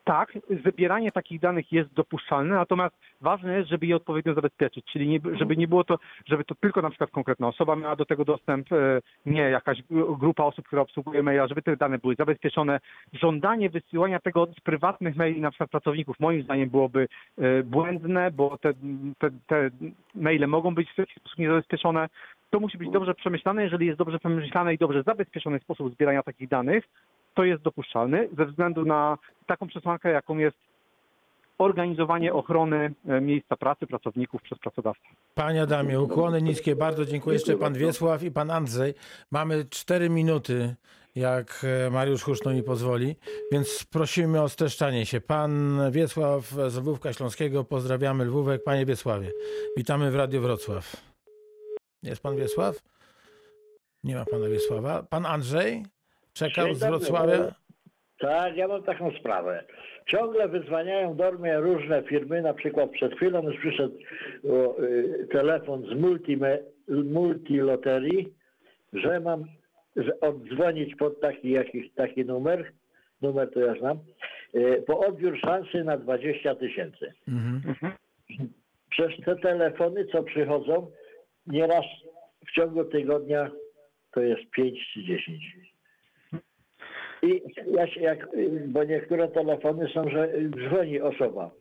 Tak, 0.05 0.33
zbieranie 0.65 1.11
takich 1.11 1.39
danych 1.39 1.71
jest 1.71 1.93
dopuszczalne, 1.93 2.55
natomiast 2.55 2.95
ważne 3.21 3.57
jest, 3.57 3.69
żeby 3.69 3.85
je 3.85 3.95
odpowiednio 3.95 4.33
zabezpieczyć, 4.33 4.85
czyli 4.85 5.07
nie, 5.07 5.19
żeby 5.33 5.57
nie 5.57 5.67
było 5.67 5.83
to, 5.83 5.99
żeby 6.25 6.43
to 6.43 6.55
tylko 6.55 6.81
na 6.81 6.89
przykład 6.89 7.11
konkretna 7.11 7.47
osoba 7.47 7.75
miała 7.75 7.95
do 7.95 8.05
tego 8.05 8.25
dostęp, 8.25 8.71
e, 8.71 9.01
nie 9.25 9.41
jakaś 9.41 9.83
gru- 9.83 10.17
grupa 10.17 10.43
osób, 10.43 10.67
która 10.67 10.81
obsługuje 10.81 11.23
maila, 11.23 11.47
żeby 11.47 11.61
te 11.61 11.77
dane 11.77 11.97
były 11.97 12.15
zabezpieczone. 12.15 12.79
Żądanie 13.13 13.69
wysyłania 13.69 14.19
tego 14.19 14.45
z 14.45 14.61
prywatnych 14.61 15.15
maili 15.15 15.41
na 15.41 15.51
przykład 15.51 15.69
pracowników 15.69 16.19
moim 16.19 16.43
zdaniem 16.43 16.69
byłoby 16.69 17.07
e, 17.37 17.63
błędne, 17.63 18.31
bo 18.31 18.57
te, 18.57 18.73
te, 19.19 19.29
te 19.47 19.69
maile 20.15 20.47
mogą 20.47 20.75
być 20.75 20.89
w 20.91 20.97
jakiś 20.97 21.15
sposób 21.15 21.39
niezabezpieczone. 21.39 22.09
To 22.49 22.59
musi 22.59 22.77
być 22.77 22.89
dobrze 22.89 23.13
przemyślane. 23.15 23.63
Jeżeli 23.63 23.85
jest 23.85 23.97
dobrze 23.97 24.19
przemyślane 24.19 24.73
i 24.73 24.77
dobrze 24.77 25.03
zabezpieczony 25.03 25.59
sposób 25.59 25.93
zbierania 25.93 26.23
takich 26.23 26.49
danych, 26.49 26.83
to 27.33 27.43
jest 27.43 27.63
dopuszczalny 27.63 28.29
ze 28.37 28.45
względu 28.45 28.85
na 28.85 29.17
taką 29.47 29.67
przesłankę, 29.67 30.09
jaką 30.09 30.37
jest 30.37 30.57
organizowanie 31.57 32.33
ochrony 32.33 32.93
e, 33.07 33.21
miejsca 33.21 33.55
pracy 33.55 33.87
pracowników 33.87 34.41
przez 34.41 34.59
pracodawcę. 34.59 35.03
Panie 35.35 35.61
Adamie, 35.61 36.01
ukłony 36.01 36.41
niskie, 36.41 36.75
bardzo 36.75 37.05
dziękuję. 37.05 37.33
Jeszcze 37.33 37.57
pan 37.57 37.73
Wiesław 37.73 38.23
i 38.23 38.31
pan 38.31 38.51
Andrzej. 38.51 38.93
Mamy 39.31 39.65
cztery 39.65 40.09
minuty, 40.09 40.75
jak 41.15 41.65
e, 41.87 41.89
Mariusz 41.89 42.23
Huszno 42.23 42.53
mi 42.53 42.63
pozwoli, 42.63 43.15
więc 43.51 43.85
prosimy 43.91 44.41
o 44.41 44.49
streszczanie 44.49 45.05
się. 45.05 45.21
Pan 45.21 45.79
Wiesław 45.91 46.47
z 46.47 46.77
Lwówka 46.77 47.13
Śląskiego, 47.13 47.63
pozdrawiamy 47.63 48.25
Lwówek. 48.25 48.63
Panie 48.63 48.85
Wiesławie, 48.85 49.31
witamy 49.77 50.11
w 50.11 50.15
Radio 50.15 50.41
Wrocław. 50.41 51.13
Jest 52.03 52.23
pan 52.23 52.35
Wiesław? 52.35 52.75
Nie 54.03 54.15
ma 54.15 54.25
pana 54.25 54.49
Wiesława. 54.49 55.03
Pan 55.03 55.25
Andrzej 55.25 55.83
czekał 56.33 56.73
z 56.73 56.83
Wrocławia. 56.83 57.55
Tak, 58.19 58.57
ja 58.57 58.67
mam 58.67 58.83
taką 58.83 59.11
sprawę. 59.11 59.63
Ciągle 60.05 60.47
wyzwaniają 60.47 61.15
do 61.15 61.31
mnie 61.31 61.57
różne 61.57 62.03
firmy, 62.03 62.41
na 62.41 62.53
przykład 62.53 62.91
przed 62.91 63.15
chwilą 63.15 63.43
już 63.43 63.57
przyszedł 63.57 63.97
o, 64.49 64.81
y, 64.83 65.27
telefon 65.31 65.85
z 65.85 65.99
multime, 65.99 66.59
multiloterii, 66.87 68.33
że 68.93 69.19
mam 69.19 69.45
oddzwonić 70.21 70.95
pod 70.95 71.21
taki, 71.21 71.51
jakiś, 71.51 71.91
taki 71.95 72.25
numer, 72.25 72.71
numer 73.21 73.51
to 73.53 73.59
ja 73.59 73.75
znam, 73.79 73.99
y, 74.55 74.83
po 74.87 74.99
odbiór 74.99 75.39
szansy 75.39 75.83
na 75.83 75.97
20 75.97 76.55
tysięcy. 76.55 77.13
Mhm. 77.27 77.93
Przez 78.89 79.11
te 79.25 79.35
telefony, 79.35 80.05
co 80.05 80.23
przychodzą, 80.23 80.91
nieraz 81.47 81.85
w 82.47 82.51
ciągu 82.51 82.85
tygodnia 82.85 83.51
to 84.11 84.21
jest 84.21 84.51
5 84.51 84.79
czy 84.93 85.03
10. 85.03 85.72
I 87.23 87.41
ja 87.71 87.87
się 87.87 88.01
jak, 88.01 88.27
bo 88.67 88.83
niektóre 88.83 89.27
telefony 89.27 89.89
są, 89.93 90.09
że 90.09 90.29
dzwoni 90.49 91.01
osoba 91.01 91.51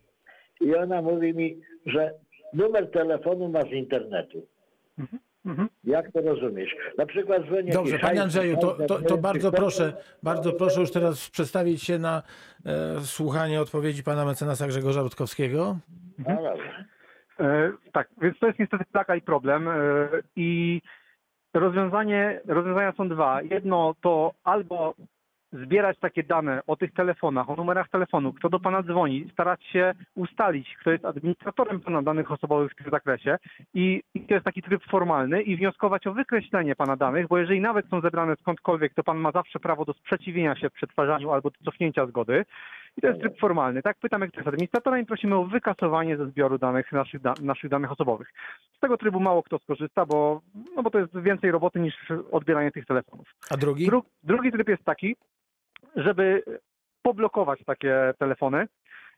i 0.60 0.74
ona 0.74 1.02
mówi 1.02 1.34
mi, 1.34 1.60
że 1.86 2.14
numer 2.52 2.90
telefonu 2.90 3.48
ma 3.48 3.62
z 3.62 3.72
internetu. 3.72 4.46
Mhm. 5.46 5.68
Jak 5.84 6.12
to 6.12 6.20
rozumiesz? 6.20 6.76
Na 6.98 7.06
przykład 7.06 7.46
dzwoni 7.46 7.70
Dobrze, 7.70 7.98
panie 7.98 8.22
Andrzeju, 8.22 8.56
to, 8.56 8.86
to, 8.86 9.02
to 9.02 9.18
bardzo 9.18 9.52
proszę, 9.52 9.92
bardzo 10.22 10.52
proszę 10.52 10.80
już 10.80 10.92
teraz 10.92 11.30
przedstawić 11.30 11.82
się 11.82 11.98
na 11.98 12.22
e, 12.66 13.00
słuchanie 13.00 13.60
odpowiedzi 13.60 14.02
pana 14.02 14.24
mecenasa 14.24 14.66
Grzegorza 14.66 15.02
Rutkowskiego. 15.02 15.76
No 16.18 16.36
dobra. 16.36 16.84
E, 17.40 17.72
tak, 17.92 18.08
więc 18.22 18.38
to 18.38 18.46
jest 18.46 18.58
niestety 18.58 18.84
plaka 18.92 19.16
i 19.16 19.20
problem 19.20 19.68
e, 19.68 19.72
i 20.36 20.80
rozwiązanie, 21.54 22.40
rozwiązania 22.46 22.92
są 22.92 23.08
dwa. 23.08 23.42
Jedno 23.42 23.94
to 24.02 24.32
albo 24.44 24.94
zbierać 25.52 25.98
takie 25.98 26.22
dane 26.22 26.60
o 26.66 26.76
tych 26.76 26.92
telefonach, 26.92 27.50
o 27.50 27.56
numerach 27.56 27.88
telefonu, 27.88 28.32
kto 28.32 28.48
do 28.48 28.60
pana 28.60 28.82
dzwoni, 28.82 29.28
starać 29.32 29.64
się 29.64 29.94
ustalić, 30.14 30.76
kto 30.80 30.90
jest 30.90 31.04
administratorem 31.04 31.80
pana 31.80 32.02
danych 32.02 32.32
osobowych 32.32 32.72
w 32.72 32.76
tym 32.76 32.90
zakresie 32.90 33.38
i, 33.74 34.02
i 34.14 34.20
to 34.20 34.34
jest 34.34 34.44
taki 34.44 34.62
tryb 34.62 34.82
formalny 34.90 35.42
i 35.42 35.56
wnioskować 35.56 36.06
o 36.06 36.12
wykreślenie 36.12 36.76
pana 36.76 36.96
danych, 36.96 37.28
bo 37.28 37.38
jeżeli 37.38 37.60
nawet 37.60 37.88
są 37.88 38.00
zebrane 38.00 38.36
skądkolwiek, 38.36 38.94
to 38.94 39.02
pan 39.02 39.18
ma 39.18 39.32
zawsze 39.32 39.60
prawo 39.60 39.84
do 39.84 39.92
sprzeciwienia 39.92 40.56
się 40.56 40.70
w 40.70 40.72
przetwarzaniu 40.72 41.30
albo 41.30 41.50
do 41.50 41.70
cofnięcia 41.70 42.06
zgody. 42.06 42.44
I 42.96 43.00
to 43.00 43.08
jest 43.08 43.20
tryb 43.20 43.38
formalny. 43.40 43.82
Tak, 43.82 43.98
pytamy, 43.98 44.28
kto 44.28 44.40
jest 44.40 44.48
administratorem 44.48 45.00
i 45.00 45.06
prosimy 45.06 45.36
o 45.36 45.44
wykasowanie 45.44 46.16
ze 46.16 46.26
zbioru 46.26 46.58
danych 46.58 46.92
naszych, 46.92 47.20
da, 47.20 47.34
naszych 47.42 47.70
danych 47.70 47.92
osobowych. 47.92 48.28
Z 48.76 48.80
tego 48.80 48.96
trybu 48.96 49.20
mało 49.20 49.42
kto 49.42 49.58
skorzysta, 49.58 50.06
bo, 50.06 50.40
no 50.76 50.82
bo 50.82 50.90
to 50.90 50.98
jest 50.98 51.20
więcej 51.20 51.50
roboty 51.50 51.80
niż 51.80 51.94
odbieranie 52.32 52.70
tych 52.70 52.86
telefonów. 52.86 53.34
A 53.50 53.56
drugi? 53.56 53.86
Dru, 53.86 54.04
drugi 54.22 54.52
tryb 54.52 54.68
jest 54.68 54.84
taki, 54.84 55.16
żeby 55.96 56.42
poblokować 57.02 57.64
takie 57.66 58.14
telefony 58.18 58.66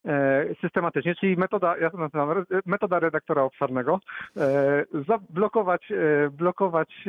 e, 0.05 0.45
systematycznie, 0.61 1.14
czyli 1.14 1.37
metoda, 1.37 1.77
ja 1.79 1.91
to 1.91 1.99
nazywam 1.99 2.45
metoda 2.66 2.99
redaktora 2.99 3.43
obszarnego, 3.43 4.01
e, 4.37 4.85
zablokować 5.09 5.93
e, 5.93 6.31
blokować 6.31 7.09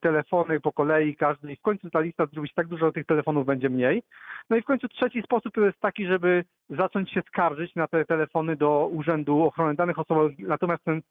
telefony 0.00 0.60
po 0.60 0.72
kolei 0.72 1.16
każdy 1.16 1.52
i 1.52 1.56
w 1.56 1.60
końcu 1.60 1.90
ta 1.90 2.00
lista 2.00 2.26
zrobić 2.26 2.54
tak 2.54 2.66
dużo, 2.66 2.86
że 2.86 2.92
tych 2.92 3.06
telefonów 3.06 3.46
będzie 3.46 3.70
mniej. 3.70 4.02
No 4.50 4.56
i 4.56 4.62
w 4.62 4.64
końcu 4.64 4.88
trzeci 4.88 5.22
sposób 5.22 5.54
to 5.54 5.60
jest 5.60 5.80
taki, 5.80 6.06
żeby 6.06 6.44
zacząć 6.70 7.12
się 7.12 7.22
skarżyć 7.26 7.74
na 7.74 7.88
te 7.88 8.04
telefony 8.04 8.56
do 8.56 8.86
Urzędu 8.86 9.42
Ochrony 9.42 9.74
Danych 9.74 9.98
Osobowych, 9.98 10.38
natomiast 10.38 10.84
ten 10.84 11.02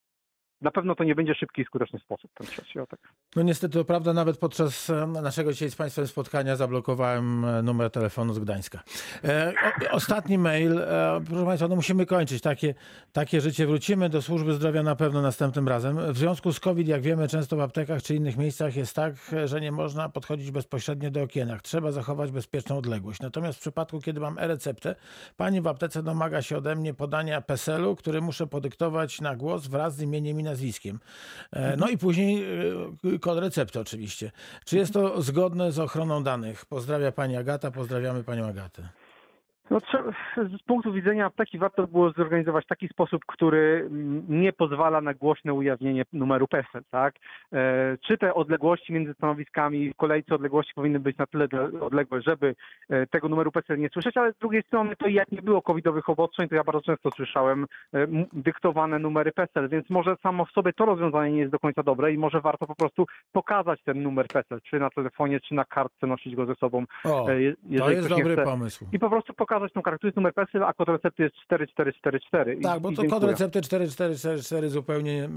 na 0.62 0.72
pewno 0.72 0.96
to 0.96 1.04
nie 1.04 1.16
będzie 1.16 1.36
szybki 1.36 1.62
i 1.62 1.66
skuteczny 1.66 2.00
sposób, 2.00 2.32
ten 2.34 2.48
trzeci, 2.48 2.80
tak. 2.90 3.00
No 3.36 3.42
niestety 3.42 3.74
to 3.74 3.86
prawda, 3.86 4.14
nawet 4.14 4.38
podczas 4.38 4.90
e, 4.90 5.08
naszego 5.08 5.52
dzisiaj 5.52 5.72
z 5.72 5.76
Państwem 5.76 6.08
spotkania 6.08 6.56
zablokowałem 6.56 7.46
e, 7.46 7.64
numer 7.64 7.92
telefonu 7.92 8.34
z 8.34 8.40
Gdańska. 8.40 8.84
E, 9.24 9.54
o, 9.92 9.96
ostatni 9.96 10.38
mail, 10.38 10.80
e, 10.80 11.22
proszę 11.28 11.46
Państwa, 11.46 11.68
no 11.68 11.76
musimy 11.76 12.06
kończyć 12.06 12.42
takie, 12.42 12.76
takie 13.12 13.42
życie. 13.42 13.68
Wrócimy 13.68 14.10
do 14.10 14.22
służby 14.22 14.54
zdrowia 14.54 14.84
na 14.84 14.96
pewno 14.96 15.22
następnym 15.22 15.68
razem. 15.68 16.14
W 16.14 16.18
związku 16.18 16.54
z 16.54 16.60
COVID, 16.60 16.88
jak 16.88 17.02
wiemy, 17.02 17.28
często 17.28 17.58
w 17.58 17.62
aptekach 17.62 18.04
czy 18.04 18.16
innych 18.16 18.38
miejscach 18.38 18.76
jest 18.76 18.96
tak, 18.96 19.14
że 19.46 19.62
nie 19.62 19.72
można 19.72 20.10
podchodzić 20.10 20.52
bezpośrednio 20.52 21.12
do 21.12 21.22
okienek. 21.22 21.62
Trzeba 21.62 21.92
zachować 21.92 22.32
bezpieczną 22.32 22.78
odległość. 22.78 23.20
Natomiast 23.22 23.58
w 23.58 23.62
przypadku, 23.62 24.00
kiedy 24.00 24.20
mam 24.20 24.40
e-receptę, 24.40 24.96
pani 25.38 25.62
w 25.62 25.68
aptece 25.68 26.04
domaga 26.04 26.42
się 26.42 26.58
ode 26.58 26.76
mnie 26.76 26.94
podania 26.94 27.42
PESEL-u, 27.42 27.96
który 27.96 28.22
muszę 28.22 28.48
podyktować 28.48 29.22
na 29.22 29.36
głos 29.36 29.68
wraz 29.68 29.96
z 29.96 30.02
imieniem 30.02 30.40
i 30.40 30.49
nazwiskiem. 30.50 31.00
E, 31.52 31.78
No 31.78 31.90
i 31.90 31.98
później 31.98 32.44
e, 33.16 33.20
kod 33.20 33.40
recepty 33.40 33.80
oczywiście. 33.80 34.32
Czy 34.66 34.78
jest 34.78 34.94
to 34.94 35.22
zgodne 35.22 35.72
z 35.72 35.80
ochroną 35.80 36.24
danych? 36.24 36.66
Pozdrawia 36.66 37.12
pani 37.12 37.36
Agata, 37.38 37.72
pozdrawiamy 37.72 38.24
panią 38.24 38.46
Agatę. 38.48 38.90
No, 39.70 39.80
z 40.58 40.64
punktu 40.64 40.94
widzenia 40.94 41.26
apteki 41.26 41.58
warto 41.58 41.88
było 41.88 42.12
zorganizować 42.12 42.66
taki 42.66 42.88
sposób, 42.88 43.26
który 43.28 43.88
mm, 43.92 44.26
nie 44.30 44.54
pozwala 44.54 45.02
na 45.02 45.14
głośne 45.14 45.54
ujawnienie 45.54 46.04
numeru 46.14 46.48
PESEL, 46.48 46.84
tak? 46.92 47.16
E, 47.54 47.98
czy 48.08 48.18
te 48.18 48.34
odległości 48.34 48.94
między 48.94 49.14
stanowiskami, 49.14 49.94
w 49.94 49.96
kolejce 49.96 50.36
odległości 50.36 50.74
powinny 50.76 51.00
być 51.00 51.18
na 51.18 51.26
tyle 51.28 51.48
odległe, 51.82 52.22
żeby 52.22 52.56
e, 52.90 53.08
tego 53.08 53.30
numeru 53.30 53.52
PESEL 53.52 53.80
nie 53.80 53.90
słyszeć, 53.90 54.18
ale 54.18 54.34
z 54.34 54.38
drugiej 54.38 54.64
strony 54.64 54.96
to 54.96 55.08
i 55.08 55.14
jak 55.14 55.32
nie 55.32 55.42
było 55.42 55.62
covidowych 55.62 56.10
obostrzeń, 56.10 56.50
to 56.50 56.56
ja 56.56 56.64
bardzo 56.64 56.82
często 56.82 57.10
słyszałem 57.16 57.66
e, 57.94 58.08
dyktowane 58.34 59.00
numery 59.00 59.32
PESEL, 59.32 59.70
więc 59.70 59.90
może 59.90 60.16
samo 60.24 60.46
w 60.46 60.52
sobie 60.52 60.74
to 60.74 60.86
rozwiązanie 60.86 61.32
nie 61.32 61.40
jest 61.40 61.52
do 61.52 61.60
końca 61.60 61.84
dobre 61.84 62.14
i 62.14 62.18
może 62.18 62.42
warto 62.42 62.68
po 62.68 62.76
prostu 62.76 63.06
pokazać 63.32 63.80
ten 63.84 64.04
numer 64.04 64.28
PESEL, 64.28 64.62
czy 64.62 64.80
na 64.80 64.90
telefonie, 64.90 65.40
czy 65.40 65.54
na 65.56 65.66
kartce, 65.66 66.08
nosić 66.08 66.36
go 66.36 66.46
ze 66.46 66.56
sobą. 66.56 66.84
O, 67.04 67.26
to 67.26 67.32
jest 67.90 68.10
dobry 68.10 68.34
chce. 68.34 68.44
pomysł. 68.44 68.86
I 68.94 69.00
po 69.00 69.10
prostu 69.10 69.34
pokazać 69.34 69.59
tą 69.74 69.82
kartę, 69.82 70.12
numer 70.16 70.34
PESEL, 70.34 70.64
a 70.64 70.74
kod 70.74 70.90
recepty 70.90 71.24
jest 71.24 71.36
4444. 71.36 72.54
I, 72.54 72.62
Tak, 72.62 72.80
bo 72.80 72.92
to 72.92 73.04
kod 73.04 73.24
recepty 73.24 73.62
4444 73.62 74.70
zupełnie 74.70 75.24
e, 75.24 75.30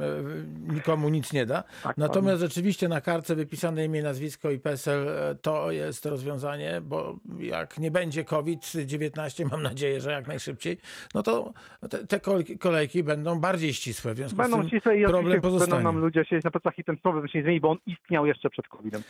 nikomu 0.74 1.08
nic 1.08 1.32
nie 1.32 1.46
da. 1.46 1.64
Tak, 1.82 1.96
Natomiast 1.96 2.40
rzeczywiście 2.40 2.88
na 2.88 3.00
kartce 3.00 3.34
wypisane 3.36 3.84
imię, 3.84 4.02
nazwisko 4.02 4.50
i 4.50 4.58
PESEL 4.58 5.08
e, 5.08 5.34
to 5.34 5.70
jest 5.70 6.06
rozwiązanie, 6.06 6.80
bo 6.84 7.16
jak 7.38 7.78
nie 7.78 7.90
będzie 7.90 8.24
COVID-19, 8.24 9.50
mam 9.50 9.62
nadzieję, 9.62 10.00
że 10.00 10.12
jak 10.12 10.28
najszybciej, 10.28 10.78
no 11.14 11.22
to 11.22 11.52
te, 11.90 12.06
te 12.06 12.20
kol- 12.20 12.58
kolejki 12.60 13.02
będą 13.02 13.40
bardziej 13.40 13.74
ścisłe. 13.74 14.14
W 14.14 14.16
związku 14.16 14.34
z 14.34 14.38
Będą 14.38 14.60
tym 14.60 14.68
ścisłe 14.68 14.96
i 14.98 15.02
problem 15.02 15.24
oczywiście 15.24 15.40
będą 15.40 15.58
pozostanie. 15.58 15.84
nam 15.84 15.98
ludzie 15.98 16.24
siedzieć 16.24 16.44
na 16.44 16.50
plecach 16.50 16.78
i 16.78 16.84
ten 16.84 16.96
problem 16.96 17.28
się 17.28 17.38
nie 17.38 17.44
zmieni, 17.44 17.60
bo 17.60 17.70
on 17.70 17.78
istniał 17.86 18.26
jeszcze 18.26 18.50
przed 18.50 18.68
COVID-em. 18.68 19.02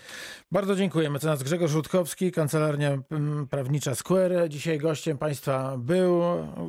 Bardzo 0.53 0.77
dziękuję. 0.77 1.11
Mecenas 1.11 1.43
Grzegorz 1.43 1.75
Rutkowski, 1.75 2.33
Kancelaria 2.33 2.99
mm, 3.11 3.47
Prawnicza 3.49 3.95
Square. 3.95 4.33
Dzisiaj 4.49 4.79
gościem 5.03 5.19
Państwa 5.19 5.77
był. 5.79 6.23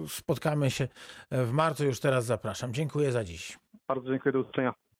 Spotkamy 0.08 0.72
się 0.72 0.88
w 1.32 1.52
marcu, 1.52 1.86
już 1.86 2.00
teraz 2.00 2.26
zapraszam. 2.26 2.74
Dziękuję 2.74 3.12
za 3.12 3.24
dziś. 3.24 3.60
Bardzo 3.88 4.10
dziękuję, 4.10 4.34
do 4.34 4.40
usłyszenia. 4.40 4.74